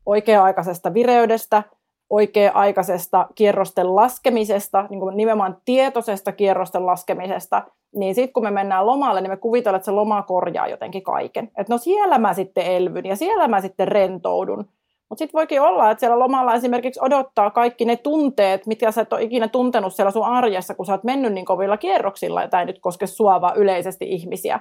oikea-aikaisesta 0.06 0.94
vireydestä, 0.94 1.64
oikea-aikaisesta 2.10 3.28
kierrosten 3.36 3.96
laskemisesta, 3.96 4.86
niin 4.90 5.00
kuin 5.00 5.18
nimenomaan 5.18 5.58
tietoisesta 5.66 6.32
kierrosten 6.32 6.86
laskemisesta, 6.86 7.64
niin 7.96 8.16
sitten 8.16 8.34
kun 8.34 8.44
me 8.44 8.52
mennään 8.52 8.86
lomalle, 8.86 9.22
niin 9.22 9.32
me 9.32 9.38
kuvitellaan, 9.38 9.78
että 9.78 9.86
se 9.86 9.92
loma 9.92 10.22
korjaa 10.22 10.68
jotenkin 10.68 11.04
kaiken. 11.04 11.52
Että 11.58 11.74
no 11.74 11.78
siellä 11.78 12.18
mä 12.18 12.34
sitten 12.34 12.66
elvyn 12.66 13.06
ja 13.06 13.16
siellä 13.16 13.48
mä 13.48 13.62
sitten 13.62 13.88
rentoudun. 13.88 14.66
Mutta 15.12 15.20
sitten 15.20 15.38
voikin 15.38 15.62
olla, 15.62 15.92
että 15.92 16.00
siellä 16.00 16.20
lomalla 16.20 16.54
esimerkiksi 16.54 17.00
odottaa 17.04 17.52
kaikki 17.52 17.86
ne 17.86 17.96
tunteet, 17.96 18.66
mitkä 18.68 18.92
sä 18.92 19.02
et 19.02 19.14
ole 19.14 19.24
ikinä 19.24 19.48
tuntenut 19.48 19.96
siellä 19.96 20.12
sun 20.12 20.26
arjessa, 20.26 20.76
kun 20.76 20.86
sä 20.86 20.92
oot 20.92 21.04
mennyt 21.04 21.34
niin 21.34 21.46
kovilla 21.46 21.78
kierroksilla, 21.78 22.44
ei 22.44 22.66
nyt 22.66 22.80
koske 22.80 23.08
sua, 23.08 23.42
vaan 23.42 23.58
yleisesti 23.58 24.06
ihmisiä. 24.10 24.60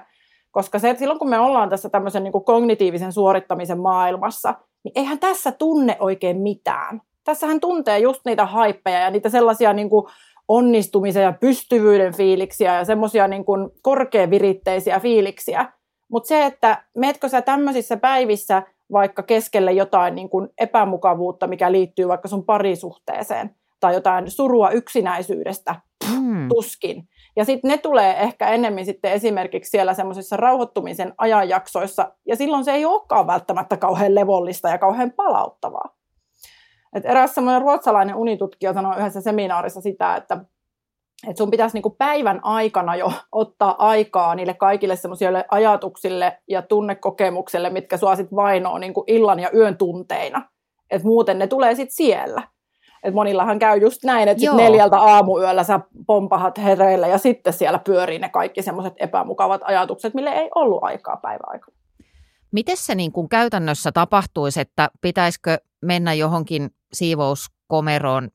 Koska 0.51 0.79
se, 0.79 0.89
että 0.89 0.99
silloin 0.99 1.19
kun 1.19 1.29
me 1.29 1.39
ollaan 1.39 1.69
tässä 1.69 1.89
tämmöisen 1.89 2.23
niin 2.23 2.45
kognitiivisen 2.45 3.11
suorittamisen 3.11 3.79
maailmassa, 3.79 4.55
niin 4.83 4.91
eihän 4.95 5.19
tässä 5.19 5.51
tunne 5.51 5.97
oikein 5.99 6.41
mitään. 6.41 7.01
Tässähän 7.23 7.59
tuntee 7.59 7.99
just 7.99 8.21
niitä 8.25 8.45
haippeja 8.45 8.99
ja 8.99 9.09
niitä 9.09 9.29
sellaisia 9.29 9.73
niin 9.73 9.89
kuin 9.89 10.05
onnistumisen 10.47 11.23
ja 11.23 11.33
pystyvyyden 11.39 12.15
fiiliksiä 12.15 12.75
ja 12.75 12.85
semmoisia 12.85 13.27
niin 13.27 13.45
korkeaviritteisiä 13.81 14.99
fiiliksiä. 14.99 15.73
Mutta 16.11 16.27
se, 16.27 16.45
että 16.45 16.83
meetkö 16.97 17.29
sä 17.29 17.41
tämmöisissä 17.41 17.97
päivissä 17.97 18.63
vaikka 18.91 19.23
keskelle 19.23 19.71
jotain 19.71 20.15
niin 20.15 20.29
kuin 20.29 20.49
epämukavuutta, 20.57 21.47
mikä 21.47 21.71
liittyy 21.71 22.07
vaikka 22.07 22.27
sun 22.27 22.45
parisuhteeseen, 22.45 23.55
tai 23.79 23.93
jotain 23.93 24.31
surua 24.31 24.69
yksinäisyydestä, 24.69 25.75
mm. 26.13 26.49
tuskin. 26.49 27.07
Ja 27.35 27.45
sitten 27.45 27.69
ne 27.69 27.77
tulee 27.77 28.19
ehkä 28.19 28.49
enemmän 28.49 28.85
sitten 28.85 29.11
esimerkiksi 29.11 29.69
siellä 29.69 29.93
semmoisissa 29.93 30.37
rauhoittumisen 30.37 31.13
ajanjaksoissa, 31.17 32.11
ja 32.27 32.35
silloin 32.35 32.65
se 32.65 32.71
ei 32.71 32.85
olekaan 32.85 33.27
välttämättä 33.27 33.77
kauhean 33.77 34.15
levollista 34.15 34.69
ja 34.69 34.77
kauhean 34.77 35.11
palauttavaa. 35.11 35.95
Et 36.95 37.05
eräs 37.05 37.35
semmoinen 37.35 37.61
ruotsalainen 37.61 38.15
unitutkija 38.15 38.73
sanoi 38.73 38.97
yhdessä 38.97 39.21
seminaarissa 39.21 39.81
sitä, 39.81 40.15
että 40.15 40.37
että 41.27 41.37
sun 41.37 41.51
pitäisi 41.51 41.73
niin 41.73 41.81
kuin 41.81 41.95
päivän 41.97 42.39
aikana 42.43 42.95
jo 42.95 43.11
ottaa 43.31 43.75
aikaa 43.77 44.35
niille 44.35 44.53
kaikille 44.53 44.95
semmoisille 44.95 45.45
ajatuksille 45.51 46.37
ja 46.47 46.61
tunnekokemuksille, 46.61 47.69
mitkä 47.69 47.97
sua 47.97 48.15
sit 48.15 48.35
vainoo 48.35 48.77
niin 48.77 48.93
kuin 48.93 49.03
illan 49.07 49.39
ja 49.39 49.49
yön 49.53 49.77
tunteina. 49.77 50.49
että 50.89 51.07
muuten 51.07 51.39
ne 51.39 51.47
tulee 51.47 51.75
sitten 51.75 51.95
siellä. 51.95 52.43
Et 53.03 53.13
monillahan 53.13 53.59
käy 53.59 53.77
just 53.77 54.03
näin, 54.03 54.27
että 54.27 54.41
sit 54.41 54.53
neljältä 54.53 54.99
aamuyöllä 54.99 55.63
sä 55.63 55.79
pompahat 56.07 56.57
hereillä 56.57 57.07
ja 57.07 57.17
sitten 57.17 57.53
siellä 57.53 57.79
pyörii 57.79 58.19
ne 58.19 58.29
kaikki 58.29 58.61
semmoiset 58.61 58.93
epämukavat 58.97 59.61
ajatukset, 59.63 60.13
mille 60.13 60.29
ei 60.29 60.49
ollut 60.55 60.83
aikaa 60.83 61.17
päiväaikana. 61.17 61.77
Miten 62.51 62.77
se 62.77 62.95
niin 62.95 63.11
kuin 63.11 63.29
käytännössä 63.29 63.91
tapahtuisi, 63.91 64.61
että 64.61 64.89
pitäisikö 65.01 65.57
mennä 65.81 66.13
johonkin 66.13 66.69
siivouskomeroon 66.93 68.29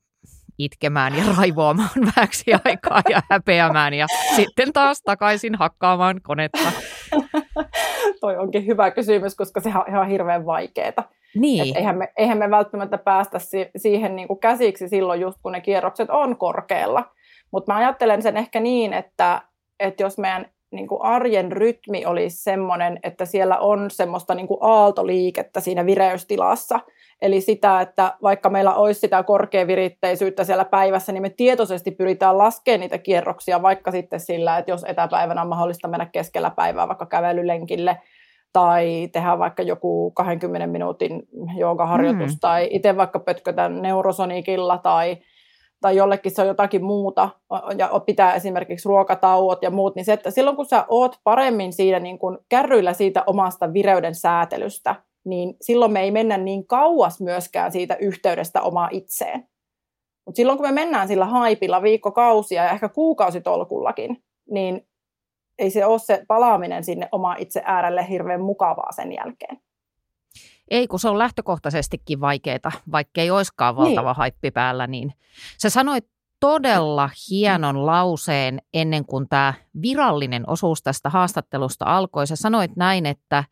itkemään 0.57 1.15
ja 1.17 1.23
raivoamaan 1.37 1.89
vähäksi 2.15 2.51
aikaa 2.65 3.01
ja 3.09 3.21
häpeämään 3.31 3.93
ja 3.93 4.07
sitten 4.35 4.73
taas 4.73 5.01
takaisin 5.01 5.55
hakkaamaan 5.55 6.21
konetta? 6.23 6.71
Toi 8.21 8.37
onkin 8.37 8.65
hyvä 8.65 8.91
kysymys, 8.91 9.35
koska 9.35 9.59
se 9.61 9.69
on 9.75 9.83
ihan 9.87 10.07
hirveän 10.07 10.45
vaikeaa. 10.45 10.77
Niin, 11.35 11.69
Et 11.69 11.75
eihän, 11.75 11.97
me, 11.97 12.13
eihän 12.17 12.37
me 12.37 12.49
välttämättä 12.49 12.97
päästä 12.97 13.39
si- 13.39 13.69
siihen 13.77 14.15
niin 14.15 14.27
kuin 14.27 14.39
käsiksi 14.39 14.89
silloin 14.89 15.21
just 15.21 15.37
kun 15.41 15.51
ne 15.51 15.61
kierrokset 15.61 16.09
on 16.09 16.37
korkealla. 16.37 17.11
Mutta 17.51 17.73
mä 17.73 17.79
ajattelen 17.79 18.21
sen 18.21 18.37
ehkä 18.37 18.59
niin, 18.59 18.93
että, 18.93 19.41
että 19.79 20.03
jos 20.03 20.17
meidän 20.17 20.45
niin 20.71 20.87
kuin 20.87 21.01
arjen 21.01 21.51
rytmi 21.51 22.05
olisi 22.05 22.43
semmoinen, 22.43 22.99
että 23.03 23.25
siellä 23.25 23.57
on 23.57 23.91
semmoista 23.91 24.35
niin 24.35 24.47
kuin 24.47 24.57
aaltoliikettä 24.61 25.59
siinä 25.59 25.85
vireystilassa, 25.85 26.79
eli 27.21 27.41
sitä, 27.41 27.81
että 27.81 28.13
vaikka 28.23 28.49
meillä 28.49 28.75
olisi 28.75 28.99
sitä 28.99 29.23
korkeaviritteisyyttä 29.23 30.43
siellä 30.43 30.65
päivässä, 30.65 31.11
niin 31.11 31.21
me 31.21 31.29
tietoisesti 31.29 31.91
pyritään 31.91 32.37
laskemaan 32.37 32.79
niitä 32.79 32.97
kierroksia, 32.97 33.61
vaikka 33.61 33.91
sitten 33.91 34.19
sillä, 34.19 34.57
että 34.57 34.71
jos 34.71 34.83
etäpäivänä 34.87 35.41
on 35.41 35.47
mahdollista 35.47 35.87
mennä 35.87 36.05
keskellä 36.05 36.51
päivää 36.55 36.87
vaikka 36.87 37.05
kävelylenkille, 37.05 37.97
tai 38.53 39.09
tehdä 39.11 39.39
vaikka 39.39 39.63
joku 39.63 40.11
20 40.11 40.67
minuutin 40.67 41.23
joogaharjoitus, 41.57 42.31
Mm. 42.31 42.39
tai 42.41 42.67
itse 42.71 42.97
vaikka 42.97 43.19
pötkötän 43.19 43.81
neurosonikilla, 43.81 44.77
tai, 44.77 45.17
tai 45.81 45.95
jollekin 45.95 46.31
se 46.31 46.41
on 46.41 46.47
jotakin 46.47 46.83
muuta, 46.83 47.29
ja 47.77 47.89
pitää 48.05 48.35
esimerkiksi 48.35 48.89
ruokatauot 48.89 49.63
ja 49.63 49.71
muut, 49.71 49.95
niin 49.95 50.05
se, 50.05 50.13
että 50.13 50.31
silloin 50.31 50.55
kun 50.55 50.65
sä 50.65 50.85
oot 50.87 51.15
paremmin 51.23 51.73
siinä 51.73 51.99
niin 51.99 52.19
kuin 52.19 52.37
kärryillä 52.49 52.93
siitä 52.93 53.23
omasta 53.27 53.73
vireyden 53.73 54.15
säätelystä, 54.15 54.95
niin 55.27 55.55
silloin 55.61 55.91
me 55.91 56.01
ei 56.01 56.11
mennä 56.11 56.37
niin 56.37 56.67
kauas 56.67 57.21
myöskään 57.21 57.71
siitä 57.71 57.95
yhteydestä 57.95 58.61
omaa 58.61 58.89
itseen. 58.91 59.47
Mutta 60.25 60.37
silloin 60.37 60.57
kun 60.57 60.67
me 60.67 60.71
mennään 60.71 61.07
sillä 61.07 61.25
haipilla 61.25 61.81
viikkokausia 61.81 62.63
ja 62.63 62.71
ehkä 62.71 62.89
kuukausitolkullakin, 62.89 64.23
niin 64.51 64.87
ei 65.59 65.69
se 65.69 65.85
ole 65.85 65.99
se 65.99 66.25
palaaminen 66.27 66.83
sinne 66.83 67.09
oma 67.11 67.35
itse 67.35 67.61
äärelle 67.65 68.09
hirveän 68.09 68.41
mukavaa 68.41 68.91
sen 68.91 69.11
jälkeen. 69.11 69.61
ei 70.71 70.87
kun 70.87 70.99
se 70.99 71.09
on 71.09 71.19
lähtökohtaisestikin 71.19 72.21
vaikeaa, 72.21 72.71
vaikka 72.91 73.21
ei 73.21 73.31
olisikaan 73.31 73.75
valtava 73.75 74.09
niin. 74.09 74.17
haippi 74.17 74.51
päällä. 74.51 74.87
Niin. 74.87 75.13
Sä 75.61 75.69
sanoit 75.69 76.05
todella 76.39 77.09
hienon 77.29 77.85
lauseen 77.85 78.61
ennen 78.73 79.05
kuin 79.05 79.29
tämä 79.29 79.53
virallinen 79.81 80.49
osuus 80.49 80.83
tästä 80.83 81.09
haastattelusta 81.09 81.85
alkoi. 81.85 82.27
Sä 82.27 82.35
sanoit 82.35 82.75
näin, 82.75 83.05
että 83.05 83.43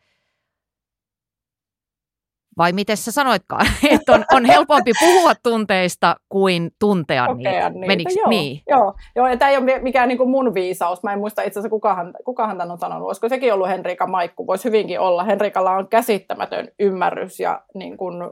vai 2.57 2.71
miten 2.71 2.97
sä 2.97 3.11
sanoitkaan, 3.11 3.67
että 3.91 4.11
on, 4.11 4.25
on 4.33 4.45
helpompi 4.45 4.91
puhua 4.99 5.33
tunteista 5.43 6.15
kuin 6.29 6.71
tuntea 6.79 7.27
Kokea 7.27 7.51
niitä. 7.51 7.69
niitä. 7.69 7.87
Menikö, 7.87 8.13
joo, 8.15 8.29
niin. 8.29 8.61
joo, 8.69 8.93
joo, 9.15 9.27
ja 9.27 9.37
tämä 9.37 9.51
ei 9.51 9.57
ole 9.57 9.79
mikään 9.79 10.07
niin 10.07 10.17
kuin 10.17 10.29
mun 10.29 10.53
viisaus. 10.53 11.03
Mä 11.03 11.13
en 11.13 11.19
muista 11.19 11.41
itse 11.41 11.59
asiassa, 11.59 11.69
kukahan, 11.69 12.13
kukahan 12.25 12.57
tämän 12.57 12.71
on 12.71 12.77
sanonut. 12.77 13.07
Olisiko 13.07 13.29
sekin 13.29 13.53
ollut 13.53 13.67
Henrika 13.67 14.07
Maikku? 14.07 14.47
Voisi 14.47 14.65
hyvinkin 14.65 14.99
olla. 14.99 15.23
Henrikalla 15.23 15.71
on 15.71 15.87
käsittämätön 15.87 16.67
ymmärrys 16.79 17.39
ja 17.39 17.61
niin 17.73 17.97
kuin, 17.97 18.21
ö, 18.21 18.27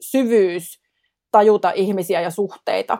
syvyys 0.00 0.86
tajuta 1.32 1.70
ihmisiä 1.74 2.20
ja 2.20 2.30
suhteita. 2.30 2.98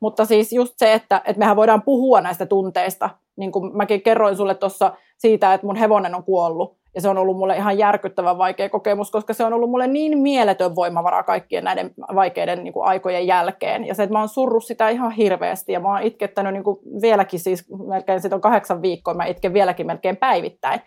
Mutta 0.00 0.24
siis 0.24 0.52
just 0.52 0.74
se, 0.76 0.92
että, 0.92 1.22
että 1.24 1.38
mehän 1.38 1.56
voidaan 1.56 1.82
puhua 1.82 2.20
näistä 2.20 2.46
tunteista. 2.46 3.10
Niin 3.36 3.52
kuin 3.52 3.76
mäkin 3.76 4.02
kerroin 4.02 4.36
sulle 4.36 4.54
tuossa 4.54 4.96
siitä, 5.18 5.54
että 5.54 5.66
mun 5.66 5.76
hevonen 5.76 6.14
on 6.14 6.24
kuollut. 6.24 6.77
Ja 6.98 7.02
se 7.02 7.08
on 7.08 7.18
ollut 7.18 7.36
mulle 7.36 7.56
ihan 7.56 7.78
järkyttävän 7.78 8.38
vaikea 8.38 8.68
kokemus, 8.68 9.10
koska 9.10 9.34
se 9.34 9.44
on 9.44 9.52
ollut 9.52 9.70
mulle 9.70 9.86
niin 9.86 10.18
mieletön 10.18 10.74
voimavara 10.74 11.22
kaikkien 11.22 11.64
näiden 11.64 11.90
vaikeiden 12.14 12.64
niin 12.64 12.72
kuin, 12.72 12.86
aikojen 12.86 13.26
jälkeen. 13.26 13.86
Ja 13.86 13.94
se, 13.94 14.02
että 14.02 14.12
mä 14.12 14.18
oon 14.18 14.28
surrut 14.28 14.64
sitä 14.64 14.88
ihan 14.88 15.10
hirveästi 15.10 15.72
ja 15.72 15.80
mä 15.80 15.88
oon 15.88 16.02
itkettänyt 16.02 16.52
niin 16.52 16.64
kuin, 16.64 16.78
vieläkin 17.02 17.40
siis 17.40 17.64
melkein, 17.88 18.20
sit 18.20 18.32
on 18.32 18.40
kahdeksan 18.40 18.82
viikkoa, 18.82 19.14
mä 19.14 19.26
itken 19.26 19.52
vieläkin 19.52 19.86
melkein 19.86 20.16
päivittäin. 20.16 20.80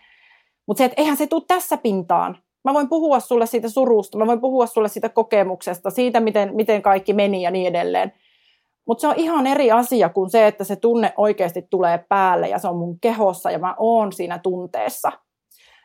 Mutta 0.66 0.78
se, 0.78 0.84
että 0.84 1.02
eihän 1.02 1.16
se 1.16 1.26
tule 1.26 1.42
tässä 1.48 1.76
pintaan. 1.76 2.38
Mä 2.64 2.74
voin 2.74 2.88
puhua 2.88 3.20
sulle 3.20 3.46
siitä 3.46 3.68
surusta, 3.68 4.18
mä 4.18 4.26
voin 4.26 4.40
puhua 4.40 4.66
sulle 4.66 4.88
siitä 4.88 5.08
kokemuksesta, 5.08 5.90
siitä 5.90 6.20
miten, 6.20 6.56
miten 6.56 6.82
kaikki 6.82 7.12
meni 7.12 7.42
ja 7.42 7.50
niin 7.50 7.66
edelleen. 7.66 8.12
Mutta 8.86 9.00
se 9.00 9.08
on 9.08 9.14
ihan 9.16 9.46
eri 9.46 9.70
asia 9.70 10.08
kuin 10.08 10.30
se, 10.30 10.46
että 10.46 10.64
se 10.64 10.76
tunne 10.76 11.12
oikeasti 11.16 11.62
tulee 11.70 12.04
päälle 12.08 12.48
ja 12.48 12.58
se 12.58 12.68
on 12.68 12.76
mun 12.76 13.00
kehossa 13.00 13.50
ja 13.50 13.58
mä 13.58 13.74
oon 13.78 14.12
siinä 14.12 14.38
tunteessa. 14.38 15.12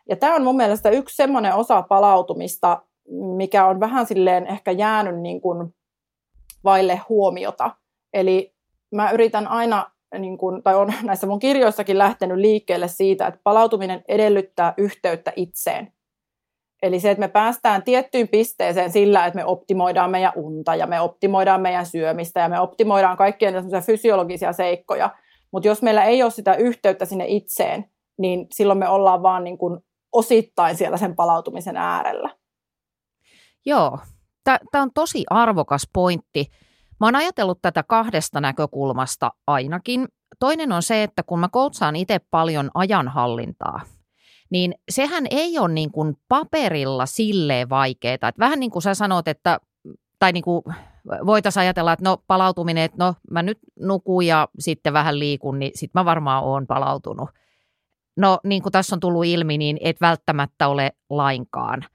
Ja 0.09 0.15
tämä 0.15 0.35
on 0.35 0.43
mun 0.43 0.57
mielestä 0.57 0.89
yksi 0.89 1.15
semmoinen 1.15 1.53
osa 1.53 1.81
palautumista, 1.81 2.81
mikä 3.35 3.65
on 3.65 3.79
vähän 3.79 4.05
silleen 4.05 4.47
ehkä 4.47 4.71
jäänyt 4.71 5.19
niin 5.19 5.41
kuin 5.41 5.75
vaille 6.63 7.01
huomiota. 7.09 7.71
Eli 8.13 8.53
mä 8.91 9.11
yritän 9.11 9.47
aina, 9.47 9.91
niin 10.19 10.37
kuin, 10.37 10.63
tai 10.63 10.75
on 10.75 10.93
näissä 11.03 11.27
mun 11.27 11.39
kirjoissakin 11.39 11.97
lähtenyt 11.97 12.37
liikkeelle 12.37 12.87
siitä, 12.87 13.27
että 13.27 13.39
palautuminen 13.43 14.03
edellyttää 14.07 14.73
yhteyttä 14.77 15.33
itseen. 15.35 15.91
Eli 16.83 16.99
se, 16.99 17.11
että 17.11 17.19
me 17.19 17.27
päästään 17.27 17.83
tiettyyn 17.83 18.27
pisteeseen 18.27 18.91
sillä, 18.91 19.25
että 19.25 19.37
me 19.37 19.45
optimoidaan 19.45 20.11
meidän 20.11 20.31
unta 20.35 20.75
ja 20.75 20.87
me 20.87 21.01
optimoidaan 21.01 21.61
meidän 21.61 21.85
syömistä 21.85 22.39
ja 22.39 22.49
me 22.49 22.59
optimoidaan 22.59 23.17
kaikkia 23.17 23.51
niitä 23.51 23.81
fysiologisia 23.81 24.53
seikkoja. 24.53 25.09
Mutta 25.51 25.67
jos 25.67 25.81
meillä 25.81 26.03
ei 26.03 26.23
ole 26.23 26.31
sitä 26.31 26.55
yhteyttä 26.55 27.05
sinne 27.05 27.25
itseen, 27.27 27.85
niin 28.17 28.47
silloin 28.51 28.79
me 28.79 28.89
ollaan 28.89 29.23
vaan 29.23 29.43
niin 29.43 29.57
kuin 29.57 29.79
osittain 30.17 30.75
siellä 30.75 30.97
sen 30.97 31.15
palautumisen 31.15 31.77
äärellä. 31.77 32.29
Joo, 33.65 33.99
tämä 34.43 34.83
on 34.83 34.93
tosi 34.93 35.23
arvokas 35.29 35.89
pointti. 35.93 36.51
Mä 36.99 37.07
oon 37.07 37.15
ajatellut 37.15 37.61
tätä 37.61 37.83
kahdesta 37.83 38.41
näkökulmasta 38.41 39.31
ainakin. 39.47 40.07
Toinen 40.39 40.71
on 40.71 40.83
se, 40.83 41.03
että 41.03 41.23
kun 41.23 41.39
mä 41.39 41.49
koutsaan 41.51 41.95
itse 41.95 42.19
paljon 42.31 42.71
ajanhallintaa, 42.73 43.81
niin 44.49 44.75
sehän 44.89 45.25
ei 45.29 45.59
ole 45.59 45.73
niin 45.73 45.91
kuin 45.91 46.15
paperilla 46.27 47.05
silleen 47.05 47.69
vaikeaa. 47.69 48.13
Että 48.13 48.33
vähän 48.39 48.59
niin 48.59 48.71
kuin 48.71 48.83
sä 48.83 48.93
sanot, 48.93 49.27
että 49.27 49.59
tai 50.19 50.31
niin 50.31 50.43
kuin 50.43 50.63
voitaisiin 51.25 51.61
ajatella, 51.61 51.93
että 51.93 52.05
no 52.05 52.17
palautuminen, 52.27 52.83
että 52.83 53.05
no 53.05 53.13
mä 53.31 53.43
nyt 53.43 53.59
nukun 53.79 54.25
ja 54.25 54.47
sitten 54.59 54.93
vähän 54.93 55.19
liikun, 55.19 55.59
niin 55.59 55.71
sitten 55.75 56.01
mä 56.01 56.05
varmaan 56.05 56.43
oon 56.43 56.67
palautunut. 56.67 57.29
No 58.17 58.39
niin 58.43 58.61
kuin 58.61 58.71
tässä 58.71 58.95
on 58.95 58.99
tullut 58.99 59.25
ilmi, 59.25 59.57
niin 59.57 59.77
et 59.81 60.01
välttämättä 60.01 60.67
ole 60.67 60.91
lainkaan. 61.09 61.85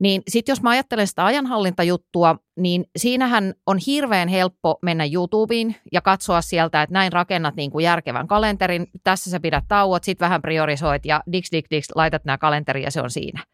Niin 0.00 0.22
sitten 0.28 0.52
jos 0.52 0.62
mä 0.62 0.70
ajattelen 0.70 1.06
sitä 1.06 1.24
ajanhallintajuttua, 1.24 2.36
niin 2.56 2.84
siinähän 2.96 3.54
on 3.66 3.78
hirveän 3.86 4.28
helppo 4.28 4.78
mennä 4.82 5.04
YouTubeen 5.12 5.76
ja 5.92 6.00
katsoa 6.00 6.40
sieltä, 6.40 6.82
että 6.82 6.92
näin 6.92 7.12
rakennat 7.12 7.56
niin 7.56 7.70
kuin 7.70 7.82
järkevän 7.82 8.28
kalenterin. 8.28 8.86
Tässä 9.04 9.30
sä 9.30 9.40
pidät 9.40 9.64
tauot, 9.68 10.04
sitten 10.04 10.26
vähän 10.26 10.42
priorisoit 10.42 11.04
ja 11.04 11.22
diks, 11.32 11.48
diks, 11.52 11.70
diks, 11.70 11.88
laitat 11.94 12.24
nämä 12.24 12.38
kalenteriin 12.38 12.84
ja 12.84 12.90
se 12.90 13.00
on 13.00 13.10
siinä. 13.10 13.44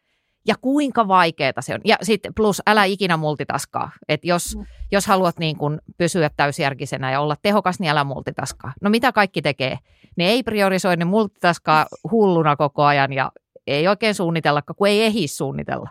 Ja 0.47 0.55
kuinka 0.61 1.07
vaikeaa 1.07 1.61
se 1.61 1.73
on. 1.73 1.81
Ja 1.85 1.97
sitten 2.01 2.33
plus 2.33 2.61
älä 2.67 2.83
ikinä 2.83 3.17
multitaskaa. 3.17 3.91
Et 4.09 4.25
jos, 4.25 4.55
mm. 4.55 4.65
jos 4.91 5.07
haluat 5.07 5.39
niin 5.39 5.57
kuin 5.57 5.79
pysyä 5.97 6.29
täysjärkisenä 6.37 7.11
ja 7.11 7.19
olla 7.19 7.35
tehokas, 7.41 7.79
niin 7.79 7.89
älä 7.89 8.03
multitaskaa. 8.03 8.73
No 8.81 8.89
mitä 8.89 9.11
kaikki 9.11 9.41
tekee? 9.41 9.77
Ne 10.15 10.27
ei 10.27 10.43
priorisoi, 10.43 10.97
ne 10.97 11.05
multitaskaa 11.05 11.85
hulluna 12.11 12.55
koko 12.55 12.83
ajan 12.83 13.13
ja 13.13 13.31
ei 13.67 13.87
oikein 13.87 14.15
suunnitella, 14.15 14.61
kun 14.61 14.87
ei 14.87 15.03
ehdi 15.03 15.27
suunnitella. 15.27 15.89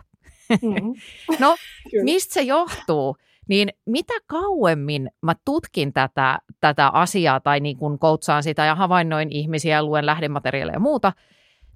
Mm-hmm. 0.49 0.93
no, 1.39 1.55
mistä 2.03 2.33
se 2.33 2.41
johtuu? 2.41 3.17
Niin 3.49 3.69
mitä 3.85 4.13
kauemmin 4.27 5.09
mä 5.21 5.35
tutkin 5.45 5.93
tätä, 5.93 6.39
tätä 6.59 6.87
asiaa 6.87 7.39
tai 7.39 7.59
niin 7.59 7.77
kun 7.77 7.99
koutsaan 7.99 8.43
sitä 8.43 8.65
ja 8.65 8.75
havainnoin 8.75 9.31
ihmisiä 9.31 9.75
ja 9.75 9.83
luen 9.83 10.05
lähdemateriaaleja 10.05 10.75
ja 10.75 10.79
muuta, 10.79 11.13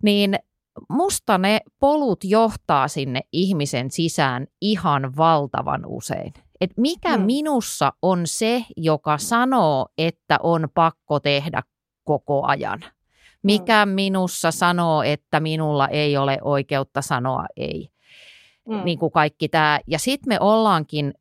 niin 0.04 0.40
musta 0.90 1.38
ne 1.38 1.60
polut 1.80 2.24
johtaa 2.24 2.88
sinne 2.88 3.22
ihmisen 3.32 3.92
sisään 3.92 4.48
ihan 4.62 5.18
valtavan 5.18 5.86
usein. 5.86 6.34
Et 6.62 6.72
mikä 6.78 7.18
hmm. 7.18 7.26
minussa 7.26 7.94
on 8.02 8.22
se, 8.26 8.66
joka 8.78 9.18
sanoo, 9.18 9.88
että 9.98 10.40
on 10.44 10.68
pakko 10.74 11.20
tehdä 11.20 11.64
koko 12.04 12.46
ajan? 12.46 12.80
Mikä 13.44 13.86
hmm. 13.86 13.94
minussa 13.94 14.52
sanoo, 14.52 15.04
että 15.04 15.40
minulla 15.40 15.88
ei 15.88 16.18
ole 16.18 16.38
oikeutta 16.42 17.02
sanoa 17.02 17.46
ei? 17.58 17.90
Mm. 18.70 18.84
Niin 18.86 19.00
kuin 19.00 19.12
kaikki 19.12 19.50
tämä. 19.50 19.80
Ja 19.88 20.00
sitten 20.00 20.30
me 20.30 20.38
ollaankin 20.40 21.14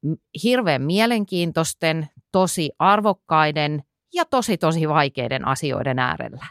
hirveän 0.42 0.82
mielenkiintoisten, 0.82 2.08
tosi 2.32 2.70
arvokkaiden 2.78 3.82
ja 4.14 4.24
tosi 4.24 4.58
tosi 4.58 4.88
vaikeiden 4.88 5.48
asioiden 5.48 5.98
äärellä. 5.98 6.46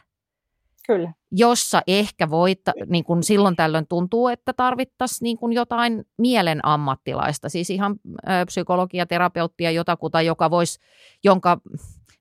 Kyllä. 0.88 1.14
jossa 1.32 1.82
ehkä 1.88 2.30
voit, 2.30 2.62
niin 2.86 3.04
kuin 3.04 3.24
silloin 3.24 3.56
tällöin 3.56 3.88
tuntuu, 3.90 4.28
että 4.28 4.54
tarvittaisiin 4.54 5.26
niin 5.26 5.38
kuin 5.38 5.54
jotain 5.54 6.06
mielen 6.18 6.66
ammattilaista, 6.66 7.50
siis 7.50 7.70
ihan 7.70 7.96
ö, 8.08 8.46
psykologia, 8.46 9.06
terapeuttia, 9.06 9.72
jotakuta, 9.72 10.22
joka 10.22 10.52
voisi, 10.52 10.80
jonka 11.24 11.58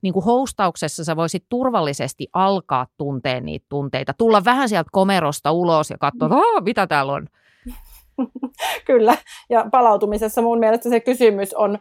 niin 0.03 0.13
kuin 0.13 0.25
hostauksessa 0.25 1.05
sä 1.05 1.17
voisit 1.17 1.45
turvallisesti 1.49 2.29
alkaa 2.33 2.87
tuntea 2.97 3.41
niitä 3.41 3.67
tunteita, 3.69 4.15
tulla 4.19 4.45
vähän 4.45 4.69
sieltä 4.69 4.91
komerosta 4.93 5.53
ulos 5.53 5.91
ja 5.91 5.99
katsoa, 5.99 6.27
että 6.27 6.61
mitä 6.65 6.87
täällä 6.87 7.13
on. 7.13 7.27
Kyllä. 8.87 9.17
Ja 9.51 9.67
palautumisessa 9.73 10.43
mun 10.43 10.59
mielestä 10.59 10.89
se 10.89 11.01
kysymys 11.01 11.55
on 11.55 11.79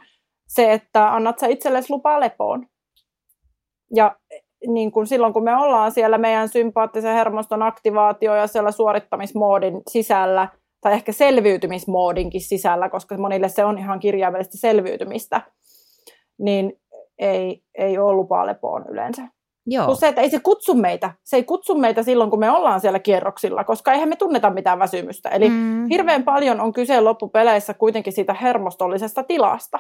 se, 0.48 0.74
että 0.74 1.14
annat 1.14 1.40
sä 1.40 1.48
itsellesi 1.48 1.90
lupaa 1.90 2.20
lepoon. 2.20 2.68
Ja 3.96 4.16
niin 4.68 4.92
kuin 4.92 5.08
silloin, 5.08 5.34
kun 5.34 5.44
me 5.44 5.56
ollaan 5.56 5.92
siellä 5.92 6.18
meidän 6.18 6.50
sympaattisen 6.50 7.14
hermoston 7.14 7.64
aktivaatio 7.64 8.36
ja 8.36 8.48
siellä 8.48 8.72
suorittamismoodin 8.72 9.82
sisällä, 9.90 10.48
tai 10.82 10.94
ehkä 10.94 11.12
selviytymismoodinkin 11.12 12.42
sisällä, 12.42 12.90
koska 12.90 13.18
monille 13.18 13.50
se 13.50 13.66
on 13.66 13.78
ihan 13.78 14.00
kirjaimellisesti 14.00 14.58
selviytymistä, 14.58 15.42
niin 16.40 16.74
ei, 17.20 17.62
ei 17.78 17.98
ole 17.98 18.14
lupaa 18.14 18.46
lepoon 18.46 18.86
yleensä. 18.90 19.28
Joo. 19.68 19.86
Plus 19.86 20.00
se, 20.00 20.08
että 20.08 20.22
ei 20.22 20.30
se 20.30 20.40
kutsu 20.40 20.74
meitä. 20.74 21.12
Se 21.24 21.36
ei 21.36 21.44
kutsu 21.44 21.76
meitä 21.76 22.04
silloin, 22.04 22.30
kun 22.30 22.40
me 22.40 22.52
ollaan 22.52 22.82
siellä 22.82 23.00
kierroksilla, 23.00 23.64
koska 23.64 23.94
eihän 23.94 24.10
me 24.10 24.16
tunneta 24.16 24.50
mitään 24.50 24.80
väsymystä. 24.80 25.30
Eli 25.30 25.50
Mm. 25.50 25.88
hirveän 25.90 26.24
paljon 26.24 26.62
on 26.62 26.74
kyse 26.74 27.02
loppupeleissä 27.02 27.74
kuitenkin 27.74 28.14
siitä 28.14 28.34
hermostollisesta 28.34 29.24
tilasta. 29.24 29.80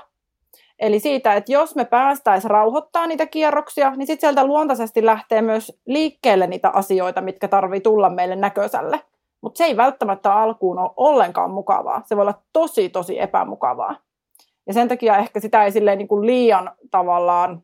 Eli 0.80 0.99
siitä, 0.99 1.34
että 1.34 1.51
jos 1.51 1.76
me 1.76 1.86
päästäisiin 1.86 2.51
rauhoittaa 2.51 3.07
niitä 3.07 3.26
kierroksia, 3.26 3.89
niin 3.89 4.07
sitten 4.07 4.28
sieltä 4.28 4.45
luontaisesti 4.45 5.05
lähtee 5.05 5.41
myös 5.41 5.80
liikkeelle 5.86 6.47
niitä 6.47 6.69
asioita, 6.69 7.21
mitkä 7.21 7.47
tarvii 7.47 7.82
tulla 7.82 8.09
meille 8.09 8.36
näköiselle. 8.36 9.01
Mutta 9.41 9.57
se 9.57 9.63
ei 9.63 9.78
välttämättä 9.78 10.34
alkuun 10.34 10.80
ole 10.80 10.91
ollenkaan 10.97 11.51
mukavaa. 11.51 12.01
Se 12.05 12.15
voi 12.15 12.21
olla 12.21 12.41
tosi, 12.53 12.89
tosi 12.89 13.21
epämukavaa. 13.21 13.95
Ja 14.67 14.73
sen 14.73 14.88
takia 14.88 15.17
ehkä 15.17 15.39
sitä 15.39 15.63
ei 15.63 15.71
silleen 15.71 15.97
niin 15.97 16.07
kuin 16.07 16.26
liian 16.26 16.71
tavallaan 16.91 17.61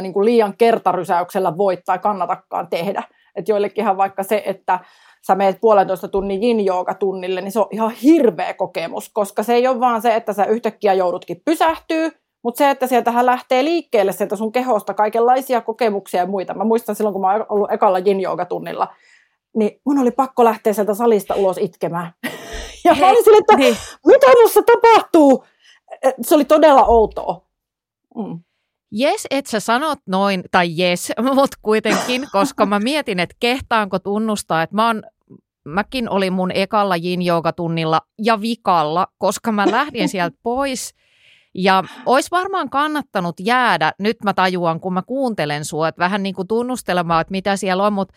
niin 0.00 0.12
kuin 0.12 0.24
liian 0.24 0.56
kertarysäyksellä 0.56 1.56
voi 1.58 1.76
tai 1.76 1.98
kannatakaan 1.98 2.68
tehdä. 2.68 3.02
Että 3.36 3.52
joillekinhan 3.52 3.96
vaikka 3.96 4.22
se, 4.22 4.42
että 4.46 4.78
sä 5.26 5.34
meet 5.34 5.60
puolentoista 5.60 6.08
tunnin 6.08 6.42
yin 6.44 6.66
tunnille, 6.98 7.40
niin 7.40 7.52
se 7.52 7.60
on 7.60 7.66
ihan 7.70 7.90
hirveä 7.90 8.54
kokemus, 8.54 9.08
koska 9.08 9.42
se 9.42 9.54
ei 9.54 9.66
ole 9.66 9.80
vaan 9.80 10.02
se, 10.02 10.14
että 10.16 10.32
sä 10.32 10.44
yhtäkkiä 10.44 10.94
joudutkin 10.94 11.42
pysähtyy, 11.44 12.10
mutta 12.44 12.58
se, 12.58 12.70
että 12.70 12.86
sieltähän 12.86 13.26
lähtee 13.26 13.64
liikkeelle 13.64 14.12
sieltä 14.12 14.36
sun 14.36 14.52
kehosta 14.52 14.94
kaikenlaisia 14.94 15.60
kokemuksia 15.60 16.20
ja 16.20 16.26
muita. 16.26 16.54
Mä 16.54 16.64
muistan 16.64 16.94
silloin, 16.94 17.12
kun 17.12 17.22
mä 17.22 17.32
oon 17.32 17.46
ollut 17.48 17.72
ekalla 17.72 17.98
yin 17.98 18.18
tunnilla, 18.48 18.94
niin 19.56 19.80
mun 19.86 19.98
oli 19.98 20.10
pakko 20.10 20.44
lähteä 20.44 20.72
sieltä 20.72 20.94
salista 20.94 21.34
ulos 21.34 21.58
itkemään. 21.58 22.12
Ja 22.84 22.94
mä 22.94 23.08
olin 23.08 23.24
silleen, 23.24 23.40
että 23.42 23.56
Niin. 23.56 23.76
mitä 24.06 24.26
tuossa 24.32 24.60
tapahtuu? 24.62 25.44
Se 26.20 26.34
oli 26.34 26.44
todella 26.44 26.84
outoa. 26.84 27.46
Mm. 28.16 28.40
Jes, 28.94 29.26
et 29.30 29.46
sä 29.46 29.60
sanot 29.60 29.98
noin, 30.06 30.42
tai 30.50 30.68
jes, 30.76 31.12
mutta 31.34 31.56
kuitenkin, 31.62 32.28
koska 32.32 32.66
mä 32.66 32.78
mietin, 32.78 33.20
että 33.20 33.36
kehtaanko 33.40 33.98
tunnustaa, 33.98 34.62
että 34.62 34.76
mä 34.76 34.86
oon, 34.86 35.02
mäkin 35.64 36.10
olin 36.10 36.32
mun 36.32 36.50
ekalla 36.54 36.96
yin 36.96 37.22
tunnilla 37.52 38.00
ja 38.18 38.40
vikalla, 38.40 39.06
koska 39.18 39.52
mä 39.52 39.70
lähdin 39.70 40.08
sieltä 40.08 40.36
pois. 40.42 40.94
Ja 41.54 41.84
olisi 42.06 42.30
varmaan 42.30 42.70
kannattanut 42.70 43.36
jäädä, 43.40 43.92
nyt 43.98 44.16
mä 44.24 44.34
tajuan, 44.34 44.80
kun 44.80 44.92
mä 44.92 45.02
kuuntelen 45.02 45.64
sua, 45.64 45.88
että 45.88 45.98
vähän 45.98 46.22
niin 46.22 46.34
kuin 46.34 46.48
tunnustelemaan, 46.48 47.20
että 47.20 47.30
mitä 47.30 47.56
siellä 47.56 47.86
on, 47.86 47.92
mutta 47.92 48.14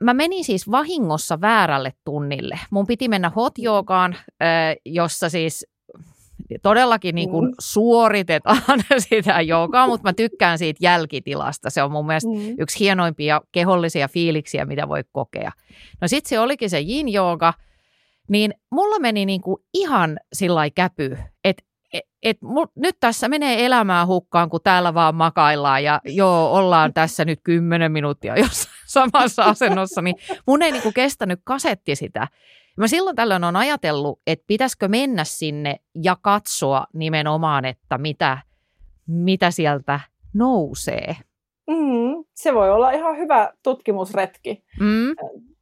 Mä 0.00 0.14
menin 0.14 0.44
siis 0.44 0.70
vahingossa 0.70 1.40
väärälle 1.40 1.92
tunnille. 2.04 2.60
Mun 2.70 2.86
piti 2.86 3.08
mennä 3.08 3.30
hot 3.30 3.58
jossa 4.84 5.28
siis 5.28 5.66
todellakin 6.62 7.14
niin 7.14 7.30
kuin 7.30 7.46
Mm. 7.48 7.54
suoritetaan 7.60 8.62
sitä 9.08 9.40
joogaa, 9.40 9.86
mutta 9.86 10.08
mä 10.08 10.12
tykkään 10.12 10.58
siitä 10.58 10.78
jälkitilasta. 10.82 11.70
Se 11.70 11.82
on 11.82 11.92
mun 11.92 12.06
mielestä 12.06 12.30
Mm. 12.30 12.54
yksi 12.58 12.80
hienoimpia 12.80 13.40
kehollisia 13.52 14.08
fiiliksiä, 14.08 14.64
mitä 14.64 14.88
voi 14.88 15.04
kokea. 15.12 15.52
No 16.00 16.08
sitten 16.08 16.28
se 16.28 16.40
olikin 16.40 16.70
se 16.70 16.80
yin 16.80 17.08
jooga, 17.08 17.54
niin 18.28 18.54
mulla 18.70 18.98
meni 18.98 19.26
niinku 19.26 19.62
ihan 19.74 20.18
sillä 20.32 20.70
käpy, 20.70 21.18
että 21.44 21.62
et, 21.92 22.04
et, 22.22 22.38
mul- 22.42 22.72
nyt 22.76 22.96
tässä 23.00 23.28
menee 23.28 23.64
elämää 23.66 24.06
hukkaan, 24.06 24.50
kun 24.50 24.60
täällä 24.64 24.94
vaan 24.94 25.14
makaillaan 25.14 25.84
ja 25.84 26.00
joo, 26.04 26.52
ollaan 26.52 26.94
tässä 27.00 27.24
nyt 27.24 27.40
kymmenen 27.44 27.92
minuuttia 27.92 28.36
jossain 28.36 28.74
samassa 28.86 29.44
asennossa, 29.44 30.02
niin 30.02 30.16
mun 30.46 30.62
ei 30.62 30.72
niinku 30.72 30.92
kestänyt 30.94 31.40
kasetti 31.44 31.96
sitä. 31.96 32.28
Mä 32.76 32.88
silloin 32.88 33.16
tällöin 33.16 33.44
on 33.44 33.56
ajatellut, 33.56 34.20
että 34.26 34.44
pitäisikö 34.46 34.88
mennä 34.88 35.24
sinne 35.24 35.76
ja 36.02 36.16
katsoa 36.22 36.86
nimenomaan, 36.94 37.64
että 37.64 37.98
mitä, 37.98 38.38
mitä 39.06 39.50
sieltä 39.50 40.00
nousee. 40.34 41.16
Mm, 41.70 42.24
se 42.34 42.54
voi 42.54 42.70
olla 42.70 42.90
ihan 42.90 43.16
hyvä 43.16 43.52
tutkimusretki. 43.62 44.64
Mm? 44.80 45.14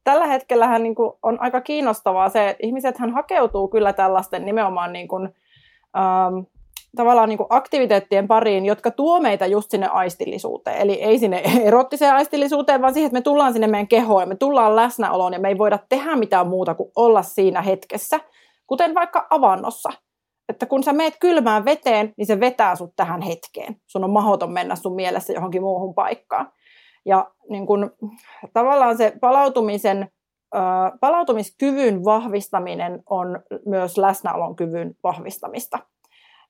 Tällä 0.03 0.27
hetkellähän 0.27 0.83
niin 0.83 0.95
kuin 0.95 1.11
on 1.23 1.41
aika 1.41 1.61
kiinnostavaa 1.61 2.29
se, 2.29 2.49
että 2.49 2.67
ihmisethän 2.67 3.13
hakeutuu 3.13 3.67
kyllä 3.67 3.93
tällaisten 3.93 4.45
nimenomaan 4.45 4.93
niin 4.93 5.07
kuin, 5.07 5.29
ähm, 5.97 6.45
tavallaan 6.95 7.29
niin 7.29 7.37
kuin 7.37 7.47
aktiviteettien 7.49 8.27
pariin, 8.27 8.65
jotka 8.65 8.91
tuo 8.91 9.19
meitä 9.19 9.45
just 9.45 9.71
sinne 9.71 9.87
aistillisuuteen. 9.87 10.77
Eli 10.77 10.93
ei 10.93 11.19
sinne 11.19 11.43
erottiseen 11.63 12.13
aistillisuuteen, 12.13 12.81
vaan 12.81 12.93
siihen, 12.93 13.07
että 13.07 13.17
me 13.17 13.21
tullaan 13.21 13.53
sinne 13.53 13.67
meidän 13.67 13.87
kehoon 13.87 14.29
me 14.29 14.35
tullaan 14.35 14.75
läsnäoloon 14.75 15.33
ja 15.33 15.39
me 15.39 15.47
ei 15.47 15.57
voida 15.57 15.79
tehdä 15.89 16.15
mitään 16.15 16.47
muuta 16.47 16.75
kuin 16.75 16.91
olla 16.95 17.21
siinä 17.21 17.61
hetkessä, 17.61 18.19
kuten 18.67 18.95
vaikka 18.95 19.27
avannossa. 19.29 19.89
Että 20.49 20.65
kun 20.65 20.83
sä 20.83 20.93
meet 20.93 21.13
kylmään 21.19 21.65
veteen, 21.65 22.13
niin 22.17 22.25
se 22.25 22.39
vetää 22.39 22.75
sut 22.75 22.93
tähän 22.95 23.21
hetkeen. 23.21 23.75
Sun 23.87 24.03
on 24.03 24.09
mahdoton 24.09 24.51
mennä 24.51 24.75
sun 24.75 24.95
mielessä 24.95 25.33
johonkin 25.33 25.61
muuhun 25.61 25.93
paikkaan. 25.93 26.51
Ja 27.05 27.31
niin 27.49 27.67
kun, 27.67 27.91
tavallaan 28.53 28.97
se 28.97 29.13
palautumisen, 29.21 30.09
palautumiskyvyn 30.99 32.03
vahvistaminen 32.03 33.03
on 33.09 33.39
myös 33.65 33.97
läsnäolon 33.97 34.55
kyvyn 34.55 34.95
vahvistamista. 35.03 35.79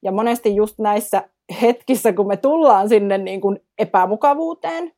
Ja 0.03 0.11
monesti 0.11 0.55
just 0.55 0.79
näissä 0.79 1.23
hetkissä, 1.61 2.13
kun 2.13 2.27
me 2.27 2.37
tullaan 2.37 2.89
sinne 2.89 3.17
niin 3.17 3.41
kun 3.41 3.59
epämukavuuteen, 3.77 4.91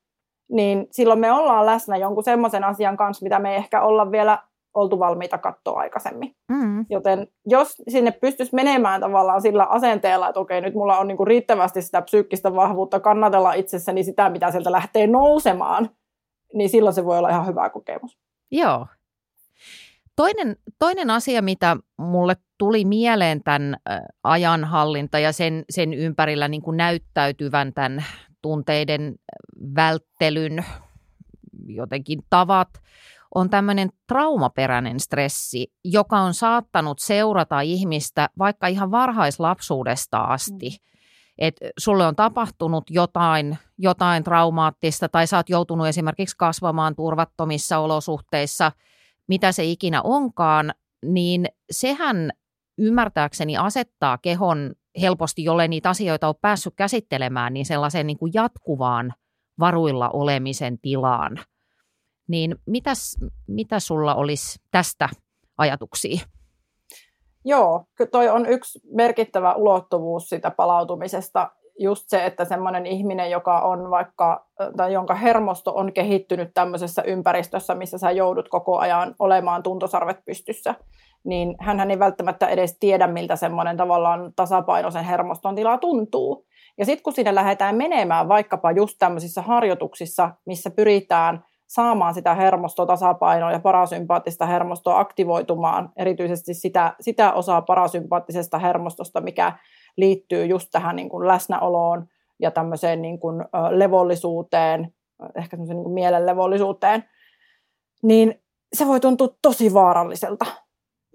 niin 0.51 0.87
silloin 0.91 1.19
me 1.19 1.31
ollaan 1.31 1.65
läsnä 1.65 1.97
jonkun 1.97 2.23
semmoisen 2.23 2.63
asian 2.63 2.97
kanssa, 2.97 3.23
mitä 3.23 3.39
me 3.39 3.51
ei 3.51 3.55
ehkä 3.55 3.81
olla 3.81 4.11
vielä 4.11 4.37
oltu 4.73 4.99
valmiita 4.99 5.37
katsoa 5.37 5.79
aikaisemmin. 5.79 6.35
Mm. 6.51 6.85
Joten 6.89 7.27
jos 7.45 7.81
sinne 7.89 8.11
pystyisi 8.11 8.55
menemään 8.55 9.01
tavallaan 9.01 9.41
sillä 9.41 9.63
asenteella, 9.63 10.29
että 10.29 10.39
okei, 10.39 10.61
nyt 10.61 10.73
mulla 10.73 10.97
on 10.97 11.07
niinku 11.07 11.25
riittävästi 11.25 11.81
sitä 11.81 12.01
psyykkistä 12.01 12.55
vahvuutta 12.55 12.99
kannatella 12.99 13.53
itsessäni 13.53 14.03
sitä, 14.03 14.29
mitä 14.29 14.51
sieltä 14.51 14.71
lähtee 14.71 15.07
nousemaan, 15.07 15.89
niin 16.53 16.69
silloin 16.69 16.93
se 16.93 17.05
voi 17.05 17.17
olla 17.17 17.29
ihan 17.29 17.47
hyvä 17.47 17.69
kokemus. 17.69 18.17
Joo. 18.51 18.87
Toinen, 20.15 20.55
toinen 20.79 21.09
asia, 21.09 21.41
mitä 21.41 21.77
mulle 21.97 22.35
tuli 22.57 22.85
mieleen 22.85 23.43
tämän 23.43 23.77
ajanhallinta 24.23 25.19
ja 25.19 25.31
sen, 25.31 25.65
sen 25.69 25.93
ympärillä 25.93 26.47
niin 26.47 26.61
kuin 26.61 26.77
näyttäytyvän 26.77 27.73
tämän 27.73 28.05
tunteiden 28.41 29.15
välttelyn 29.75 30.65
jotenkin 31.65 32.19
tavat, 32.29 32.69
on 33.35 33.49
tämmöinen 33.49 33.89
traumaperäinen 34.07 34.99
stressi, 34.99 35.73
joka 35.83 36.19
on 36.19 36.33
saattanut 36.33 36.99
seurata 36.99 37.61
ihmistä 37.61 38.29
vaikka 38.39 38.67
ihan 38.67 38.91
varhaislapsuudesta 38.91 40.17
asti. 40.17 40.77
Et 41.37 41.55
sulle 41.77 42.07
on 42.07 42.15
tapahtunut 42.15 42.83
jotain, 42.89 43.57
jotain 43.77 44.23
traumaattista 44.23 45.09
tai 45.09 45.27
sä 45.27 45.37
oot 45.37 45.49
joutunut 45.49 45.87
esimerkiksi 45.87 46.37
kasvamaan 46.37 46.95
turvattomissa 46.95 47.79
olosuhteissa, 47.79 48.71
mitä 49.27 49.51
se 49.51 49.63
ikinä 49.63 50.01
onkaan, 50.01 50.73
niin 51.05 51.45
sehän 51.71 52.31
ymmärtääkseni 52.77 53.57
asettaa 53.57 54.17
kehon 54.17 54.73
helposti, 55.01 55.43
jolle 55.43 55.67
niitä 55.67 55.89
asioita 55.89 56.27
on 56.27 56.35
päässyt 56.41 56.73
käsittelemään, 56.75 57.53
niin 57.53 57.65
sellaiseen 57.65 58.07
niin 58.07 58.17
kuin 58.17 58.31
jatkuvaan 58.33 59.13
varuilla 59.59 60.09
olemisen 60.09 60.79
tilaan. 60.79 61.39
Niin 62.27 62.55
mitäs, 62.65 63.17
mitä 63.47 63.79
sulla 63.79 64.15
olisi 64.15 64.59
tästä 64.71 65.09
ajatuksia? 65.57 66.25
Joo, 67.45 67.85
toi 68.11 68.29
on 68.29 68.45
yksi 68.45 68.79
merkittävä 68.91 69.53
ulottuvuus 69.53 70.29
sitä 70.29 70.51
palautumisesta. 70.51 71.51
Just 71.79 72.03
se, 72.07 72.25
että 72.25 72.45
semmoinen 72.45 72.85
ihminen, 72.85 73.31
joka 73.31 73.59
on 73.59 73.89
vaikka, 73.89 74.45
tai 74.77 74.93
jonka 74.93 75.15
hermosto 75.15 75.75
on 75.75 75.93
kehittynyt 75.93 76.51
tämmöisessä 76.53 77.01
ympäristössä, 77.01 77.75
missä 77.75 77.97
sä 77.97 78.11
joudut 78.11 78.49
koko 78.49 78.77
ajan 78.77 79.15
olemaan 79.19 79.63
tuntosarvet 79.63 80.25
pystyssä, 80.25 80.75
niin 81.23 81.55
hän 81.59 81.91
ei 81.91 81.99
välttämättä 81.99 82.47
edes 82.47 82.77
tiedä, 82.79 83.07
miltä 83.07 83.35
semmoinen 83.35 83.77
tavallaan 83.77 84.33
tasapainoisen 84.35 85.03
hermoston 85.03 85.55
tila 85.55 85.77
tuntuu. 85.77 86.45
Ja 86.77 86.85
sitten 86.85 87.03
kun 87.03 87.13
sinne 87.13 87.35
lähdetään 87.35 87.75
menemään 87.75 88.27
vaikkapa 88.27 88.71
just 88.71 88.95
tämmöisissä 88.99 89.41
harjoituksissa, 89.41 90.31
missä 90.45 90.69
pyritään 90.69 91.43
saamaan 91.67 92.13
sitä 92.13 92.35
hermostotasapainoa 92.35 93.51
ja 93.51 93.59
parasympaattista 93.59 94.45
hermostoa 94.45 94.99
aktivoitumaan, 94.99 95.89
erityisesti 95.97 96.53
sitä, 96.53 96.95
sitä 96.99 97.33
osaa 97.33 97.61
parasympaattisesta 97.61 98.59
hermostosta, 98.59 99.21
mikä 99.21 99.53
liittyy 99.97 100.45
just 100.45 100.67
tähän 100.71 100.95
niin 100.95 101.09
kuin 101.09 101.27
läsnäoloon 101.27 102.07
ja 102.39 102.51
tämmöiseen 102.51 103.01
niin 103.01 103.19
kuin, 103.19 103.45
levollisuuteen, 103.69 104.93
ehkä 105.35 105.55
semmoiseen 105.55 105.77
niin 105.77 105.83
kuin 105.83 105.93
mielenlevollisuuteen, 105.93 107.03
niin 108.03 108.41
se 108.73 108.87
voi 108.87 108.99
tuntua 108.99 109.27
tosi 109.41 109.73
vaaralliselta. 109.73 110.45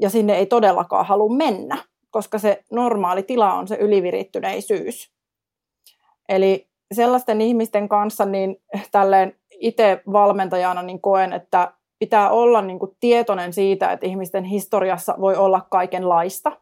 Ja 0.01 0.11
sinne 0.11 0.37
ei 0.37 0.47
todellakaan 0.47 1.07
halua 1.07 1.37
mennä, 1.37 1.79
koska 2.11 2.39
se 2.39 2.65
normaali 2.71 3.23
tila 3.23 3.55
on 3.55 3.69
se 3.69 3.77
ylivirittyneisyys. 3.77 5.13
Eli 6.29 6.69
sellaisten 6.95 7.41
ihmisten 7.41 7.89
kanssa 7.89 8.25
niin 8.25 8.57
tälleen 8.93 9.37
itse 9.51 10.03
valmentajana 10.13 10.83
niin 10.83 11.01
koen, 11.01 11.33
että 11.33 11.73
pitää 11.99 12.31
olla 12.31 12.63
niin 12.63 12.79
kuin 12.79 12.97
tietoinen 13.01 13.53
siitä, 13.53 13.93
että 13.93 14.07
ihmisten 14.07 14.45
historiassa 14.45 15.15
voi 15.21 15.37
olla 15.37 15.61
kaikenlaista. 15.71 16.53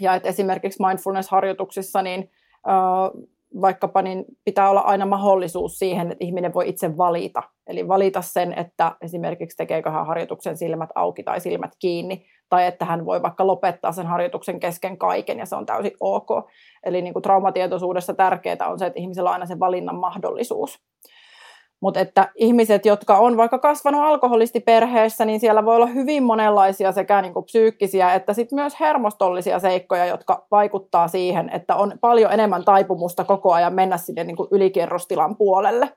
Ja 0.00 0.14
että 0.14 0.28
esimerkiksi 0.28 0.82
mindfulness-harjoituksissa 0.82 2.02
niin, 2.02 2.30
äh, 2.68 3.24
vaikkapa 3.60 4.02
niin 4.02 4.24
pitää 4.44 4.70
olla 4.70 4.80
aina 4.80 5.06
mahdollisuus 5.06 5.78
siihen, 5.78 6.12
että 6.12 6.24
ihminen 6.24 6.54
voi 6.54 6.68
itse 6.68 6.96
valita. 6.96 7.42
Eli 7.66 7.88
valita 7.88 8.22
sen, 8.22 8.52
että 8.58 8.96
esimerkiksi 9.00 9.56
tekeekö 9.56 9.90
hän 9.90 10.06
harjoituksen 10.06 10.56
silmät 10.56 10.90
auki 10.94 11.22
tai 11.22 11.40
silmät 11.40 11.72
kiinni, 11.78 12.26
tai 12.48 12.66
että 12.66 12.84
hän 12.84 13.06
voi 13.06 13.22
vaikka 13.22 13.46
lopettaa 13.46 13.92
sen 13.92 14.06
harjoituksen 14.06 14.60
kesken 14.60 14.98
kaiken, 14.98 15.38
ja 15.38 15.46
se 15.46 15.56
on 15.56 15.66
täysin 15.66 15.92
ok. 16.00 16.28
Eli 16.84 17.02
niin 17.02 17.12
kuin 17.12 17.22
traumatietoisuudessa 17.22 18.14
tärkeää 18.14 18.68
on 18.68 18.78
se, 18.78 18.86
että 18.86 19.00
ihmisellä 19.00 19.30
on 19.30 19.34
aina 19.34 19.46
se 19.46 19.58
valinnan 19.58 19.96
mahdollisuus. 19.96 20.78
Mutta 21.84 22.00
että 22.00 22.28
ihmiset, 22.34 22.86
jotka 22.86 23.18
on 23.18 23.36
vaikka 23.36 23.58
kasvanut 23.58 24.00
alkoholistiperheessä, 24.00 25.24
niin 25.24 25.40
siellä 25.40 25.64
voi 25.64 25.76
olla 25.76 25.86
hyvin 25.86 26.22
monenlaisia 26.22 26.92
sekä 26.92 27.22
niin 27.22 27.34
kuin 27.34 27.44
psyykkisiä 27.44 28.14
että 28.14 28.32
sit 28.32 28.52
myös 28.52 28.80
hermostollisia 28.80 29.58
seikkoja, 29.58 30.06
jotka 30.06 30.46
vaikuttaa 30.50 31.08
siihen, 31.08 31.50
että 31.50 31.76
on 31.76 31.98
paljon 32.00 32.32
enemmän 32.32 32.64
taipumusta 32.64 33.24
koko 33.24 33.52
ajan 33.52 33.74
mennä 33.74 33.96
sinne 33.96 34.24
niin 34.24 34.36
kuin 34.36 34.48
ylikierrostilan 34.52 35.36
puolelle. 35.36 35.92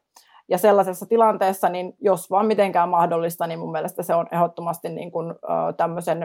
Ja 0.49 0.57
sellaisessa 0.57 1.05
tilanteessa, 1.05 1.69
niin 1.69 1.93
jos 2.01 2.31
vaan 2.31 2.45
mitenkään 2.45 2.89
mahdollista, 2.89 3.47
niin 3.47 3.59
mun 3.59 3.71
mielestä 3.71 4.03
se 4.03 4.15
on 4.15 4.27
ehdottomasti 4.31 4.89
niin 4.89 5.11
kuin, 5.11 5.33
tämmöisen 5.77 6.19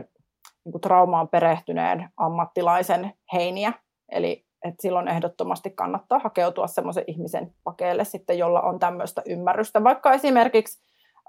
niin 0.65 0.73
kuin 0.73 0.81
traumaan 0.81 1.29
perehtyneen 1.29 2.09
ammattilaisen 2.17 3.13
heiniä. 3.33 3.73
Eli 4.13 4.45
että 4.65 4.83
silloin 4.83 5.09
ehdottomasti 5.09 5.71
kannattaa 5.71 6.19
hakeutua 6.19 6.67
semmoisen 6.67 7.05
ihmisen 7.07 7.55
pakeille 7.65 8.05
sitten, 8.05 8.39
jolla 8.39 8.61
on 8.61 8.79
tämmöistä 8.79 9.23
ymmärrystä. 9.27 9.85
Vaikka 9.85 10.13
esimerkiksi 10.13 10.83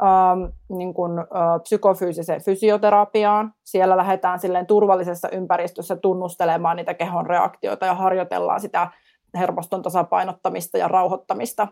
ähm, 0.04 0.44
niin 0.78 0.94
kuin, 0.94 1.20
äh, 1.20 1.26
psykofyysiseen 1.64 2.44
fysioterapiaan. 2.44 3.54
Siellä 3.64 3.98
lähdetään 3.98 4.40
silleen 4.40 4.68
turvallisessa 4.68 5.30
ympäristössä 5.30 5.96
tunnustelemaan 5.96 6.78
niitä 6.78 6.94
kehon 6.94 7.26
reaktioita 7.26 7.86
ja 7.86 7.96
harjoitellaan 7.96 8.62
sitä 8.62 8.92
hermoston 9.38 9.82
tasapainottamista 9.82 10.78
ja 10.78 10.88
rauhoittamista. 10.88 11.68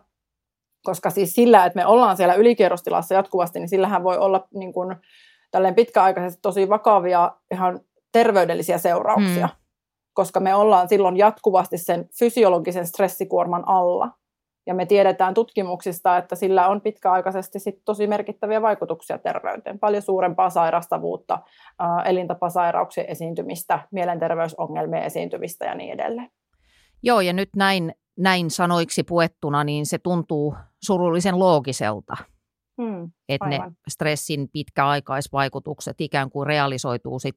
Koska 0.83 1.09
siis 1.09 1.33
sillä, 1.33 1.65
että 1.65 1.79
me 1.79 1.85
ollaan 1.85 2.17
siellä 2.17 2.33
ylikierrostilassa 2.33 3.15
jatkuvasti, 3.15 3.59
niin 3.59 3.69
sillähän 3.69 4.03
voi 4.03 4.17
olla 4.17 4.47
niin 4.53 4.73
kuin, 4.73 4.95
pitkäaikaisesti 5.75 6.41
tosi 6.41 6.69
vakavia 6.69 7.31
ihan 7.53 7.79
terveydellisiä 8.11 8.77
seurauksia. 8.77 9.47
Hmm 9.47 9.60
koska 10.13 10.39
me 10.39 10.55
ollaan 10.55 10.89
silloin 10.89 11.17
jatkuvasti 11.17 11.77
sen 11.77 12.05
fysiologisen 12.19 12.87
stressikuorman 12.87 13.63
alla. 13.67 14.11
Ja 14.65 14.73
me 14.73 14.85
tiedetään 14.85 15.33
tutkimuksista, 15.33 16.17
että 16.17 16.35
sillä 16.35 16.67
on 16.67 16.81
pitkäaikaisesti 16.81 17.59
sit 17.59 17.75
tosi 17.85 18.07
merkittäviä 18.07 18.61
vaikutuksia 18.61 19.17
terveyteen. 19.17 19.79
Paljon 19.79 20.01
suurempaa 20.01 20.49
sairastavuutta, 20.49 21.39
elintapasairauksien 22.05 23.09
esiintymistä, 23.09 23.79
mielenterveysongelmien 23.91 25.03
esiintymistä 25.03 25.65
ja 25.65 25.75
niin 25.75 25.93
edelleen. 25.93 26.29
Joo, 27.03 27.21
ja 27.21 27.33
nyt 27.33 27.49
näin, 27.55 27.95
näin 28.17 28.51
sanoiksi 28.51 29.03
puettuna, 29.03 29.63
niin 29.63 29.85
se 29.85 29.97
tuntuu 29.97 30.55
surullisen 30.83 31.39
loogiselta. 31.39 32.17
Hmm, 32.81 33.11
että 33.29 33.47
ne 33.49 33.59
stressin 33.89 34.49
pitkäaikaisvaikutukset 34.53 36.01
ikään 36.01 36.29
kuin 36.29 36.47
realisoituu 36.47 37.19
sit 37.19 37.35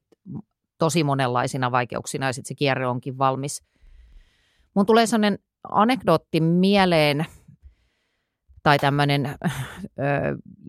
tosi 0.77 1.03
monenlaisina 1.03 1.71
vaikeuksina 1.71 2.25
ja 2.25 2.33
sitten 2.33 2.47
se 2.47 2.55
kierre 2.55 2.87
onkin 2.87 3.17
valmis. 3.17 3.63
Mun 4.73 4.85
tulee 4.85 5.05
sellainen 5.05 5.39
anekdootti 5.69 6.41
mieleen 6.41 7.25
tai 8.63 8.79
tämmöinen 8.79 9.35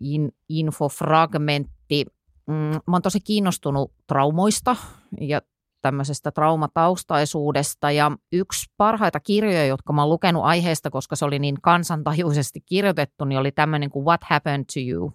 in, 0.01 0.31
infofragmentti. 0.49 2.05
Mm, 2.47 2.53
mä 2.53 2.95
oon 2.95 3.01
tosi 3.01 3.19
kiinnostunut 3.19 3.93
traumoista 4.07 4.75
ja 5.21 5.41
tämmöisestä 5.81 6.31
traumataustaisuudesta 6.31 7.91
ja 7.91 8.11
yksi 8.31 8.65
parhaita 8.77 9.19
kirjoja, 9.19 9.65
jotka 9.65 9.93
mä 9.93 10.01
oon 10.01 10.09
lukenut 10.09 10.43
aiheesta, 10.43 10.89
koska 10.89 11.15
se 11.15 11.25
oli 11.25 11.39
niin 11.39 11.61
kansantajuisesti 11.61 12.59
kirjoitettu, 12.61 13.25
niin 13.25 13.39
oli 13.39 13.51
tämmöinen 13.51 13.89
kuin 13.89 14.05
What 14.05 14.21
Happened 14.23 14.65
to 14.73 14.79
You. 14.89 15.13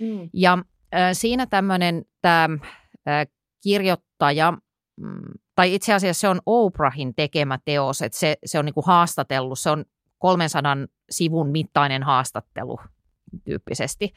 Mm. 0.00 0.30
Ja 0.32 0.58
äh, 0.94 1.10
siinä 1.12 1.46
tämmöinen 1.46 2.04
tämä 2.22 2.48
äh, 3.08 3.26
kirjoittaja, 4.18 4.52
mm, 4.96 5.38
tai 5.54 5.74
itse 5.74 5.94
asiassa 5.94 6.20
se 6.20 6.28
on 6.28 6.40
Oprahin 6.46 7.14
tekemä 7.14 7.58
teos, 7.64 8.02
että 8.02 8.18
se, 8.18 8.36
se 8.44 8.58
on 8.58 8.64
niin 8.64 8.74
kuin 8.74 8.86
haastatellut, 8.86 9.58
se 9.58 9.70
on 9.70 9.84
300 10.18 10.76
sivun 11.10 11.50
mittainen 11.50 12.02
haastattelu 12.02 12.78
tyyppisesti. 13.44 14.12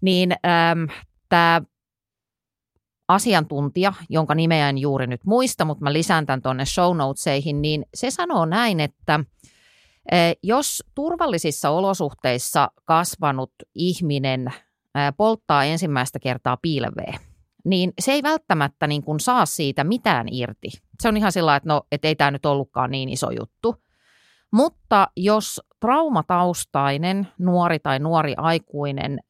Niin 0.00 0.32
ähm, 0.32 0.84
tämä 1.28 1.62
asiantuntija, 3.08 3.92
jonka 4.08 4.34
nimeä 4.34 4.68
en 4.68 4.78
juuri 4.78 5.06
nyt 5.06 5.24
muista, 5.24 5.64
mutta 5.64 5.84
mä 5.84 5.92
lisään 5.92 6.26
tämän 6.26 6.42
tuonne 6.42 6.64
show 6.64 6.96
notesihin, 6.96 7.62
niin 7.62 7.86
se 7.94 8.10
sanoo 8.10 8.44
näin, 8.44 8.80
että 8.80 9.20
jos 10.42 10.82
turvallisissa 10.94 11.70
olosuhteissa 11.70 12.70
kasvanut 12.84 13.52
ihminen 13.74 14.52
polttaa 15.16 15.64
ensimmäistä 15.64 16.18
kertaa 16.18 16.56
pilveä, 16.56 17.18
niin 17.64 17.92
se 17.98 18.12
ei 18.12 18.22
välttämättä 18.22 18.86
niin 18.86 19.02
kuin 19.02 19.20
saa 19.20 19.46
siitä 19.46 19.84
mitään 19.84 20.26
irti. 20.30 20.68
Se 21.02 21.08
on 21.08 21.16
ihan 21.16 21.32
sillä 21.32 21.56
että 21.56 21.68
no, 21.68 21.82
et 21.92 22.04
ei 22.04 22.16
tämä 22.16 22.30
nyt 22.30 22.46
ollutkaan 22.46 22.90
niin 22.90 23.08
iso 23.08 23.30
juttu. 23.30 23.76
Mutta 24.52 25.08
jos 25.16 25.60
traumataustainen 25.80 27.28
nuori 27.38 27.78
tai 27.78 27.98
nuori 27.98 28.34
aikuinen 28.36 29.20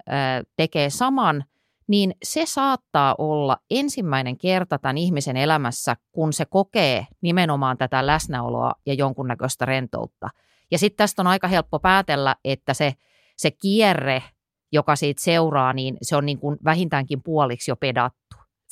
tekee 0.57 0.91
saman, 0.91 1.45
niin 1.87 2.14
se 2.22 2.47
saattaa 2.47 3.14
olla 3.18 3.57
ensimmäinen 3.70 4.39
kerta 4.39 4.78
tämän 4.78 4.99
ihmisen 4.99 5.37
elämässä, 5.37 5.97
kun 6.12 6.32
se 6.32 6.45
kokee 6.45 7.07
nimenomaan 7.20 7.78
tätä 7.78 8.07
läsnäoloa 8.07 8.72
ja 8.87 8.95
jonkunnäköistä 8.95 9.64
rentoutta. 9.64 10.28
Ja 10.70 10.78
sitten 10.78 10.97
tästä 10.97 11.22
on 11.22 11.26
aika 11.26 11.49
helppo 11.49 11.78
päätellä, 11.78 12.37
että 12.45 12.74
se, 12.74 12.95
se 13.37 13.51
kierre 13.51 14.22
joka 14.72 14.97
siitä 14.97 15.22
seuraa, 15.22 15.72
niin 15.72 15.97
se 16.03 16.16
on 16.16 16.26
niin 16.26 16.39
kuin 16.39 16.59
vähintäänkin 16.64 17.22
puoliksi 17.22 17.70
jo 17.70 17.76
pedattu. 17.76 18.23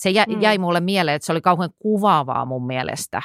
Se 0.02 0.10
jä, 0.10 0.24
mm. 0.28 0.40
jäi 0.40 0.58
mulle 0.58 0.80
mieleen, 0.80 1.14
että 1.14 1.26
se 1.26 1.32
oli 1.32 1.40
kauhean 1.40 1.70
kuvaavaa 1.78 2.44
mun 2.44 2.66
mielestä. 2.66 3.22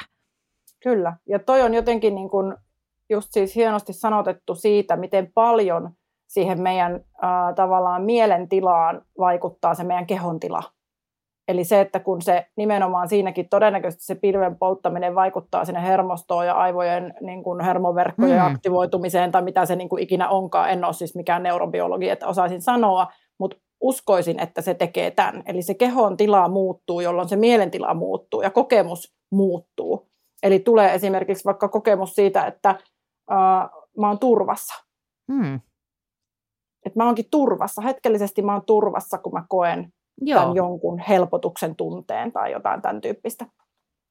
Kyllä, 0.82 1.16
ja 1.26 1.38
toi 1.38 1.62
on 1.62 1.74
jotenkin 1.74 2.14
niin 2.14 2.30
kuin 2.30 2.54
just 3.10 3.32
siis 3.32 3.54
hienosti 3.54 3.92
sanotettu 3.92 4.54
siitä, 4.54 4.96
miten 4.96 5.32
paljon 5.34 5.90
siihen 6.26 6.60
meidän 6.60 6.94
äh, 6.94 7.54
tavallaan 7.54 8.02
mielentilaan 8.02 9.02
vaikuttaa 9.18 9.74
se 9.74 9.84
meidän 9.84 10.06
kehon 10.06 10.40
tila. 10.40 10.62
Eli 11.48 11.64
se, 11.64 11.80
että 11.80 12.00
kun 12.00 12.22
se 12.22 12.46
nimenomaan 12.56 13.08
siinäkin 13.08 13.48
todennäköisesti 13.48 14.04
se 14.04 14.14
pilven 14.14 14.58
polttaminen 14.58 15.14
vaikuttaa 15.14 15.64
sinne 15.64 15.82
hermostoon 15.82 16.46
ja 16.46 16.54
aivojen 16.54 17.14
niin 17.20 17.42
kuin 17.42 17.60
hermoverkkojen 17.60 18.40
mm. 18.40 18.46
aktivoitumiseen 18.46 19.32
tai 19.32 19.42
mitä 19.42 19.66
se 19.66 19.76
niin 19.76 19.88
kuin 19.88 20.02
ikinä 20.02 20.28
onkaan. 20.28 20.70
En 20.70 20.84
ole 20.84 20.92
siis 20.92 21.16
mikään 21.16 21.42
neurobiologi, 21.42 22.08
että 22.08 22.26
osaisin 22.26 22.62
sanoa, 22.62 23.06
uskoisin, 23.80 24.40
että 24.40 24.62
se 24.62 24.74
tekee 24.74 25.10
tämän. 25.10 25.42
Eli 25.46 25.62
se 25.62 25.74
kehon 25.74 26.16
tila 26.16 26.48
muuttuu, 26.48 27.00
jolloin 27.00 27.28
se 27.28 27.36
mielentila 27.36 27.94
muuttuu 27.94 28.42
ja 28.42 28.50
kokemus 28.50 29.14
muuttuu. 29.30 30.08
Eli 30.42 30.58
tulee 30.58 30.94
esimerkiksi 30.94 31.44
vaikka 31.44 31.68
kokemus 31.68 32.14
siitä, 32.14 32.46
että 32.46 32.70
äh, 32.70 33.70
mä 33.98 34.08
oon 34.08 34.18
turvassa. 34.18 34.84
Mm. 35.28 35.60
Että 36.86 36.98
mä 36.98 37.06
oonkin 37.06 37.30
turvassa. 37.30 37.82
Hetkellisesti 37.82 38.42
mä 38.42 38.52
oon 38.52 38.66
turvassa, 38.66 39.18
kun 39.18 39.32
mä 39.32 39.44
koen 39.48 39.92
Joo. 40.20 40.40
tämän 40.40 40.56
jonkun 40.56 40.98
helpotuksen 40.98 41.76
tunteen 41.76 42.32
tai 42.32 42.52
jotain 42.52 42.82
tämän 42.82 43.00
tyyppistä. 43.00 43.46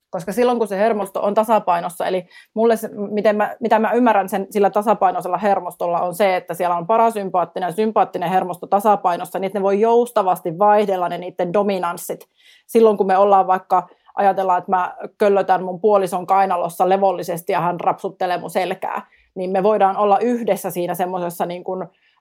Koska 0.10 0.32
silloin, 0.32 0.58
kun 0.58 0.68
se 0.68 0.78
hermosto 0.78 1.22
on 1.22 1.34
tasapainossa, 1.34 2.06
eli 2.06 2.28
mulle 2.54 2.76
se, 2.76 2.90
miten 3.12 3.36
mä, 3.36 3.56
mitä 3.60 3.80
mä 3.80 3.92
ymmärrän 3.92 4.30
sen 4.30 4.48
sillä 4.50 4.70
tasapainoisella 4.70 5.38
hermostolla 5.38 6.02
on 6.02 6.16
se, 6.16 6.36
että 6.36 6.54
siellä 6.54 6.76
on 6.76 6.88
parasympaattinen 6.88 7.68
ja 7.68 7.74
sympaattinen 7.74 8.30
hermosto 8.30 8.68
tasapainossa, 8.68 9.40
niin 9.40 9.52
ne 9.54 9.62
voi 9.62 9.80
joustavasti 9.80 10.60
vaihdella 10.60 11.10
ne 11.10 11.18
niiden 11.18 11.54
dominanssit. 11.54 12.28
Silloin, 12.68 12.98
kun 12.98 13.08
me 13.08 13.18
ollaan 13.18 13.48
vaikka, 13.48 13.88
ajatellaan, 14.16 14.60
että 14.60 14.72
mä 14.72 14.96
köllötän 15.18 15.64
mun 15.64 15.82
puolison 15.82 16.28
kainalossa 16.28 16.90
levollisesti 16.90 17.52
ja 17.52 17.62
hän 17.62 17.80
rapsuttelee 17.80 18.38
mun 18.38 18.50
selkää, 18.50 19.02
niin 19.36 19.52
me 19.52 19.64
voidaan 19.64 19.98
olla 19.98 20.20
yhdessä 20.20 20.72
siinä 20.72 20.96
semmoisessa 20.96 21.46
niin 21.46 21.64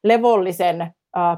levollisen 0.04 0.94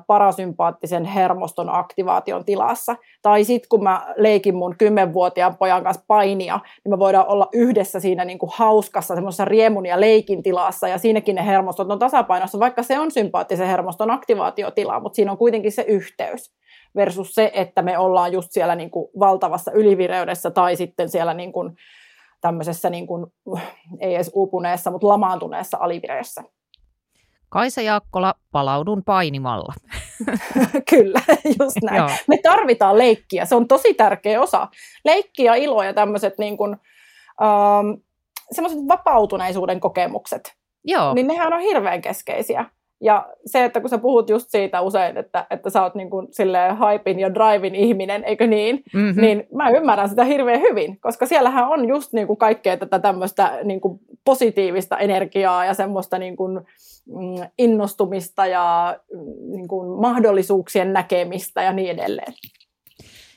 parasympaattisen 0.07 1.05
hermoston 1.05 1.74
aktivaation 1.74 2.45
tilassa. 2.45 2.97
Tai 3.22 3.45
sitten 3.45 3.68
kun 3.68 3.83
mä 3.83 4.14
leikin 4.16 4.55
mun 4.55 4.74
kymmenvuotiaan 4.79 5.57
pojan 5.57 5.85
kanssa 5.85 6.05
painia, 6.07 6.61
niin 6.85 6.93
me 6.93 6.99
voidaan 6.99 7.29
olla 7.29 7.49
yhdessä 7.53 8.01
siinä 8.01 8.24
niin 8.24 8.39
kuin 8.39 8.51
hauskassa 8.55 9.14
semmoisessa 9.14 9.45
riemun 9.45 9.87
ja 9.87 10.01
leikin 10.01 10.43
tilassa, 10.43 10.89
ja 10.89 10.99
siinäkin 10.99 11.35
ne 11.35 11.47
hermostot 11.47 11.91
on 11.91 11.99
tasapainossa, 11.99 12.61
vaikka 12.61 12.83
se 12.83 12.99
on 12.99 13.11
sympaattisen 13.11 13.66
hermoston 13.66 14.11
aktivaatiotila, 14.11 15.01
mutta 15.01 15.16
siinä 15.16 15.33
on 15.33 15.39
kuitenkin 15.39 15.72
se 15.72 15.83
yhteys 15.89 16.55
versus 16.97 17.35
se, 17.35 17.51
että 17.55 17.83
me 17.83 17.99
ollaan 17.99 18.33
just 18.33 18.49
siellä 18.51 18.74
niin 18.74 18.91
kuin 18.91 19.09
valtavassa 19.18 19.72
ylivireydessä 19.72 20.51
tai 20.51 20.76
sitten 20.76 21.09
siellä 21.09 21.35
niin 21.35 21.53
kuin 21.53 21.76
tämmöisessä, 22.41 22.91
niin 22.91 23.07
kuin, 23.07 23.26
ei 24.01 24.14
edes 24.14 24.31
uupuneessa, 24.35 24.91
mutta 24.91 25.09
lamaantuneessa 25.09 25.79
alivireessä. 25.81 26.43
Kaisa 27.49 27.82
Jaakkola, 27.82 28.34
palaudun 28.53 29.05
painimalla. 29.05 29.74
Kyllä, 30.90 31.20
just 31.61 31.76
näin. 31.82 31.96
Joo. 31.96 32.09
Me 32.28 32.38
tarvitaan 32.42 32.99
leikkiä, 32.99 33.44
se 33.44 33.55
on 33.55 33.68
tosi 33.68 33.94
tärkeä 33.94 34.40
osa. 34.40 34.68
Leikki 35.05 35.44
ja 35.44 35.55
ilo 35.55 35.82
ja 35.82 35.94
tämmöiset 35.94 36.38
niin 36.38 36.57
kuin, 36.57 36.76
ähm, 37.42 38.01
semmoiset 38.53 38.80
vapautuneisuuden 38.88 39.80
kokemukset, 39.80 40.55
Joo, 40.84 41.14
niin 41.14 41.26
nehän 41.26 41.53
on 41.53 41.61
hirveän 41.61 42.01
keskeisiä. 42.01 42.64
Ja 43.01 43.28
se, 43.46 43.64
että 43.64 43.80
kun 43.80 43.90
sä 43.90 43.99
puhut 43.99 44.30
just 44.30 44.51
siitä 44.51 44.80
usein, 44.80 45.16
että, 45.16 45.46
että 45.51 45.70
sä 45.70 45.82
oot 45.82 45.94
niin 45.94 46.11
kuin 46.11 46.26
silleen 46.30 46.76
hypin 46.76 47.20
ja 47.20 47.34
drivin 47.34 47.74
ihminen, 47.74 48.24
eikö 48.24 48.46
niin? 48.46 48.82
Mhm. 48.94 49.20
Niin 49.20 49.46
mä 49.55 49.70
ymmärrän 49.70 50.09
sitä 50.09 50.24
hirveän 50.24 50.61
hyvin, 50.61 51.01
koska 51.01 51.26
siellähän 51.26 51.68
on 51.68 51.88
just 51.88 52.12
niin 52.12 52.26
kuin 52.26 52.36
kaikkea 52.36 52.76
tätä 52.76 52.99
tämmöistä 52.99 53.59
niin 53.64 53.80
kuin 53.80 53.99
positiivista 54.24 54.99
energiaa 54.99 55.64
ja 55.64 55.74
semmoista 55.74 56.18
niin 56.18 56.36
kuin, 56.36 56.61
mm, 57.07 57.49
innostumista 57.59 58.46
ja 58.46 58.99
mm, 59.14 59.53
niin 59.57 59.68
kuin 59.68 60.01
mahdollisuuksien 60.01 60.92
näkemistä 60.92 61.62
ja 61.62 61.72
niin 61.72 61.90
edelleen. 61.90 62.32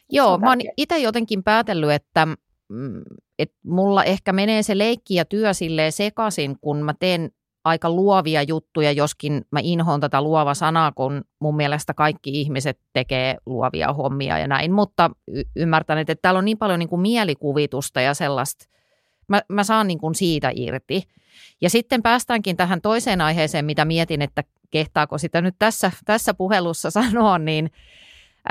Joo, 0.09 0.37
mä 0.37 0.49
oon 0.49 0.59
itse 0.77 0.97
jotenkin 0.97 1.43
päätellyt, 1.43 1.91
että, 1.91 2.25
mm, 2.69 3.01
että 3.39 3.55
mulla 3.65 4.03
ehkä 4.03 4.33
menee 4.33 4.63
se 4.63 4.77
leikki 4.77 5.15
ja 5.15 5.25
työ 5.25 5.53
silleen 5.53 5.91
sekaisin, 5.91 6.55
kun 6.61 6.77
mä 6.77 6.93
teen 6.99 7.31
aika 7.63 7.89
luovia 7.89 8.43
juttuja, 8.43 8.91
joskin 8.91 9.41
mä 9.51 9.59
inhoon 9.63 9.99
tätä 9.99 10.21
luova 10.21 10.53
sanaa, 10.53 10.91
kun 10.91 11.21
mun 11.39 11.55
mielestä 11.55 11.93
kaikki 11.93 12.41
ihmiset 12.41 12.79
tekee 12.93 13.37
luovia 13.45 13.93
hommia 13.93 14.37
ja 14.37 14.47
näin, 14.47 14.71
mutta 14.71 15.11
y- 15.27 15.43
ymmärtän, 15.55 15.97
että 15.97 16.15
täällä 16.21 16.37
on 16.37 16.45
niin 16.45 16.57
paljon 16.57 16.79
niin 16.79 16.89
kuin 16.89 17.01
mielikuvitusta 17.01 18.01
ja 18.01 18.13
sellaista, 18.13 18.65
mä, 19.27 19.41
mä 19.49 19.63
saan 19.63 19.87
niin 19.87 19.99
kuin 19.99 20.15
siitä 20.15 20.51
irti. 20.55 21.03
Ja 21.61 21.69
sitten 21.69 22.01
päästäänkin 22.01 22.57
tähän 22.57 22.81
toiseen 22.81 23.21
aiheeseen, 23.21 23.65
mitä 23.65 23.85
mietin, 23.85 24.21
että 24.21 24.43
kehtaako 24.71 25.17
sitä 25.17 25.41
nyt 25.41 25.55
tässä, 25.59 25.91
tässä 26.05 26.33
puhelussa 26.33 26.91
sanoa, 27.01 27.37
niin 27.37 27.71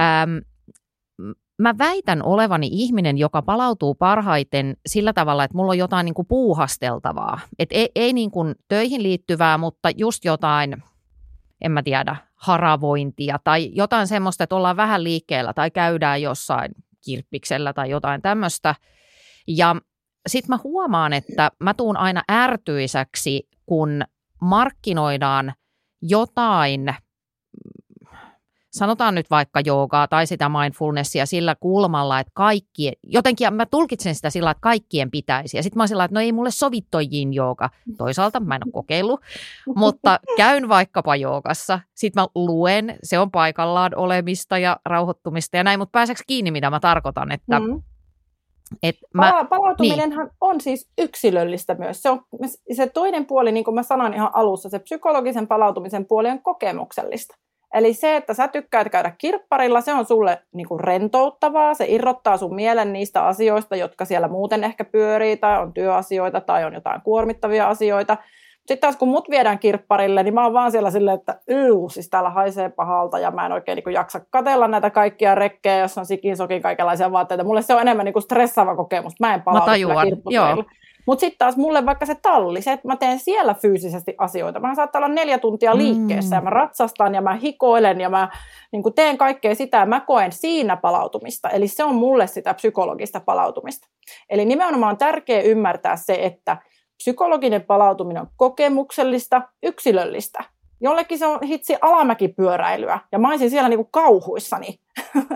äm, 0.01 0.41
mä 1.61 1.79
väitän 1.79 2.23
olevani 2.23 2.69
ihminen, 2.73 3.19
joka 3.19 3.43
palautuu 3.43 3.95
parhaiten 3.95 4.77
sillä 4.87 5.13
tavalla, 5.13 5.45
että 5.45 5.57
mulla 5.57 5.71
on 5.71 5.79
jotain 5.79 6.05
niin 6.05 6.15
kuin 6.15 6.29
puuhasteltavaa. 6.29 7.41
Et 7.59 7.69
ei, 7.73 7.91
ei 7.95 8.13
niin 8.13 8.31
kuin 8.31 8.55
töihin 8.69 9.03
liittyvää, 9.03 9.59
mutta 9.59 9.91
just 9.97 10.25
jotain, 10.25 10.83
en 11.61 11.73
mä 11.73 11.83
tiedä, 11.83 12.17
haravointia 12.35 13.39
tai 13.45 13.71
jotain 13.75 14.07
semmoista, 14.07 14.45
että 14.45 14.57
ollaan 14.57 14.77
vähän 14.77 15.05
liikkeellä 15.05 15.53
tai 15.53 15.71
käydään 15.71 16.23
jossain 16.23 16.73
kirppiksellä 17.05 17.73
tai 17.73 17.91
jotain 17.91 18.23
tämmöistä. 18.23 18.75
Ja 19.49 19.77
sitten 20.29 20.55
mä 20.55 20.59
huomaan, 20.65 21.13
että 21.13 21.51
mä 21.59 21.75
tuun 21.75 21.97
aina 21.97 22.23
ärtyisäksi, 22.33 23.49
kun 23.67 24.03
markkinoidaan 24.41 25.53
jotain 26.03 26.95
sanotaan 28.71 29.15
nyt 29.15 29.31
vaikka 29.31 29.61
joogaa 29.61 30.09
tai 30.09 30.27
sitä 30.27 30.49
mindfulnessia 30.49 31.27
sillä 31.27 31.55
kulmalla, 31.61 32.21
että 32.21 32.31
kaikki, 32.35 32.93
jotenkin 33.03 33.55
mä 33.55 33.67
tulkitsen 33.67 34.15
sitä 34.15 34.31
sillä, 34.31 34.51
että 34.51 34.61
kaikkien 34.61 35.11
pitäisi. 35.11 35.57
Ja 35.57 35.63
sitten 35.63 35.79
mä 35.79 35.83
oon 35.83 35.89
sillä, 35.89 36.05
että 36.05 36.15
no 36.15 36.21
ei 36.21 36.33
mulle 36.33 36.51
sovi 36.51 36.81
toi 36.91 37.09
yin 37.13 37.33
jooga. 37.35 37.71
Toisaalta 37.99 38.41
mä 38.41 38.55
en 38.55 38.63
ole 38.67 38.73
kokeillut, 38.73 39.21
mutta 39.77 40.21
käyn 40.37 40.69
vaikkapa 40.69 41.17
joogassa. 41.17 41.81
Sitten 41.95 42.23
mä 42.23 42.27
luen, 42.35 42.99
se 43.03 43.19
on 43.19 43.31
paikallaan 43.31 43.93
olemista 43.97 44.59
ja 44.59 44.77
rauhoittumista 44.85 45.57
ja 45.57 45.65
näin, 45.65 45.79
mutta 45.79 45.93
pääseekö 45.93 46.23
kiinni, 46.27 46.51
mitä 46.51 46.71
mä 46.71 46.81
tarkoitan, 46.81 47.33
että 47.33 47.61
Mm. 47.61 47.83
et 48.83 48.97
mä, 49.15 49.31
Pala- 49.33 49.45
palautuminenhan 49.45 50.27
niin. 50.27 50.37
on 50.41 50.61
siis 50.61 50.91
yksilöllistä 50.99 51.75
myös. 51.75 52.03
Se, 52.03 52.11
on, 52.11 52.21
se 52.77 52.87
toinen 52.87 53.27
puoli, 53.27 53.53
niin 53.53 53.65
kuin 53.65 53.75
mä 53.75 53.83
sanoin 53.83 54.15
ihan 54.15 54.31
alussa, 54.35 54.69
se 54.69 54.79
psykologisen 54.79 55.47
palautumisen 55.47 56.07
puoli 56.07 56.29
on 56.29 56.43
kokemuksellista. 56.43 57.37
Eli 57.75 57.95
se, 57.95 58.17
että 58.17 58.35
sä 58.35 58.49
tykkäät 58.49 58.89
käydä 58.91 59.13
kirpparilla, 59.19 59.81
se 59.81 59.95
on 59.95 60.05
sulle 60.05 60.39
niin 60.53 60.69
kuin 60.69 60.81
rentouttavaa, 60.81 61.75
se 61.75 61.85
irrottaa 61.89 62.37
sun 62.37 62.55
mielen 62.55 62.93
niistä 62.93 63.27
asioista, 63.27 63.77
jotka 63.77 64.05
siellä 64.05 64.29
muuten 64.29 64.65
ehkä 64.65 64.85
pyörii, 64.85 65.37
tai 65.37 65.63
on 65.63 65.73
työasioita, 65.73 66.41
tai 66.41 66.65
on 66.65 66.75
jotain 66.75 67.01
kuormittavia 67.01 67.69
asioita. 67.69 68.17
Sitten 68.59 68.79
taas 68.79 68.97
kun 68.97 69.09
mut 69.09 69.31
viedään 69.31 69.59
kirpparille, 69.59 70.23
niin 70.23 70.35
mä 70.35 70.45
oon 70.45 70.53
vaan 70.53 70.71
siellä 70.71 70.91
silleen, 70.91 71.19
että 71.19 71.39
yuu, 71.51 71.89
siis 71.89 72.11
täällä 72.11 72.31
haisee 72.31 72.69
pahalta, 72.69 73.19
ja 73.19 73.31
mä 73.31 73.47
en 73.47 73.53
oikein 73.53 73.77
niin 73.77 73.85
kuin 73.85 73.95
jaksa 73.95 74.21
katella 74.31 74.69
näitä 74.69 74.91
kaikkia 74.91 75.35
rekkejä, 75.35 75.79
jos 75.79 75.99
on 75.99 76.07
sikin 76.07 76.37
sokin 76.37 76.63
kaikenlaisia 76.63 77.13
vaatteita. 77.13 77.45
Mulle 77.45 77.63
se 77.63 77.75
on 77.75 77.81
enemmän 77.81 78.05
niin 78.05 78.13
kuin 78.13 78.23
stressaava 78.23 78.77
kokemus, 78.77 79.21
mä 79.21 79.35
en 79.35 79.43
palaudu 79.43 79.67
tajuan, 79.67 80.09
joo. 80.27 80.65
Mutta 81.11 81.21
sitten 81.21 81.39
taas 81.39 81.57
mulle 81.57 81.87
vaikka 81.87 82.07
se 82.07 82.15
talli, 82.15 82.63
se, 82.63 82.73
että 82.73 82.89
mä 82.89 82.97
teen 82.97 83.19
siellä 83.19 83.55
fyysisesti 83.55 84.15
asioita. 84.19 84.61
Mä 84.61 84.75
saattaa 84.75 84.99
olla 84.99 85.09
neljä 85.09 85.39
tuntia 85.39 85.77
liikkeessä 85.77 86.37
Mm. 86.37 86.39
ja 86.39 86.41
mä 86.41 86.51
ratsastan 86.51 87.15
ja 87.15 87.21
mä 87.21 87.35
hikoilen 87.35 88.01
ja 88.01 88.09
mä 88.09 88.29
niin 88.73 88.83
teen 88.95 89.19
kaikkea 89.19 89.55
sitä 89.55 89.77
ja 89.77 89.87
mä 89.87 90.01
koen 90.01 90.33
siinä 90.33 90.77
palautumista. 90.77 91.49
Eli 91.49 91.69
se 91.69 91.85
on 91.85 91.95
mulle 91.95 92.27
sitä 92.27 92.55
psykologista 92.55 93.21
palautumista. 93.21 93.89
Eli 94.29 94.45
nimenomaan 94.45 94.91
on 94.91 94.99
tärkeää 94.99 95.43
ymmärtää 95.43 95.97
se, 95.97 96.19
että 96.23 96.57
psykologinen 96.97 97.63
palautuminen 97.63 98.23
on 98.23 98.29
kokemuksellista, 98.37 99.43
yksilöllistä. 99.63 100.45
Jollekin 100.81 101.19
se 101.19 101.27
on 101.27 101.39
hitsi 101.43 101.77
alamäkipyöräilyä 101.81 102.99
ja 103.13 103.19
mä 103.19 103.29
olisin 103.29 103.51
siellä 103.51 103.69
niinku 103.69 103.89
kauhuissani. 103.91 104.79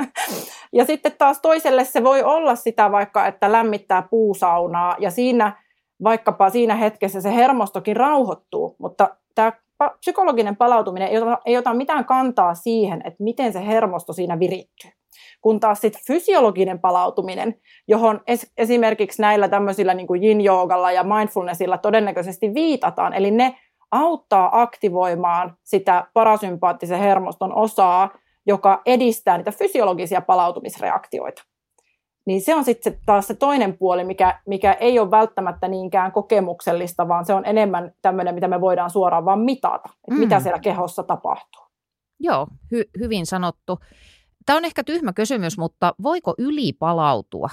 ja 0.78 0.84
sitten 0.84 1.12
taas 1.18 1.40
toiselle 1.40 1.84
se 1.84 2.04
voi 2.04 2.22
olla 2.22 2.54
sitä 2.54 2.92
vaikka, 2.92 3.26
että 3.26 3.52
lämmittää 3.52 4.02
puusaunaa 4.10 4.96
ja 4.98 5.10
siinä 5.10 5.63
vaikkapa 6.04 6.50
siinä 6.50 6.74
hetkessä 6.76 7.20
se 7.20 7.34
hermostokin 7.34 7.96
rauhoittuu, 7.96 8.76
mutta 8.78 9.16
tämä 9.34 9.52
psykologinen 10.00 10.56
palautuminen 10.56 11.08
ei 11.08 11.18
ota, 11.18 11.38
ei 11.44 11.56
ota 11.56 11.74
mitään 11.74 12.04
kantaa 12.04 12.54
siihen, 12.54 13.02
että 13.04 13.24
miten 13.24 13.52
se 13.52 13.66
hermosto 13.66 14.12
siinä 14.12 14.38
virittyy. 14.38 14.90
Kun 15.40 15.60
taas 15.60 15.80
sitten 15.80 16.02
fysiologinen 16.06 16.78
palautuminen, 16.78 17.54
johon 17.88 18.20
es, 18.26 18.52
esimerkiksi 18.56 19.22
näillä 19.22 19.48
tämmöisillä 19.48 19.94
niin 19.94 20.06
kuin 20.06 20.24
yin-joogalla 20.24 20.92
ja 20.92 21.04
mindfulnessilla 21.04 21.78
todennäköisesti 21.78 22.54
viitataan, 22.54 23.14
eli 23.14 23.30
ne 23.30 23.56
auttaa 23.90 24.62
aktivoimaan 24.62 25.56
sitä 25.64 26.06
parasympaattisen 26.14 26.98
hermoston 26.98 27.54
osaa, 27.54 28.10
joka 28.46 28.82
edistää 28.86 29.36
niitä 29.36 29.52
fysiologisia 29.52 30.20
palautumisreaktioita. 30.20 31.42
Niin 32.26 32.40
se 32.42 32.54
on 32.54 32.64
sitten 32.64 33.00
taas 33.06 33.26
se 33.26 33.34
toinen 33.34 33.78
puoli, 33.78 34.04
mikä, 34.04 34.40
mikä 34.46 34.72
ei 34.72 34.98
ole 34.98 35.10
välttämättä 35.10 35.68
niinkään 35.68 36.12
kokemuksellista, 36.12 37.08
vaan 37.08 37.24
se 37.26 37.34
on 37.34 37.46
enemmän 37.46 37.92
tämmöinen, 38.02 38.34
mitä 38.34 38.48
me 38.48 38.60
voidaan 38.60 38.90
suoraan 38.90 39.24
vaan 39.24 39.40
mitata, 39.40 39.88
että 39.94 40.14
Mm. 40.14 40.18
mitä 40.18 40.40
siellä 40.40 40.58
kehossa 40.58 41.02
tapahtuu. 41.02 41.62
joo, 42.20 42.46
hy, 42.72 42.84
hyvin 42.98 43.26
sanottu. 43.26 43.78
Tämä 44.46 44.56
on 44.56 44.64
ehkä 44.64 44.84
tyhmä 44.84 45.12
kysymys, 45.12 45.58
mutta 45.58 45.94
voiko 46.02 46.34
yli 46.38 46.72
palautua? 46.72 47.48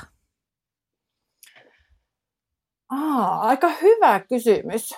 Aa, 2.89 3.39
aika 3.41 3.69
hyvä 3.81 4.19
kysymys. 4.19 4.93